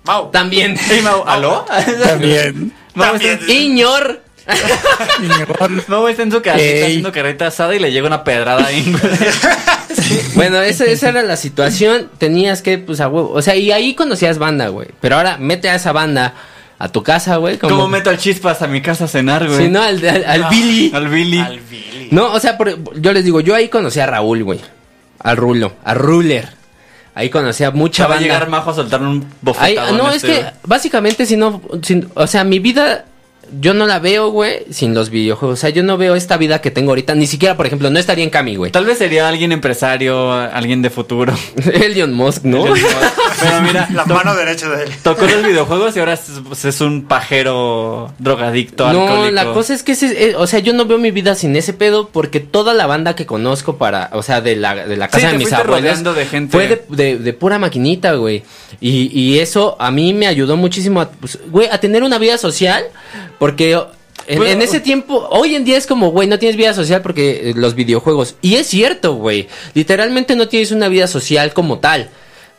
Mau. 0.08 0.32
También. 0.32 0.78
¿Aló? 1.26 1.66
También. 2.04 2.74
También. 2.96 3.40
Iñor. 3.48 4.22
Mau 5.88 6.08
está 6.08 6.24
en 6.24 6.32
su 6.32 6.42
casa 6.42 6.58
haciendo 6.58 7.12
carreta 7.12 7.48
asada 7.48 7.76
y 7.76 7.80
le 7.80 7.92
llega 7.92 8.08
una 8.08 8.24
pedrada 8.24 8.66
ahí. 8.66 8.96
Bueno, 10.36 10.62
esa, 10.62 10.86
esa, 10.86 11.10
era 11.10 11.22
la 11.24 11.36
situación. 11.36 12.10
Tenías 12.18 12.62
que, 12.62 12.78
pues, 12.78 13.02
a 13.02 13.10
huevo. 13.10 13.32
O 13.34 13.42
sea, 13.42 13.56
y 13.58 13.72
ahí 13.72 13.94
conocías 13.94 14.38
banda, 14.38 14.70
güey. 14.70 14.88
Pero 15.02 15.18
ahora 15.18 15.38
mete 15.38 15.70
a 15.70 15.76
esa 15.76 15.92
banda 15.92 16.34
a 16.80 16.90
tu 16.90 17.04
casa, 17.04 17.36
güey. 17.38 17.58
Como... 17.58 17.76
¿Cómo 17.76 17.88
meto 17.90 18.10
al 18.10 18.18
chispas 18.18 18.62
a 18.62 18.68
mi 18.68 18.82
casa 18.82 19.06
a 19.06 19.08
cenar, 19.08 19.46
güey? 19.46 19.66
Sí, 19.66 19.70
no, 19.70 19.82
al, 19.82 20.06
al, 20.08 20.46
Billy. 20.50 20.92
Al 20.94 21.10
Billy. 21.10 21.40
Al 21.40 21.60
Billy. 21.60 22.08
No, 22.12 22.32
o 22.32 22.40
sea, 22.40 22.58
yo 22.96 23.12
les 23.12 23.26
digo, 23.26 23.42
yo 23.42 23.54
ahí 23.54 23.68
conocí 23.68 24.00
a 24.00 24.06
Raúl, 24.06 24.44
güey. 24.44 24.62
Al 25.20 25.36
Rulo, 25.36 25.74
a 25.84 25.94
Ruler. 25.94 26.57
Ahí 27.18 27.32
conocía 27.32 27.72
mucha 27.72 28.04
banda. 28.04 28.16
Va 28.16 28.20
a 28.20 28.22
llegar 28.22 28.48
Majo 28.48 28.70
a 28.70 28.76
soltar 28.76 29.02
un 29.02 29.26
bofetado. 29.42 29.98
no, 29.98 30.08
es 30.10 30.18
este 30.18 30.28
que 30.28 30.46
básicamente 30.64 31.26
si 31.26 31.36
no, 31.36 31.64
o 32.14 32.28
sea, 32.28 32.44
mi 32.44 32.60
vida 32.60 33.06
yo 33.60 33.74
no 33.74 33.86
la 33.86 34.00
veo, 34.00 34.30
güey, 34.30 34.66
sin 34.70 34.94
los 34.94 35.10
videojuegos. 35.10 35.60
O 35.60 35.62
sea, 35.62 35.70
yo 35.70 35.84
no 35.84 35.98
veo 35.98 36.16
esta 36.16 36.38
vida 36.38 36.62
que 36.62 36.72
tengo 36.72 36.92
ahorita. 36.92 37.16
Ni 37.16 37.28
siquiera, 37.28 37.56
por 37.56 37.66
ejemplo, 37.66 37.90
no 37.90 38.00
estaría 38.00 38.24
en 38.24 38.30
Cami, 38.30 38.56
güey. 38.56 38.72
Tal 38.72 38.86
vez 38.86 38.98
sería 38.98 39.28
alguien 39.28 39.52
empresario, 39.52 40.32
alguien 40.32 40.82
de 40.82 40.90
futuro. 40.90 41.34
Elon 41.74 42.14
Musk, 42.14 42.44
¿no? 42.44 42.66
Pero 43.40 43.62
mira, 43.62 43.88
la 43.94 44.06
mano 44.06 44.36
derecha 44.36 44.70
de 44.70 44.84
él. 44.84 44.92
Tocó 45.04 45.26
los 45.26 45.46
videojuegos 45.46 45.96
y 45.96 46.00
ahora 46.00 46.14
es, 46.14 46.82
un 46.82 47.06
pajero 47.06 48.14
drogadicto, 48.20 48.92
no, 48.92 49.32
la 49.32 49.52
cosa 49.52 49.74
es 49.74 49.84
que, 49.84 49.94
ese, 49.94 50.30
eh, 50.30 50.36
o 50.36 50.46
sea, 50.48 50.60
yo 50.60 50.74
no 50.74 50.86
veo 50.86 50.98
mi 50.98 51.12
vida 51.12 51.36
sin 51.36 51.56
ese 51.56 51.74
pedo 51.74 52.10
porque 52.10 52.40
toda 52.40 52.74
la 52.74 52.86
banda 52.86 53.16
que 53.16 53.26
conozco 53.26 53.78
para, 53.78 54.10
o 54.14 54.22
sea, 54.24 54.42
de 54.42 54.56
la, 54.56 54.76
de 54.76 54.98
la 54.98 55.08
casa 55.08 55.32
de 55.32 55.38
mis 55.38 55.52
abuelos 55.54 56.04
de 56.04 56.26
gente. 56.26 56.52
fue 56.52 56.84
de, 56.90 57.18
de, 57.18 57.34
pura 57.34 57.60
maquinita, 57.60 58.14
güey. 58.14 58.44
Y, 58.80 59.12
y 59.18 59.40
eso 59.40 59.76
a 59.80 59.92
mí 59.92 60.14
me 60.14 60.28
ayudó 60.28 60.58
muchísimo, 60.58 61.02
a, 61.02 61.10
pues, 61.10 61.40
güey, 61.50 61.68
a 61.68 61.80
tener 61.80 62.04
una 62.04 62.18
vida 62.18 62.38
social 62.38 62.86
porque 63.40 63.80
en, 64.28 64.62
ese 64.62 64.80
tiempo, 64.80 65.28
hoy 65.32 65.56
en 65.56 65.64
día 65.64 65.78
es 65.78 65.88
como, 65.88 66.10
güey, 66.10 66.28
no 66.28 66.40
tienes 66.40 66.58
vida 66.58 66.74
social 66.74 67.02
porque 67.02 67.50
eh, 67.50 67.54
los 67.56 67.76
videojuegos. 67.76 68.36
Y 68.42 68.56
es 68.56 68.68
cierto, 68.68 69.14
güey. 69.16 69.48
Literalmente 69.74 70.36
no 70.36 70.48
tienes 70.48 70.72
una 70.72 70.90
vida 70.90 71.08
social 71.08 71.54
como 71.54 71.80
tal. 71.80 72.10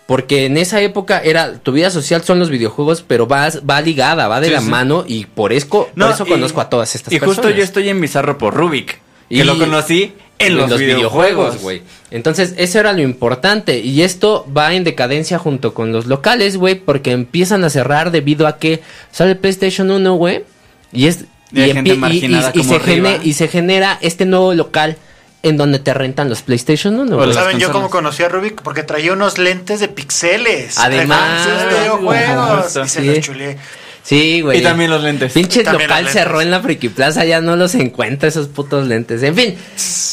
Porque 0.06 0.46
en 0.46 0.56
esa 0.56 0.80
época 0.80 1.20
era, 1.22 1.58
tu 1.58 1.72
vida 1.72 1.90
social 1.90 2.24
son 2.24 2.38
los 2.38 2.48
videojuegos, 2.48 3.04
pero 3.06 3.28
va, 3.28 3.50
va 3.68 3.82
ligada, 3.82 4.26
va 4.26 4.40
de 4.40 4.48
la 4.48 4.62
mano 4.62 5.04
y 5.06 5.26
por 5.26 5.52
eso, 5.52 5.68
por 5.68 6.10
eso 6.10 6.24
conozco 6.24 6.62
a 6.62 6.70
todas 6.70 6.94
estas 6.94 7.12
personas. 7.12 7.36
Y 7.36 7.40
justo 7.42 7.50
yo 7.54 7.62
estoy 7.62 7.90
en 7.90 8.00
Bizarro 8.00 8.38
por 8.38 8.54
Rubik. 8.54 9.00
Y 9.28 9.42
lo 9.42 9.58
conocí 9.58 10.14
en, 10.38 10.56
los, 10.56 10.78
videojuegos, 10.78 11.60
güey. 11.60 11.82
Entonces, 12.10 12.54
eso 12.56 12.80
era 12.80 12.94
lo 12.94 13.02
importante. 13.02 13.80
Y 13.80 14.00
esto 14.00 14.46
va 14.56 14.72
en 14.72 14.84
decadencia 14.84 15.38
junto 15.38 15.74
con 15.74 15.92
los 15.92 16.06
locales, 16.06 16.56
güey, 16.56 16.76
porque 16.76 17.10
empiezan 17.10 17.62
a 17.64 17.68
cerrar 17.68 18.10
debido 18.10 18.46
a 18.46 18.56
que 18.56 18.80
sale 19.12 19.34
PlayStation 19.34 19.90
1, 19.90 20.14
güey. 20.14 20.44
Y 20.92 21.06
es. 21.06 21.24
Y, 21.50 22.62
se 22.62 23.20
y 23.22 23.32
se 23.32 23.48
genera 23.48 23.98
este 24.02 24.26
nuevo 24.26 24.52
local 24.52 24.98
en 25.42 25.56
donde 25.56 25.78
te 25.78 25.94
rentan 25.94 26.28
los 26.28 26.42
PlayStation 26.42 26.98
1. 26.98 27.32
¿Saben 27.32 27.58
yo 27.58 27.72
cómo 27.72 27.90
conocí 27.90 28.22
a 28.22 28.28
Rubik? 28.28 28.62
Porque 28.62 28.82
traía 28.82 29.12
unos 29.12 29.38
lentes 29.38 29.80
de 29.80 29.88
pixeles. 29.88 30.78
Además, 30.78 31.46
videojuegos. 31.70 32.78
Y 32.84 32.88
se 32.88 33.02
los 33.02 33.20
chulé. 33.20 33.56
Sí, 34.02 34.40
güey. 34.40 34.60
Y 34.60 34.62
también 34.62 34.90
los 34.90 35.02
lentes. 35.02 35.32
Pinche 35.32 35.62
local 35.64 36.08
cerró 36.08 36.40
en 36.40 36.50
la 36.50 36.60
Friki 36.60 36.88
Plaza, 36.88 37.24
ya 37.24 37.40
no 37.40 37.56
los 37.56 37.74
encuentra 37.74 38.28
esos 38.28 38.48
putos 38.48 38.86
lentes. 38.86 39.22
En 39.22 39.34
fin, 39.34 39.54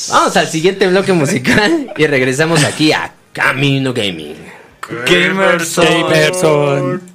vamos 0.09 0.35
al 0.35 0.47
siguiente 0.47 0.87
bloque 0.87 1.13
musical 1.13 1.93
y 1.95 2.05
regresamos 2.05 2.63
aquí 2.65 2.91
a 2.91 3.13
Camino 3.31 3.93
Gaming. 3.93 4.35
Gamerson. 5.07 5.85
Gamerson. 5.85 7.14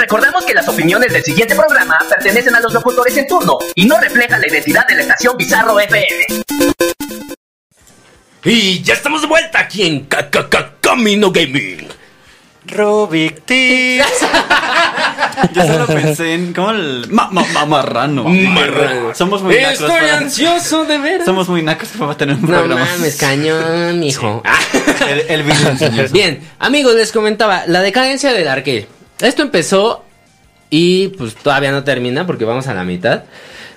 Recordamos 0.00 0.44
que 0.46 0.54
las 0.54 0.66
opiniones 0.66 1.12
del 1.12 1.22
siguiente 1.22 1.54
programa 1.54 1.98
pertenecen 2.08 2.54
a 2.54 2.60
los 2.60 2.72
locutores 2.72 3.14
en 3.18 3.26
turno 3.26 3.58
y 3.74 3.84
no 3.84 4.00
reflejan 4.00 4.40
la 4.40 4.48
identidad 4.48 4.86
de 4.88 4.94
la 4.94 5.02
estación 5.02 5.36
Bizarro 5.36 5.78
FM. 5.78 6.24
Y 8.44 8.80
ya 8.80 8.94
estamos 8.94 9.20
de 9.20 9.26
vuelta 9.26 9.60
aquí 9.60 9.86
en 9.86 10.08
Camino 10.80 11.30
Gaming. 11.30 11.86
Rubik 12.64 13.42
Yo 15.52 15.66
solo 15.66 15.86
pensé 15.86 16.32
en 16.32 16.54
como 16.54 16.70
el 16.70 17.06
ma 17.10 17.28
ma 17.30 17.66
marrano. 17.66 18.24
Somos 19.14 19.42
muy 19.42 19.56
nacos. 19.56 19.80
Estoy 19.80 20.08
ansioso 20.08 20.86
de 20.86 20.96
ver. 20.96 21.26
Somos 21.26 21.46
muy 21.46 21.62
nacos 21.62 21.88
para 21.98 22.16
tener 22.16 22.36
un 22.36 22.42
no 22.42 22.48
programa. 22.48 22.80
No 22.80 22.86
mames, 22.86 23.16
cañón, 23.16 24.02
hijo. 24.02 24.42
el, 25.10 25.44
el 25.44 26.08
Bien, 26.10 26.40
amigos, 26.58 26.94
les 26.94 27.12
comentaba 27.12 27.64
la 27.66 27.82
decadencia 27.82 28.32
del 28.32 28.48
arcade. 28.48 28.88
Esto 29.20 29.42
empezó 29.42 30.04
y 30.70 31.08
pues 31.08 31.34
todavía 31.34 31.72
no 31.72 31.84
termina 31.84 32.26
porque 32.26 32.44
vamos 32.44 32.66
a 32.68 32.74
la 32.74 32.84
mitad. 32.84 33.24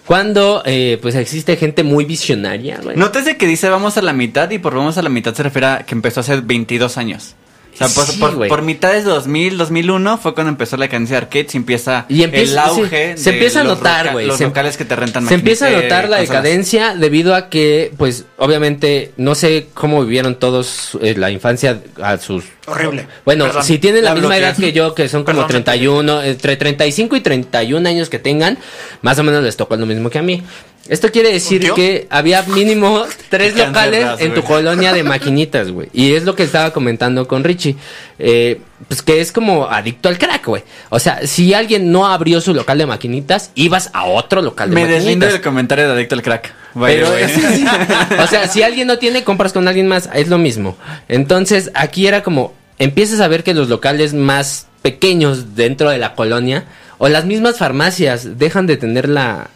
Cuando 0.06 0.62
eh, 0.66 1.00
pues 1.02 1.16
existe 1.16 1.56
gente 1.56 1.84
muy 1.84 2.04
visionaria, 2.06 2.80
güey. 2.84 2.98
Nótese 2.98 3.38
que 3.38 3.48
dice 3.48 3.70
vamos 3.70 3.98
a 3.98 4.02
la 4.02 4.12
mitad 4.14 4.50
y 4.52 4.60
por 4.60 4.76
vamos 4.76 4.98
a 4.98 5.02
la 5.02 5.10
mitad 5.10 5.34
se 5.34 5.44
refiere 5.44 5.68
a 5.68 5.78
que 5.86 5.96
empezó 5.96 6.20
hace 6.20 6.41
22 6.41 6.98
años. 6.98 7.36
O 7.74 7.76
sea, 7.76 7.88
por, 7.88 8.06
Sí, 8.06 8.20
por, 8.20 8.48
por 8.50 8.62
mitades 8.62 9.04
de 9.04 9.10
2000, 9.10 9.58
2001 9.58 10.20
fue 10.20 10.36
cuando 10.36 10.50
empezó 10.52 10.78
la 10.78 10.88
cadencia 10.89 11.16
de 11.16 11.24
arcades 11.26 11.56
y 11.56 11.58
empieza, 11.58 12.06
Y 12.08 12.22
empieza- 12.22 12.52
el 12.52 12.60
auge. 12.60 13.18
sí, 13.18 13.24
se 13.24 13.30
de 13.32 13.36
empieza 13.38 13.62
a 13.62 13.64
notar, 13.64 14.12
güey. 14.12 14.28
Los 14.28 14.38
Se- 14.38 14.44
locales 14.44 14.78
que 14.78 14.86
te 14.86 14.96
rentan 14.96 15.26
Se 15.28 15.34
empieza 15.34 15.66
a 15.68 15.72
notar 15.72 16.08
la 16.08 16.18
consolas. 16.18 16.44
decadencia 16.44 16.94
debido 16.94 17.34
a 17.34 17.50
que, 17.50 17.91
pues, 17.98 18.26
obviamente, 18.38 19.12
no 19.18 19.34
sé 19.34 19.70
cómo 19.74 20.04
vivieron 20.04 20.36
todos 20.36 21.00
eh, 21.02 21.16
la 21.18 21.32
infancia 21.32 21.82
a 22.00 22.18
sus... 22.20 22.44
Horrible. 22.66 23.07
Bueno, 23.26 23.45
Perdón. 23.45 23.64
si 23.64 23.78
tienen 23.78 24.03
la, 24.03 24.11
La 24.11 24.16
misma 24.16 24.30
bloqueé. 24.30 24.43
edad 24.47 24.57
que 24.57 24.72
yo, 24.72 24.95
que 24.95 25.09
son 25.09 25.24
como 25.24 25.45
Perdón, 25.47 25.64
31, 25.66 26.24
entre 26.24 26.55
35 26.55 27.16
y 27.18 27.22
31 27.22 27.89
años 27.89 28.09
que 28.09 28.20
tengan, 28.20 28.57
más 29.01 29.20
o 29.20 29.24
menos 29.24 29.43
les 29.43 29.57
tocó 29.57 29.76
lo 29.76 29.86
mismo 29.86 30.09
que 30.09 30.20
a 30.20 30.22
mí. 30.22 30.43
Esto 30.89 31.09
quiere 31.11 31.32
decir 31.32 31.72
que 31.74 32.07
había 32.09 32.41
mínimo 32.43 33.05
tres 33.30 33.55
locales 33.55 34.05
en 34.20 34.34
tu 34.34 34.43
colonia 34.43 34.91
de 34.93 35.03
maquinitas, 35.03 35.72
güey. 35.72 35.88
Y 35.93 36.14
es 36.14 36.24
lo 36.24 36.36
que 36.36 36.43
estaba 36.43 36.72
comentando 36.72 37.26
con 37.28 37.43
Richie. 37.43 37.76
Eh, 38.20 38.59
pues 38.88 39.01
que 39.01 39.22
es 39.22 39.32
como 39.32 39.68
adicto 39.70 40.09
al 40.09 40.18
crack, 40.18 40.45
güey. 40.45 40.64
O 40.89 40.99
sea, 40.99 41.26
si 41.26 41.53
alguien 41.53 41.91
no 41.91 42.05
abrió 42.07 42.41
su 42.41 42.53
local 42.53 42.78
de 42.78 42.86
maquinitas, 42.86 43.51
ibas 43.55 43.89
a 43.93 44.05
otro 44.05 44.41
local 44.41 44.70
de 44.70 44.76
Me 44.76 44.82
maquinitas. 44.82 45.03
deslindo 45.05 45.26
del 45.28 45.41
comentario 45.41 45.88
de 45.88 45.93
Adicto 45.93 46.16
al 46.16 46.22
Crack. 46.22 46.53
Pero, 46.80 47.07
sí, 47.28 47.41
sí. 47.55 47.65
o 48.19 48.28
sea, 48.28 48.47
si 48.47 48.63
alguien 48.63 48.88
no 48.88 48.97
tiene, 48.97 49.24
compras 49.24 49.53
con 49.53 49.67
alguien 49.67 49.88
más, 49.88 50.09
es 50.13 50.28
lo 50.28 50.38
mismo. 50.38 50.76
Entonces, 51.07 51.71
aquí 51.76 52.07
era 52.07 52.24
como, 52.24 52.53
empiezas 52.80 53.19
a 53.19 53.28
ver 53.28 53.43
que 53.43 53.53
los 53.53 53.69
locales 53.69 54.13
más 54.13 54.67
pequeños 54.82 55.55
dentro 55.55 55.89
de 55.89 55.97
la 55.97 56.13
colonia, 56.15 56.65
o 56.97 57.07
las 57.09 57.26
mismas 57.26 57.57
farmacias, 57.57 58.38
dejan 58.39 58.65
de 58.67 58.78
tener 58.78 59.07
la, 59.09 59.49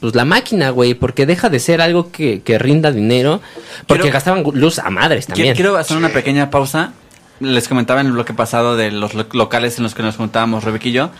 pues 0.00 0.14
la 0.14 0.24
máquina, 0.24 0.70
güey, 0.70 0.94
porque 0.94 1.26
deja 1.26 1.48
de 1.48 1.58
ser 1.58 1.80
algo 1.80 2.10
que, 2.12 2.42
que 2.42 2.58
rinda 2.58 2.92
dinero, 2.92 3.40
porque 3.86 4.02
Quiero- 4.02 4.14
gastaban 4.14 4.44
luz 4.54 4.78
a 4.78 4.90
madres 4.90 5.26
también. 5.26 5.54
quiero 5.54 5.76
hacer 5.76 5.96
una 5.96 6.10
pequeña 6.10 6.50
pausa. 6.50 6.92
Les 7.40 7.68
comentaba 7.68 8.00
en 8.00 8.06
el 8.06 8.12
bloque 8.14 8.32
pasado 8.32 8.76
de 8.76 8.90
los 8.90 9.12
lo- 9.14 9.26
locales 9.32 9.76
en 9.78 9.82
los 9.84 9.94
que 9.94 10.02
nos 10.02 10.16
juntábamos, 10.16 10.64
Rebeca 10.64 10.88
y 10.88 10.92
yo. 10.92 11.10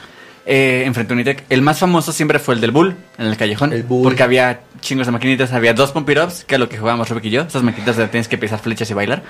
Eh, 0.46 0.84
en 0.86 0.94
frente 0.94 1.12
a 1.12 1.14
Unitec. 1.14 1.44
El 1.50 1.60
más 1.60 1.80
famoso 1.80 2.12
siempre 2.12 2.38
fue 2.38 2.54
el 2.54 2.60
del 2.60 2.70
Bull, 2.70 2.96
en 3.18 3.26
el 3.26 3.36
callejón. 3.36 3.72
El 3.72 3.82
Bull. 3.82 4.04
Porque 4.04 4.22
había 4.22 4.60
chingos 4.80 5.06
de 5.06 5.12
maquinitas. 5.12 5.52
Había 5.52 5.74
dos 5.74 5.90
pump 5.90 6.08
it 6.10 6.18
ups, 6.18 6.44
que 6.44 6.54
es 6.54 6.60
lo 6.60 6.68
que 6.68 6.78
jugábamos 6.78 7.08
Rebeca 7.08 7.26
y 7.26 7.30
yo. 7.30 7.42
Esas 7.42 7.64
maquinitas 7.64 7.96
donde 7.96 8.10
tienes 8.10 8.28
que 8.28 8.38
pisar 8.38 8.60
flechas 8.60 8.88
y 8.90 8.94
bailar. 8.94 9.22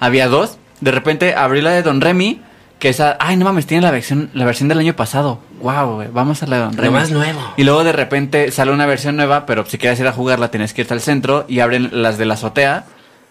Había 0.00 0.26
dos. 0.28 0.56
De 0.80 0.90
repente 0.90 1.34
abrí 1.34 1.60
la 1.60 1.70
de 1.70 1.82
Don 1.82 2.00
Remy. 2.00 2.40
Que 2.78 2.88
esa, 2.88 3.16
ay 3.20 3.36
no 3.36 3.44
mames, 3.44 3.66
tiene 3.66 3.82
la 3.82 3.92
versión, 3.92 4.30
la 4.34 4.44
versión 4.44 4.68
del 4.68 4.78
año 4.78 4.96
pasado. 4.96 5.38
Wow, 5.62 5.94
güey, 5.94 6.08
vamos 6.12 6.42
a 6.42 6.46
la 6.46 6.56
de 6.56 6.62
Don 6.64 6.76
Remy. 6.76 6.92
más 6.92 7.10
nuevo. 7.10 7.40
Y 7.56 7.62
luego 7.64 7.84
de 7.84 7.92
repente 7.92 8.50
sale 8.50 8.72
una 8.72 8.84
versión 8.84 9.16
nueva, 9.16 9.46
pero 9.46 9.64
si 9.64 9.78
quieres 9.78 10.00
ir 10.00 10.06
a 10.06 10.12
jugarla 10.12 10.50
tienes 10.50 10.74
que 10.74 10.82
irte 10.82 10.92
al 10.92 11.00
centro 11.00 11.44
y 11.48 11.60
abren 11.60 11.90
las 11.92 12.18
de 12.18 12.24
la 12.26 12.34
azotea. 12.34 12.84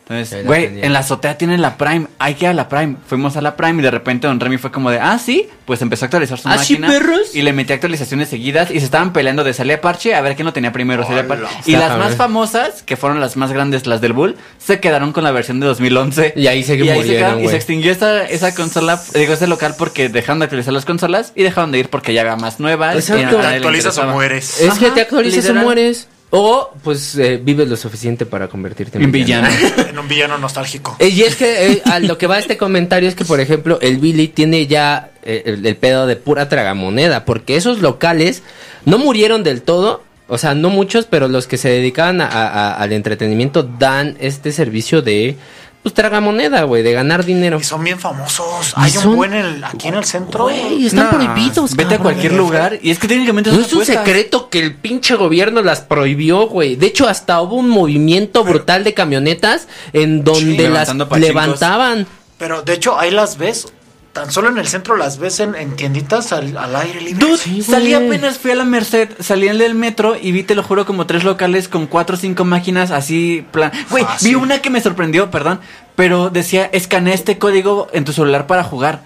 Entonces, 0.08 0.46
güey, 0.46 0.82
en 0.82 0.92
la 0.92 1.00
azotea 1.00 1.38
tienen 1.38 1.62
la 1.62 1.78
Prime, 1.78 2.08
hay 2.20 2.36
que 2.36 2.46
ir 2.46 2.50
a 2.50 2.54
la 2.54 2.68
Prime. 2.68 2.98
Fuimos 3.08 3.38
a 3.38 3.42
la 3.42 3.56
Prime 3.56 3.80
y 3.80 3.84
de 3.84 3.92
repente 3.92 4.28
Don 4.28 4.40
Remy 4.40 4.58
fue 4.58 4.70
como 4.72 4.92
de, 4.92 5.00
ah, 5.00 5.18
sí, 5.18 5.48
pues 5.66 5.82
empezó 5.82 6.04
a 6.04 6.08
actualizar 6.08 6.38
su 6.38 6.50
¿Ah, 6.50 6.58
sí, 6.58 6.74
máquina. 6.74 6.88
perros? 6.90 7.34
Y 7.34 7.42
le 7.42 7.54
metí 7.54 7.72
actualizaciones 7.72 8.28
seguidas 8.28 8.70
y 8.70 8.80
se 8.80 8.86
estaban 8.86 9.14
peleando 9.14 9.46
de 9.46 9.54
salía 9.54 9.80
parche 9.80 10.14
a 10.14 10.22
ver 10.22 10.36
quién 10.36 10.46
lo 10.46 10.52
tenía 10.52 10.74
primero. 10.74 11.06
salía 11.06 11.26
parche. 11.26 11.46
Y 11.66 11.78
las 11.78 11.98
más 11.98 12.16
famosas, 12.16 12.84
que 12.84 12.98
fueron 12.98 13.22
las 13.22 13.38
más 13.38 13.54
grandes, 13.54 13.88
las 13.88 14.02
del 14.02 14.12
Bull, 14.12 14.36
se 14.58 14.82
quedaron 14.82 15.14
con 15.14 15.24
la 15.24 15.32
versión 15.32 15.62
de 15.62 15.68
2011. 15.68 16.34
Y 16.36 16.48
ahí 16.48 16.64
se 16.64 16.76
y, 16.76 16.90
ahí 16.90 16.98
murieron, 16.98 17.06
quedaron, 17.06 17.44
y 17.44 17.48
se 17.48 17.56
extinguió 17.56 17.92
esa, 17.92 18.24
esa 18.26 18.54
consola, 18.54 19.02
digo, 19.14 19.34
ese 19.34 19.48
local 19.48 19.76
porque 19.78 20.10
dejaron 20.10 20.40
de 20.40 20.46
actualizar 20.46 20.74
las 20.74 20.86
consolas 20.86 21.32
y 21.36 21.44
dejaron 21.44 21.72
de 21.72 21.80
ir 21.80 21.90
porque 21.90 22.14
ya 22.14 22.22
había 22.22 22.36
más 22.36 22.60
nuevas. 22.60 22.96
Exacto. 22.96 23.38
Te 23.38 23.48
actualizas 23.48 23.98
o 23.98 24.08
mueres. 24.08 24.60
Es 24.60 24.74
que 24.74 24.92
te 24.92 25.02
actualizas 25.02 25.50
o 25.50 25.54
mueres. 25.54 26.08
O, 26.36 26.72
pues, 26.84 27.16
eh, 27.20 27.40
vives 27.42 27.68
lo 27.68 27.78
suficiente 27.78 28.26
para 28.26 28.48
convertirte 28.48 28.98
en 28.98 29.04
En 29.04 29.12
villano. 29.12 29.48
En 29.90 30.00
un 30.00 30.08
villano 30.08 30.40
nostálgico. 30.40 30.96
Eh, 30.98 31.10
Y 31.10 31.22
es 31.22 31.36
que 31.36 31.74
eh, 31.74 31.82
a 31.86 32.00
lo 32.00 32.18
que 32.18 32.26
va 32.26 32.40
este 32.40 32.58
comentario 32.58 33.08
es 33.08 33.14
que, 33.14 33.24
por 33.24 33.40
ejemplo, 33.40 33.78
el 33.82 33.98
Billy 33.98 34.30
tiene 34.30 34.66
ya 34.66 35.12
eh, 35.22 35.44
el, 35.46 35.64
el 35.64 35.76
pedo 35.76 36.08
de 36.08 36.16
pura 36.16 36.50
tragamoneda, 36.50 37.24
porque 37.26 37.56
esos 37.56 37.82
locales 37.82 38.42
no 38.86 38.98
murieron 38.98 39.44
del 39.44 39.62
todo, 39.62 40.02
o 40.28 40.40
sea, 40.40 40.56
no 40.56 40.72
muchos, 40.72 41.06
pero 41.06 41.28
los 41.28 41.46
que 41.46 41.58
se 41.58 41.70
dedicaban 41.70 42.20
a- 42.20 42.26
a- 42.28 42.74
al 42.78 42.94
entretenimiento 42.94 43.62
dan 43.62 44.18
este 44.20 44.52
servicio 44.52 45.04
de, 45.04 45.36
pues, 45.84 45.94
tragamoneda, 45.94 46.64
güey, 46.64 46.82
de 46.82 46.94
ganar 46.94 47.24
dinero. 47.26 47.60
Y 47.60 47.64
son 47.64 47.84
bien 47.84 48.00
famosos. 48.00 48.74
Hay 48.76 48.90
son- 48.92 49.10
un 49.10 49.16
buen 49.18 49.34
en 49.34 49.46
el- 49.46 49.64
aquí 49.64 49.90
en 49.90 49.96
el 49.96 50.06
centro. 50.06 50.46
Güey, 50.46 50.86
están 50.88 51.06
No, 51.06 51.10
prohibidos, 51.12 51.76
Vete 51.76 51.96
a 51.96 52.00
cualquier 52.00 52.34
lugar 52.34 52.80
y 52.82 52.90
es 52.90 52.98
que 53.00 53.08
técnicamente 53.08 53.52
No 53.52 53.58
es 53.60 53.68
un 53.68 53.82
apuestas. 53.82 53.98
secreto 53.98 54.50
que 54.50 54.60
el 54.60 54.76
pinche 54.76 55.16
gobierno 55.16 55.62
las 55.62 55.82
prohibió, 55.82 56.48
güey. 56.48 56.76
De 56.78 56.88
hecho, 56.88 57.08
hasta 57.08 57.42
hubo 57.42 57.56
un 57.58 57.70
movimiento 57.70 58.44
brutal 58.44 58.84
de 58.84 58.94
camionetas 58.94 59.68
en 59.92 60.24
donde 60.24 60.66
Sí, 60.66 60.70
las 60.72 60.90
levantaban. 61.20 62.08
Pero 62.38 62.62
de 62.62 62.74
hecho, 62.74 62.98
ahí 63.00 63.12
las 63.12 63.38
ves. 63.38 63.68
Tan 64.14 64.32
solo 64.32 64.50
en 64.50 64.60
el 64.60 64.68
centro 64.68 64.96
las 64.96 65.18
ves 65.18 65.40
en, 65.40 65.56
en 65.56 65.76
tienditas 65.76 66.32
al, 66.34 66.56
al 66.56 66.76
aire 66.76 67.02
libre. 67.02 67.26
Dude, 67.26 67.38
Sí, 67.38 67.64
salí 67.64 67.96
apenas, 67.96 68.38
fui 68.38 68.52
a 68.52 68.56
la 68.56 68.64
Merced, 68.64 69.10
salí 69.20 69.48
en 69.48 69.60
el 69.60 69.74
metro 69.74 70.16
y 70.22 70.32
vi, 70.32 70.44
te 70.44 70.54
lo 70.54 70.62
juro, 70.62 70.86
como 70.86 71.08
tres 71.08 71.24
locales 71.24 71.68
con 71.68 71.88
cuatro 71.88 72.16
o 72.16 72.20
cinco 72.20 72.46
máquinas 72.46 72.92
así, 72.92 73.44
plan. 73.52 73.72
Güey, 73.90 74.04
Fácil. 74.06 74.30
vi 74.30 74.36
una 74.36 74.60
que 74.62 74.70
me 74.70 74.82
sorprendió, 74.82 75.32
perdón, 75.32 75.60
pero 75.96 76.30
decía, 76.30 76.70
escanea 76.74 77.16
este 77.16 77.40
código 77.40 77.88
en 77.92 78.06
tu 78.06 78.14
celular 78.14 78.46
para 78.46 78.64
jugar. 78.64 79.02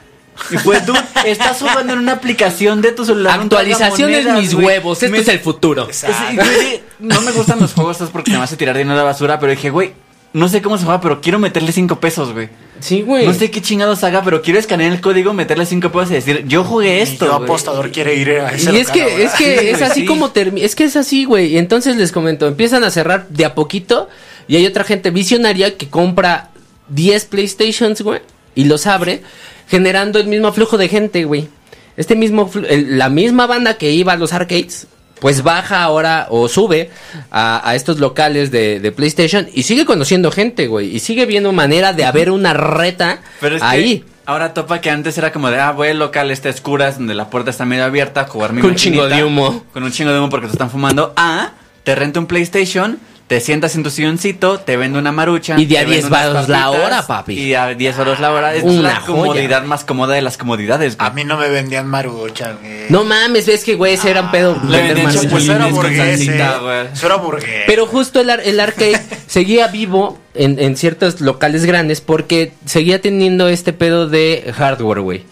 Y 0.52 0.58
fue, 0.58 0.82
dude, 0.82 1.00
estás 1.26 1.58
jugando 1.62 1.94
en 1.94 2.00
una 2.00 2.12
aplicación 2.12 2.82
de 2.82 2.92
tu 2.92 3.06
celular. 3.06 3.40
Actualizaciones 3.40 4.24
tragamonedas, 4.24 4.54
mis 4.54 4.54
huevos, 4.66 5.02
este 5.02 5.10
Me- 5.10 5.20
es 5.20 5.28
el 5.30 5.40
futuro. 5.40 5.88
Es- 5.90 6.06
güey, 6.36 6.84
no 7.00 7.22
me 7.22 7.32
gustan 7.32 7.60
los 7.62 7.74
juegos 7.74 7.94
estos 7.96 8.10
porque 8.10 8.32
me 8.32 8.38
hace 8.44 8.58
tirar 8.58 8.76
dinero 8.78 8.96
a 8.96 8.98
la 8.98 9.04
basura, 9.04 9.40
pero 9.40 9.52
dije, 9.52 9.70
güey, 9.70 9.94
no 10.34 10.50
sé 10.50 10.62
cómo 10.62 10.78
se 10.78 10.84
juega, 10.86 11.02
pero 11.02 11.22
quiero 11.22 11.40
meterle 11.40 11.72
cinco 11.72 12.00
pesos, 12.00 12.34
güey. 12.34 12.50
Sí, 12.80 13.02
güey. 13.02 13.26
No 13.26 13.34
sé 13.34 13.50
qué 13.50 13.62
chingados 13.62 14.04
haga, 14.04 14.22
pero 14.24 14.42
quiero 14.44 14.60
escanear 14.60 14.92
el 14.92 15.02
código, 15.02 15.34
meterle 15.34 15.66
cinco 15.66 15.92
pesos 15.92 16.12
y 16.12 16.14
decir, 16.16 16.46
yo 16.48 16.64
jugué 16.64 16.98
Y 16.98 17.02
esto. 17.02 17.26
yo 17.26 17.32
güey. 17.34 17.44
apostador 17.46 17.92
quiere 17.92 18.14
ir 18.16 18.30
a 18.32 18.52
ese 18.52 18.72
Y 18.72 18.78
es 18.78 18.92
que, 18.92 19.02
ahora. 19.02 19.16
es 19.24 19.34
que 19.34 19.72
es 19.72 19.82
así 19.82 20.02
sí. 20.02 20.06
como 20.06 20.30
termina, 20.30 20.66
es 20.66 20.76
que 20.76 20.84
es 20.84 20.96
así, 20.96 21.26
güey. 21.26 21.54
Y 21.54 21.58
entonces 21.58 21.96
les 21.96 22.12
comento, 22.12 22.46
empiezan 22.48 22.84
a 22.84 22.92
cerrar 22.92 23.28
de 23.30 23.46
a 23.46 23.56
poquito 23.56 24.10
y 24.48 24.58
hay 24.58 24.66
otra 24.68 24.84
gente 24.84 25.10
visionaria 25.10 25.76
que 25.76 25.90
compra 25.90 26.52
10 26.90 27.26
PlayStations, 27.26 28.02
güey, 28.02 28.22
y 28.54 28.66
los 28.66 28.86
abre, 28.86 29.24
generando 29.68 30.20
el 30.20 30.28
mismo 30.28 30.54
flujo 30.54 30.78
de 30.78 30.88
gente, 30.88 31.24
güey. 31.26 31.48
Este 31.96 32.16
mismo, 32.16 32.48
flu- 32.52 32.68
el- 32.70 33.00
la 33.00 33.10
misma 33.10 33.48
banda 33.48 33.78
que 33.78 33.92
iba 33.92 34.14
a 34.14 34.18
los 34.18 34.34
arcades, 34.34 34.86
pues 35.20 35.44
baja 35.44 35.84
ahora 35.84 36.28
o 36.30 36.48
sube 36.48 36.90
a, 37.32 37.68
a 37.68 37.76
estos 37.76 38.00
locales 38.00 38.52
de, 38.52 38.80
de 38.80 38.92
PlayStation 38.92 39.48
y 39.54 39.64
sigue 39.64 39.86
conociendo 39.86 40.32
gente, 40.32 40.68
güey. 40.68 40.96
Y 40.96 41.00
sigue 41.00 41.26
viendo 41.26 41.52
manera 41.52 41.94
de 41.94 42.06
haber 42.06 42.32
una 42.32 42.54
reta 42.54 43.20
Pero 43.40 43.56
es 43.58 43.62
ahí. 43.64 44.00
que 44.00 44.06
ahora 44.26 44.54
topa 44.54 44.82
que 44.82 44.90
antes 44.90 45.18
era 45.18 45.32
como 45.32 45.50
de, 45.50 45.60
ah, 45.60 45.72
voy 45.72 45.90
al 45.90 46.00
local 46.00 46.30
este 46.32 46.50
a 46.50 46.52
escuras 46.52 46.98
donde 46.98 47.16
la 47.16 47.30
puerta 47.30 47.50
está 47.50 47.66
medio 47.66 47.86
abierta, 47.86 48.22
a 48.22 48.28
jugar 48.28 48.54
mi 48.54 48.62
Con 48.62 48.72
un 48.72 48.76
chingo 48.76 49.08
de 49.08 49.24
humo. 49.24 49.64
Con 49.74 49.84
un 49.84 49.92
chingo 49.92 50.12
de 50.12 50.20
humo 50.20 50.30
porque 50.30 50.48
te 50.48 50.54
están 50.54 50.70
fumando. 50.70 51.14
Ah, 51.16 51.52
te 51.84 51.96
rento 51.96 52.20
un 52.20 52.28
PlayStation, 52.28 53.00
te 53.28 53.42
sientas 53.42 53.76
en 53.76 53.84
tu 53.84 53.90
silloncito, 53.90 54.60
te 54.60 54.78
vendo 54.78 55.00
una 55.00 55.12
marucha. 55.12 55.60
Y 55.60 55.66
de 55.66 55.78
a 55.78 55.82
te 55.82 55.88
10 55.92 56.04
vendo 56.10 56.18
unas 56.32 56.34
varos 56.34 56.50
la 56.50 56.70
hora, 56.72 57.06
papi. 57.06 57.34
Y 57.34 57.54
a 57.56 57.68
10 57.68 57.98
varos 57.98 58.20
la 58.22 58.32
hora. 58.32 58.56
Es 58.56 58.64
Una 58.64 58.82
la 58.82 58.96
joya. 59.02 59.06
comodidad 59.06 59.64
más 59.64 59.84
cómoda 59.84 60.14
de 60.16 60.22
las 60.22 60.38
comodidades. 60.38 60.96
güey. 60.98 61.10
A 61.10 61.12
mí 61.14 61.24
no 61.26 61.36
me 61.38 61.50
vendían 61.50 61.88
marucha, 61.88 62.54
güey. 62.54 62.86
No 62.90 63.04
mames, 63.04 63.46
ves 63.46 63.64
que, 63.66 63.76
güey, 63.76 63.96
ese 63.96 64.12
era 64.12 64.22
un 64.22 64.32
pedo. 64.32 64.54
Le 64.64 64.78
vender 64.78 64.96
vendían 64.96 65.30
Pues 65.30 65.46
chapulines 65.46 65.56
era 65.78 66.06
salsita, 66.06 66.56
eh. 66.56 66.60
güey. 66.62 66.88
Eso 66.94 67.06
era 67.06 67.16
burgués. 67.18 67.64
Pero 67.68 67.86
justo 67.86 68.22
el, 68.22 68.30
ar- 68.30 68.42
el 68.46 68.60
arcade 68.62 69.02
seguía 69.28 69.68
vivo 69.68 70.18
en, 70.34 70.58
en 70.60 70.78
ciertos 70.78 71.20
locales 71.20 71.66
grandes 71.66 72.00
porque 72.00 72.54
seguía 72.66 73.02
teniendo 73.02 73.50
este 73.50 73.74
pedo 73.74 74.08
de 74.08 74.54
hardware, 74.56 75.02
güey. 75.02 75.24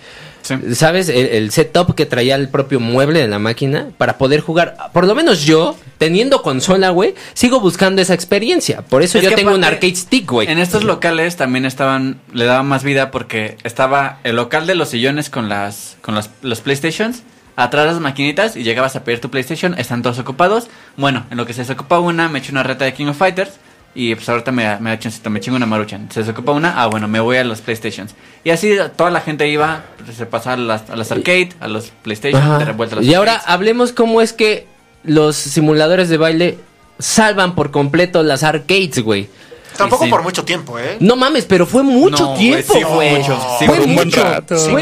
¿Sabes? 0.74 1.10
El, 1.10 1.52
setup 1.52 1.96
que 1.96 2.06
traía 2.06 2.36
el 2.36 2.50
propio 2.50 2.80
mueble 2.80 3.20
de 3.20 3.28
la 3.28 3.40
máquina 3.40 3.90
para 3.98 4.18
poder 4.18 4.42
jugar. 4.42 4.78
Por 4.94 5.08
lo 5.08 5.16
menos 5.16 5.44
yo, 5.44 5.76
teniendo 5.98 6.42
consola, 6.42 6.90
güey, 6.90 7.16
sigo 7.34 7.60
buscando 7.60 8.02
esa 8.02 8.14
experiencia. 8.14 8.82
Por 8.82 9.04
eso 9.04 9.20
yo 9.20 9.34
tengo 9.34 9.54
un 9.54 9.64
arcade 9.64 9.96
stick, 9.96 10.30
güey. 10.30 10.50
En 10.50 10.60
estos 10.60 10.84
locales 10.84 11.36
también 11.36 11.66
estaban, 11.66 12.20
le 12.34 12.46
daban 12.46 12.68
más 12.68 12.84
vida 12.84 13.12
porque 13.12 13.58
estaba 13.64 14.20
el 14.24 14.36
local 14.36 14.68
de 14.68 14.76
los 14.76 14.90
sillones 14.90 15.30
con 15.30 15.50
las, 15.50 15.98
con 16.02 16.16
las, 16.16 16.30
los 16.42 16.62
PlayStations 16.62 17.24
atrás 17.56 17.86
las 17.86 18.00
maquinitas 18.00 18.56
y 18.56 18.64
llegabas 18.64 18.96
a 18.96 19.04
pedir 19.04 19.22
tu 19.22 19.30
PlayStation, 19.30 19.76
están 19.78 20.02
todos 20.02 20.20
ocupados. 20.20 20.68
Bueno, 20.98 21.26
en 21.32 21.38
lo 21.38 21.46
que 21.46 21.54
se 21.54 21.62
desocupa 21.62 22.00
una, 22.00 22.30
me 22.30 22.40
echo 22.40 22.52
una 22.52 22.64
reta 22.64 22.86
de 22.86 22.94
King 22.94 23.08
of 23.08 23.18
Fighters. 23.18 23.52
Y 23.96 24.14
pues 24.14 24.28
ahorita 24.28 24.52
me, 24.52 24.78
me 24.80 24.90
da 24.90 25.00
chancito, 25.00 25.30
me 25.30 25.40
chingo 25.40 25.56
una 25.56 25.66
maruchan. 25.66 26.12
Se 26.12 26.20
desocupa 26.20 26.52
una, 26.52 26.82
ah 26.82 26.88
bueno, 26.88 27.08
me 27.08 27.22
voy 27.22 27.38
a 27.38 27.46
los 27.46 27.62
PlayStations. 27.62 28.14
Y 28.44 28.50
así 28.50 28.76
toda 28.98 29.10
la 29.10 29.22
gente 29.22 29.48
iba, 29.48 29.86
pues, 30.04 30.18
se 30.18 30.26
pasaba 30.26 30.56
a 30.56 30.58
las, 30.58 30.90
a 30.90 30.98
las 30.98 31.12
arcade, 31.14 31.50
a 31.62 31.70
los 31.70 31.92
PlayStation, 32.04 32.60
de 32.60 32.66
revuelta 32.66 32.96
a 32.96 33.00
los 33.00 33.08
Y 33.08 33.14
ahora 33.14 33.42
hablemos 33.46 33.94
cómo 33.94 34.22
es 34.22 34.34
que 34.34 34.68
los 35.06 35.38
simuladores 35.38 36.10
de 36.10 36.18
baile 36.18 36.60
salvan 37.00 37.56
por 37.56 37.72
completo 37.72 38.22
las 38.22 38.44
arcades, 38.44 39.00
güey. 39.00 39.30
Tampoco 39.78 40.10
por 40.10 40.24
mucho 40.24 40.44
tiempo, 40.44 40.80
¿eh? 40.80 40.98
No 41.00 41.16
mames, 41.16 41.46
pero 41.46 41.66
fue 41.66 41.84
mucho 41.84 42.34
tiempo, 42.34 42.74
güey. 42.96 43.24
fue 43.66 43.88
mucho. 43.88 44.24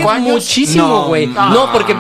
Fue 0.02 0.20
muchísimo, 0.20 1.06
güey. 1.08 1.28
No, 1.28 1.72
porque, 1.72 1.96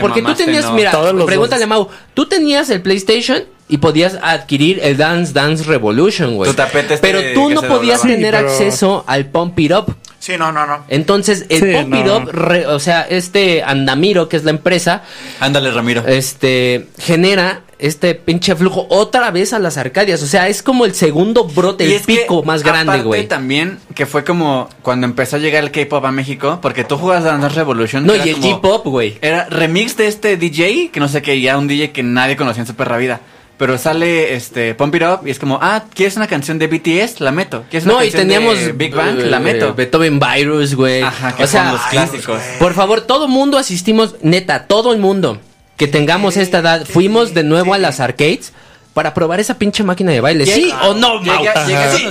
porque 0.00 0.22
tú 0.22 0.34
tenías, 0.34 0.72
mira, 0.72 0.92
pregúntale 1.24 1.64
a 1.64 1.66
Mau, 1.68 1.88
tú 2.12 2.26
tenías 2.26 2.70
el 2.70 2.82
PlayStation 2.82 3.44
y 3.68 3.78
podías 3.78 4.18
adquirir 4.22 4.80
el 4.82 4.96
Dance 4.96 5.32
Dance 5.32 5.64
Revolution, 5.64 6.36
güey. 6.36 6.50
Este 6.50 6.98
pero 7.00 7.20
tú 7.34 7.50
no 7.50 7.62
podías 7.62 8.02
tener 8.02 8.36
acceso 8.36 9.04
al 9.06 9.26
Pump 9.26 9.58
It 9.58 9.72
Up. 9.72 9.96
Sí, 10.18 10.36
no, 10.36 10.50
no, 10.50 10.66
no. 10.66 10.84
Entonces, 10.88 11.46
el 11.48 11.72
Pump 11.72 11.94
It 11.94 12.06
Up, 12.08 12.30
o 12.68 12.80
sea, 12.80 13.02
este 13.02 13.62
Andamiro, 13.62 14.28
que 14.28 14.36
es 14.36 14.44
la 14.44 14.50
empresa. 14.50 15.02
Ándale, 15.40 15.70
Ramiro. 15.70 16.04
Este, 16.06 16.88
genera 16.98 17.62
este 17.78 18.14
pinche 18.14 18.56
flujo 18.56 18.86
otra 18.88 19.30
vez 19.30 19.52
a 19.52 19.58
las 19.58 19.76
Arcadias. 19.76 20.22
O 20.22 20.26
sea, 20.26 20.48
es 20.48 20.62
como 20.62 20.84
el 20.84 20.94
segundo 20.94 21.44
brote, 21.44 21.94
el 21.94 22.00
pico 22.02 22.42
más 22.42 22.62
grande, 22.62 23.02
güey. 23.02 23.28
también 23.28 23.78
que 23.94 24.06
fue 24.06 24.24
como 24.24 24.68
cuando 24.82 25.06
empezó 25.06 25.36
a 25.36 25.38
llegar 25.38 25.62
el 25.62 25.70
K-pop 25.70 26.04
a 26.04 26.12
México, 26.12 26.58
porque 26.62 26.84
tú 26.84 26.96
jugabas 26.96 27.24
Dance 27.24 27.48
Revolution. 27.50 28.06
No, 28.06 28.16
y 28.16 28.28
el 28.28 28.40
K-pop, 28.40 28.86
güey. 28.86 29.18
Era 29.20 29.46
remix 29.50 29.96
de 29.96 30.06
este 30.06 30.36
DJ, 30.36 30.90
que 30.90 31.00
no 31.00 31.08
sé 31.08 31.22
qué, 31.22 31.40
ya 31.40 31.58
un 31.58 31.68
DJ 31.68 31.92
que 31.92 32.02
nadie 32.02 32.36
conocía 32.36 32.62
en 32.62 32.66
su 32.66 32.74
perra 32.74 32.96
vida. 32.96 33.20
Pero 33.58 33.78
sale 33.78 34.34
este 34.34 34.74
Pump 34.74 34.94
It 34.94 35.02
Up 35.02 35.26
y 35.26 35.30
es 35.30 35.38
como, 35.38 35.58
ah, 35.62 35.84
¿quieres 35.94 36.16
una 36.16 36.26
canción 36.26 36.58
de 36.58 36.66
BTS? 36.66 37.20
La 37.20 37.32
meto. 37.32 37.64
¿Quieres 37.70 37.86
una 37.86 37.94
no, 37.94 38.04
y 38.04 38.10
teníamos 38.10 38.58
Big 38.76 38.94
Bang? 38.94 39.18
la 39.18 39.40
meto. 39.40 39.74
Beethoven 39.74 40.20
Virus, 40.20 40.74
güey. 40.74 41.02
Ajá, 41.02 41.34
que 41.34 41.44
o 41.44 41.46
sea, 41.46 41.72
los 41.72 41.80
clásicos. 41.82 42.40
Por 42.58 42.74
favor, 42.74 43.00
todo 43.00 43.28
mundo 43.28 43.56
asistimos, 43.56 44.16
neta, 44.20 44.66
todo 44.66 44.92
el 44.92 44.98
mundo 44.98 45.40
que 45.76 45.86
tengamos 45.86 46.36
esta 46.36 46.58
edad, 46.58 46.86
fuimos 46.86 47.34
de 47.34 47.44
nuevo 47.44 47.74
a 47.74 47.78
las 47.78 48.00
arcades 48.00 48.52
para 48.94 49.12
probar 49.12 49.40
esa 49.40 49.58
pinche 49.58 49.84
máquina 49.84 50.10
de 50.10 50.22
baile. 50.22 50.46
¿Sí 50.46 50.72
o 50.82 50.94
no, 50.94 51.22
¿Sí 51.22 51.30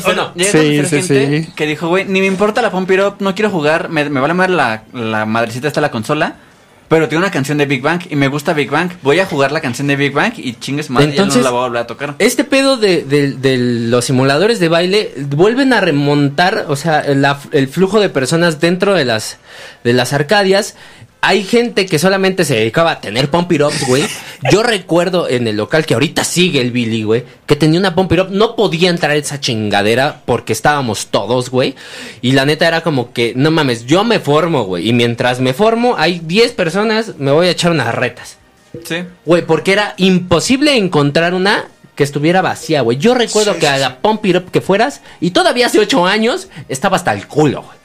o 0.04 0.14
no? 0.14 0.34
Sí, 0.38 0.86
sí, 0.86 1.02
sí. 1.02 1.48
Que 1.56 1.66
dijo, 1.66 1.88
güey, 1.88 2.06
ni 2.06 2.22
me 2.22 2.28
importa 2.28 2.62
la 2.62 2.70
Pump 2.70 2.90
It 2.92 3.00
Up, 3.02 3.16
no 3.20 3.34
quiero 3.34 3.50
jugar, 3.50 3.90
me, 3.90 4.08
me 4.08 4.20
vale 4.20 4.36
más 4.36 4.50
la, 4.50 4.84
la 4.94 5.26
madrecita 5.26 5.68
está 5.68 5.82
la 5.82 5.90
consola. 5.90 6.36
Pero 6.88 7.08
tiene 7.10 7.24
una 7.24 7.32
canción 7.32 7.58
de 7.58 7.66
Big 7.66 7.82
Bang 7.82 8.02
y 8.10 8.16
me 8.16 8.28
gusta 8.28 8.54
Big 8.54 8.70
Bang. 8.70 8.92
Voy 9.02 9.20
a 9.20 9.26
jugar 9.26 9.52
la 9.52 9.60
canción 9.60 9.88
de 9.88 9.96
Big 9.96 10.14
Bang 10.14 10.34
y 10.38 10.54
chingues 10.54 10.90
madre, 10.90 11.10
Entonces, 11.10 11.38
no 11.38 11.44
la 11.44 11.50
voy 11.50 11.60
a 11.60 11.64
volver 11.64 11.82
a 11.82 11.88
tocar. 11.88 12.16
Este 12.20 12.44
pedo 12.44 12.78
de, 12.78 13.04
de, 13.04 13.58
los 13.58 14.06
simuladores 14.06 14.60
de 14.60 14.70
baile 14.70 15.14
vuelven 15.18 15.74
a 15.74 15.82
remontar, 15.82 16.66
o 16.68 16.76
sea, 16.76 17.00
el 17.00 17.68
flujo 17.68 18.00
de 18.00 18.10
personas 18.10 18.60
dentro 18.60 18.94
de 18.94 19.06
las, 19.06 19.38
de 19.84 19.94
las 19.94 20.14
arcadias 20.14 20.76
hay 21.22 21.44
gente 21.44 21.88
que 21.88 21.98
solamente 21.98 22.46
se 22.46 22.54
dedicaba 22.54 22.92
a 22.92 23.02
tener 23.02 23.32
pump 23.32 23.52
it 23.52 23.62
güey. 23.88 24.04
Yo 24.52 24.62
recuerdo 24.62 25.28
en 25.28 25.48
el 25.48 25.58
local 25.58 25.86
que 25.86 25.96
ahorita 25.96 26.24
sigue 26.24 26.62
el 26.62 26.72
Billy, 26.72 27.02
güey, 27.02 27.24
que 27.48 27.56
tenía 27.56 27.80
una 27.80 27.96
pump 27.96 28.12
it 28.12 28.20
up. 28.20 28.28
No 28.30 28.56
podía 28.56 28.92
entrar 28.92 29.18
esa 29.18 29.40
chingadera 29.40 30.22
porque 30.26 30.54
estábamos 30.54 31.08
todos, 31.08 31.50
güey. 31.50 31.74
Y 32.22 32.34
la 32.34 32.46
neta 32.46 32.68
era 32.68 32.82
como 32.82 33.12
que, 33.12 33.34
no 33.36 33.50
mames, 33.50 33.86
yo 33.88 34.04
me 34.04 34.20
formo, 34.20 34.66
güey. 34.66 34.88
Y 34.88 34.94
mientras 34.94 35.40
me 35.40 35.54
formo, 35.54 35.96
hay 35.98 36.20
10 36.20 36.52
personas, 36.52 37.14
me 37.18 37.32
voy 37.32 37.48
a 37.48 37.52
echar 37.52 37.72
unas 37.72 37.96
retas. 37.96 38.38
Sí. 38.84 38.98
Güey, 39.26 39.44
porque 39.46 39.74
era 39.74 39.96
imposible 39.98 40.78
encontrar 40.78 41.34
una 41.34 41.70
que 41.96 42.04
estuviera 42.04 42.42
vacía, 42.42 42.82
güey. 42.82 42.98
Yo 42.98 43.16
recuerdo 43.16 43.58
que 43.58 43.68
a 43.68 43.78
la 43.78 43.98
pump 43.98 44.26
it 44.26 44.36
up 44.36 44.52
que 44.52 44.62
fueras, 44.62 45.02
y 45.22 45.32
todavía 45.32 45.68
hace 45.68 45.80
8 45.80 46.06
años, 46.06 46.50
estaba 46.70 46.98
hasta 46.98 47.14
el 47.14 47.26
culo, 47.26 47.64
güey. 47.64 47.78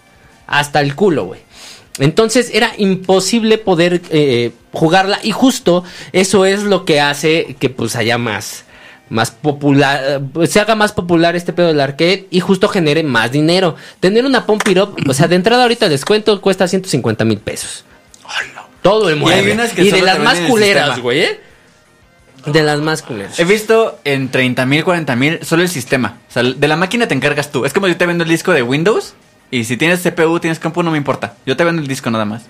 Hasta 0.46 0.80
el 0.80 0.94
culo, 0.94 1.26
güey. 1.26 1.40
Entonces 2.00 2.50
era 2.52 2.72
imposible 2.76 3.58
poder 3.58 4.00
eh, 4.10 4.52
jugarla 4.72 5.20
y 5.22 5.32
justo 5.32 5.84
eso 6.12 6.46
es 6.46 6.62
lo 6.62 6.84
que 6.84 7.00
hace 7.00 7.56
que 7.58 7.70
pues 7.70 7.94
haya 7.96 8.18
más 8.18 8.64
más 9.10 9.32
popular, 9.32 10.22
se 10.46 10.60
haga 10.60 10.76
más 10.76 10.92
popular 10.92 11.34
este 11.34 11.52
pedo 11.52 11.66
del 11.66 11.80
arcade 11.80 12.28
y 12.30 12.40
justo 12.40 12.68
genere 12.68 13.02
más 13.02 13.32
dinero. 13.32 13.74
Tener 13.98 14.24
una 14.24 14.46
Pump 14.46 14.66
It 14.68 14.78
Up, 14.78 14.96
o 15.06 15.12
sea, 15.12 15.26
de 15.26 15.34
entrada 15.34 15.64
ahorita 15.64 15.86
el 15.86 15.90
descuento 15.90 16.40
cuesta 16.40 16.66
150 16.66 17.24
mil 17.24 17.38
pesos. 17.38 17.84
Todo 18.82 19.10
el 19.10 19.16
mueble. 19.16 19.68
Y, 19.76 19.90
de 19.90 20.02
las 20.02 20.20
más 20.20 20.38
culeras, 20.40 21.00
güey, 21.00 21.20
¿eh? 21.20 21.40
De 22.46 22.62
las 22.62 22.80
más 22.80 23.02
culeras. 23.02 23.38
He 23.38 23.44
visto 23.44 23.98
en 24.04 24.30
30 24.30 24.64
mil, 24.64 24.84
40 24.84 25.16
mil 25.16 25.44
solo 25.44 25.62
el 25.62 25.68
sistema. 25.68 26.18
O 26.28 26.32
sea, 26.32 26.42
de 26.44 26.68
la 26.68 26.76
máquina 26.76 27.06
te 27.06 27.14
encargas 27.14 27.52
tú. 27.52 27.66
Es 27.66 27.74
como 27.74 27.88
yo 27.88 27.96
te 27.96 28.06
vendo 28.06 28.24
el 28.24 28.30
disco 28.30 28.52
de 28.52 28.62
Windows 28.62 29.14
y 29.50 29.64
si 29.64 29.76
tienes 29.76 30.00
CPU, 30.00 30.38
tienes 30.38 30.58
campo, 30.58 30.82
no 30.82 30.90
me 30.90 30.98
importa. 30.98 31.34
Yo 31.44 31.56
te 31.56 31.64
vendo 31.64 31.82
el 31.82 31.88
disco 31.88 32.10
nada 32.10 32.24
más. 32.24 32.42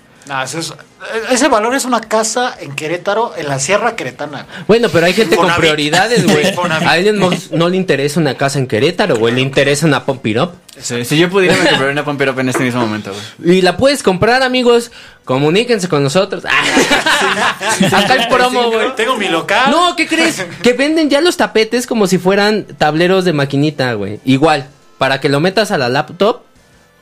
ese 1.31 1.47
valor 1.47 1.73
es 1.73 1.85
una 1.85 1.99
casa 1.99 2.55
en 2.59 2.75
Querétaro, 2.75 3.33
en 3.35 3.47
la 3.47 3.59
Sierra 3.59 3.95
Queretana. 3.95 4.45
Bueno, 4.67 4.87
pero 4.89 5.07
hay 5.07 5.13
gente 5.13 5.35
con 5.35 5.51
prioridades, 5.55 6.25
güey. 6.25 6.45
A 6.71 6.91
alguien 6.91 7.19
no, 7.19 7.69
le 7.69 7.77
interesa 7.77 8.19
una 8.19 8.35
casa 8.35 8.59
en 8.59 8.67
Querétaro, 8.67 9.15
güey. 9.17 9.33
Le 9.33 9.41
interesa 9.41 9.87
una 9.87 10.05
Pump 10.05 10.25
si 10.81 11.17
yo 11.17 11.29
pudiera 11.29 11.55
me 11.55 11.69
comprar 11.69 11.89
una 11.89 12.05
Pump 12.05 12.21
en 12.21 12.49
este 12.49 12.63
mismo 12.63 12.81
momento, 12.81 13.11
güey. 13.11 13.57
Y 13.57 13.61
la 13.61 13.77
puedes 13.77 14.03
comprar, 14.03 14.43
amigos. 14.43 14.91
Comuníquense 15.25 15.89
con 15.89 16.03
nosotros. 16.03 16.43
Acá 17.91 18.13
el 18.13 18.27
promo, 18.27 18.71
güey. 18.71 18.95
Tengo 18.95 19.17
mi 19.17 19.27
local. 19.27 19.69
No, 19.71 19.95
¿qué 19.95 20.07
crees? 20.07 20.45
que 20.63 20.73
venden 20.73 21.09
ya 21.09 21.21
los 21.21 21.37
tapetes 21.37 21.87
como 21.87 22.07
si 22.07 22.17
fueran 22.17 22.65
tableros 22.77 23.25
de 23.25 23.33
maquinita, 23.33 23.93
güey. 23.93 24.19
Igual, 24.23 24.67
para 24.97 25.19
que 25.19 25.29
lo 25.29 25.39
metas 25.39 25.71
a 25.71 25.77
la 25.77 25.89
laptop 25.89 26.43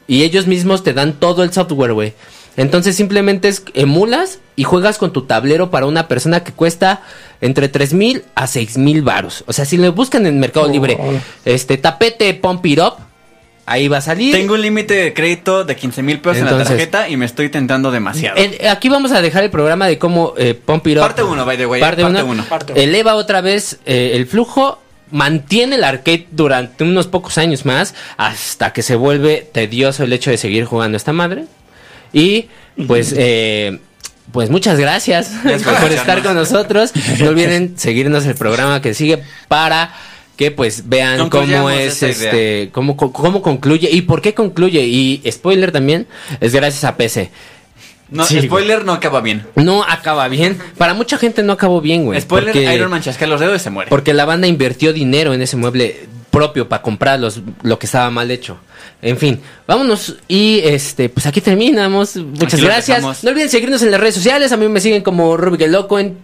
y 0.09 0.23
ellos 0.23 0.47
mismos 0.47 0.83
te 0.83 0.91
dan 0.93 1.13
todo 1.13 1.43
el 1.43 1.53
software, 1.53 1.93
güey. 1.93 2.13
Entonces 2.57 2.95
simplemente 2.95 3.47
es 3.47 3.63
emulas 3.75 4.39
y 4.55 4.63
juegas 4.63 4.97
con 4.97 5.13
tu 5.13 5.21
tablero 5.21 5.69
para 5.69 5.85
una 5.85 6.07
persona 6.09 6.43
que 6.43 6.51
cuesta 6.51 7.03
entre 7.41 7.69
tres 7.69 7.93
mil 7.93 8.23
a 8.33 8.47
seis 8.47 8.77
mil 8.77 9.03
varos. 9.03 9.43
O 9.45 9.53
sea, 9.53 9.65
si 9.65 9.77
le 9.77 9.89
buscan 9.89 10.25
en 10.25 10.39
Mercado 10.39 10.65
oh. 10.65 10.71
Libre, 10.71 10.97
este 11.45 11.77
tapete 11.77 12.33
Pump 12.33 12.65
It 12.65 12.79
Up, 12.79 12.95
ahí 13.67 13.87
va 13.87 13.97
a 13.97 14.01
salir. 14.01 14.33
Tengo 14.33 14.55
un 14.55 14.61
límite 14.63 14.95
de 14.95 15.13
crédito 15.13 15.63
de 15.63 15.75
15 15.75 16.01
mil 16.01 16.19
pesos 16.19 16.39
en 16.39 16.45
la 16.45 16.63
tarjeta 16.63 17.07
y 17.07 17.15
me 17.15 17.25
estoy 17.25 17.49
tentando 17.49 17.91
demasiado. 17.91 18.41
aquí 18.69 18.89
vamos 18.89 19.11
a 19.11 19.21
dejar 19.21 19.43
el 19.43 19.51
programa 19.51 19.87
de 19.87 19.99
cómo 19.99 20.33
eh, 20.37 20.55
Pump 20.55 20.87
It 20.87 20.97
Up. 20.97 21.03
Parte 21.03 21.23
1, 21.23 21.45
by 21.45 21.55
the 21.57 21.65
way. 21.67 21.79
Parte 21.79 22.03
1. 22.03 22.45
Eleva 22.73 23.13
otra 23.13 23.41
vez 23.41 23.79
eh, 23.85 24.13
el 24.15 24.25
flujo 24.25 24.79
mantiene 25.11 25.75
el 25.75 25.83
arcade 25.83 26.27
durante 26.31 26.83
unos 26.83 27.07
pocos 27.07 27.37
años 27.37 27.65
más 27.65 27.95
hasta 28.17 28.73
que 28.73 28.81
se 28.81 28.95
vuelve 28.95 29.47
tedioso 29.51 30.03
el 30.03 30.13
hecho 30.13 30.31
de 30.31 30.37
seguir 30.37 30.65
jugando 30.65 30.97
esta 30.97 31.13
madre. 31.13 31.45
Y 32.13 32.47
pues, 32.87 33.13
eh, 33.17 33.79
pues 34.31 34.49
muchas 34.49 34.79
gracias 34.79 35.31
por 35.81 35.91
estar 35.91 36.23
con 36.23 36.35
nosotros. 36.35 36.91
No 37.19 37.29
olviden 37.29 37.77
seguirnos 37.77 38.25
el 38.25 38.35
programa 38.35 38.81
que 38.81 38.93
sigue 38.93 39.23
para 39.47 39.93
que 40.35 40.51
pues 40.51 40.87
vean 40.87 41.29
cómo 41.29 41.69
es 41.69 42.01
este, 42.01 42.69
cómo, 42.71 42.95
cómo 42.95 43.41
concluye 43.41 43.89
y 43.91 44.03
por 44.03 44.21
qué 44.21 44.33
concluye. 44.33 44.85
Y 44.85 45.21
spoiler 45.29 45.73
también, 45.73 46.07
es 46.39 46.53
gracias 46.53 46.85
a 46.85 46.95
PC. 46.95 47.29
No, 48.11 48.25
spoiler, 48.25 48.85
no 48.85 48.93
acaba 48.93 49.21
bien. 49.21 49.45
No 49.55 49.83
acaba 49.83 50.27
bien. 50.27 50.57
Para 50.77 50.93
mucha 50.93 51.17
gente 51.17 51.43
no 51.43 51.53
acabó 51.53 51.79
bien, 51.79 52.05
güey. 52.05 52.19
Spoiler, 52.19 52.55
Iron 52.55 52.89
Man 52.89 53.01
chasca 53.01 53.27
los 53.27 53.39
dedos 53.39 53.57
y 53.57 53.63
se 53.63 53.69
muere. 53.69 53.89
Porque 53.89 54.13
la 54.13 54.25
banda 54.25 54.47
invirtió 54.47 54.93
dinero 54.93 55.33
en 55.33 55.41
ese 55.41 55.57
mueble 55.57 56.07
propio 56.29 56.67
para 56.67 56.81
comprar 56.81 57.19
lo 57.19 57.79
que 57.79 57.85
estaba 57.85 58.09
mal 58.09 58.31
hecho. 58.31 58.57
En 59.01 59.17
fin, 59.17 59.39
vámonos 59.65 60.17
y 60.27 60.61
este, 60.63 61.09
pues 61.09 61.25
aquí 61.25 61.41
terminamos. 61.41 62.15
Muchas 62.15 62.61
gracias. 62.61 63.23
No 63.23 63.29
olviden 63.29 63.49
seguirnos 63.49 63.81
en 63.81 63.91
las 63.91 63.99
redes 63.99 64.15
sociales. 64.15 64.51
A 64.51 64.57
mí 64.57 64.67
me 64.67 64.81
siguen 64.81 65.03
como 65.03 65.37
Rubik 65.37 65.61
el 65.61 65.71
Loco 65.71 65.99
en 65.99 66.17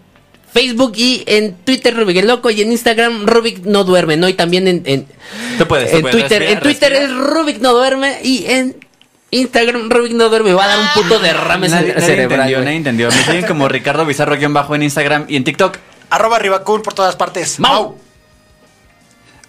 Facebook 0.52 0.94
y 0.96 1.24
en 1.26 1.54
Twitter 1.54 1.96
Rubik 1.96 2.18
el 2.18 2.28
Loco 2.28 2.50
y 2.50 2.62
en 2.62 2.72
Instagram 2.72 3.28
Rubik 3.28 3.66
no 3.66 3.84
duerme, 3.84 4.18
¿no? 4.18 4.28
Y 4.28 4.34
también 4.34 4.68
en, 4.68 4.84
en, 4.86 5.06
puedes, 5.68 5.94
en 5.94 6.02
Twitter. 6.04 6.42
en 6.44 6.60
Twitter 6.60 6.94
es 6.94 7.12
Rubik 7.12 7.60
no 7.60 7.74
duerme 7.74 8.20
y 8.24 8.46
en 8.48 8.76
Instagram, 9.32 9.89
Rubik 9.89 10.13
no 10.13 10.30
duerme, 10.30 10.53
va 10.53 10.65
a 10.65 10.67
dar 10.67 10.80
un 10.80 10.88
puto 10.93 11.19
derrame 11.19 11.67
nadie, 11.67 11.99
cerebral. 11.99 12.39
Nadie 12.39 12.55
entendió, 12.55 12.59
nadie 12.59 12.78
entendió. 12.78 13.09
Me 13.09 13.23
siguen 13.23 13.45
como 13.45 13.67
Ricardo 13.67 14.05
Bizarro-bajo 14.05 14.76
en 14.76 14.84
Instagram 14.84 15.26
y 15.28 15.36
en 15.36 15.43
TikTok. 15.43 15.78
Arroba 16.09 16.39
Ribacun 16.39 16.82
por 16.82 16.93
todas 16.93 17.15
partes. 17.15 17.59
Mau. 17.59 17.97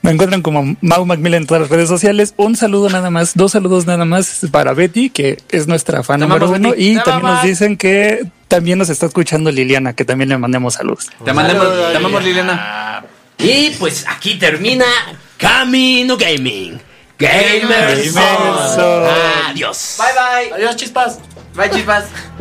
Me 0.03 0.13
encuentran 0.13 0.41
como 0.41 0.77
Mau 0.81 1.05
Macmillan 1.05 1.43
en 1.43 1.47
todas 1.47 1.63
las 1.63 1.71
redes 1.71 1.89
sociales. 1.89 2.33
Un 2.37 2.57
saludo 2.57 2.89
nada 2.89 3.11
más, 3.11 3.33
dos 3.35 3.53
saludos 3.53 3.87
nada 3.87 4.05
más 4.05 4.47
para 4.53 4.73
Betty, 4.73 5.11
que 5.11 5.39
es 5.51 5.67
nuestra 5.67 6.03
fan 6.03 6.21
número 6.21 6.49
uno. 6.49 6.75
Y 6.77 6.97
también 6.97 7.35
nos 7.35 7.43
dicen 7.43 7.77
que 7.77 8.25
también 8.49 8.79
nos 8.79 8.89
está 8.89 9.07
escuchando 9.07 9.51
Liliana, 9.51 9.95
que 9.95 10.05
también 10.05 10.29
le 10.29 10.39
mandemos 10.39 10.75
saludos. 10.75 11.09
Te, 11.25 11.33
mandemos, 11.33 11.67
te 11.91 11.97
amamos, 11.97 12.23
Liliana. 12.23 13.05
Y 13.39 13.71
pues 13.79 14.07
aquí 14.09 14.37
termina 14.37 14.85
Camino 15.37 16.17
Gaming. 16.17 16.81
Gamers. 17.19 18.15
Adiós. 19.49 19.97
Bye 19.99 20.13
bye. 20.13 20.53
Adiós, 20.55 20.77
chispas. 20.77 21.19
Bye, 21.55 21.71
chispas. 21.71 22.05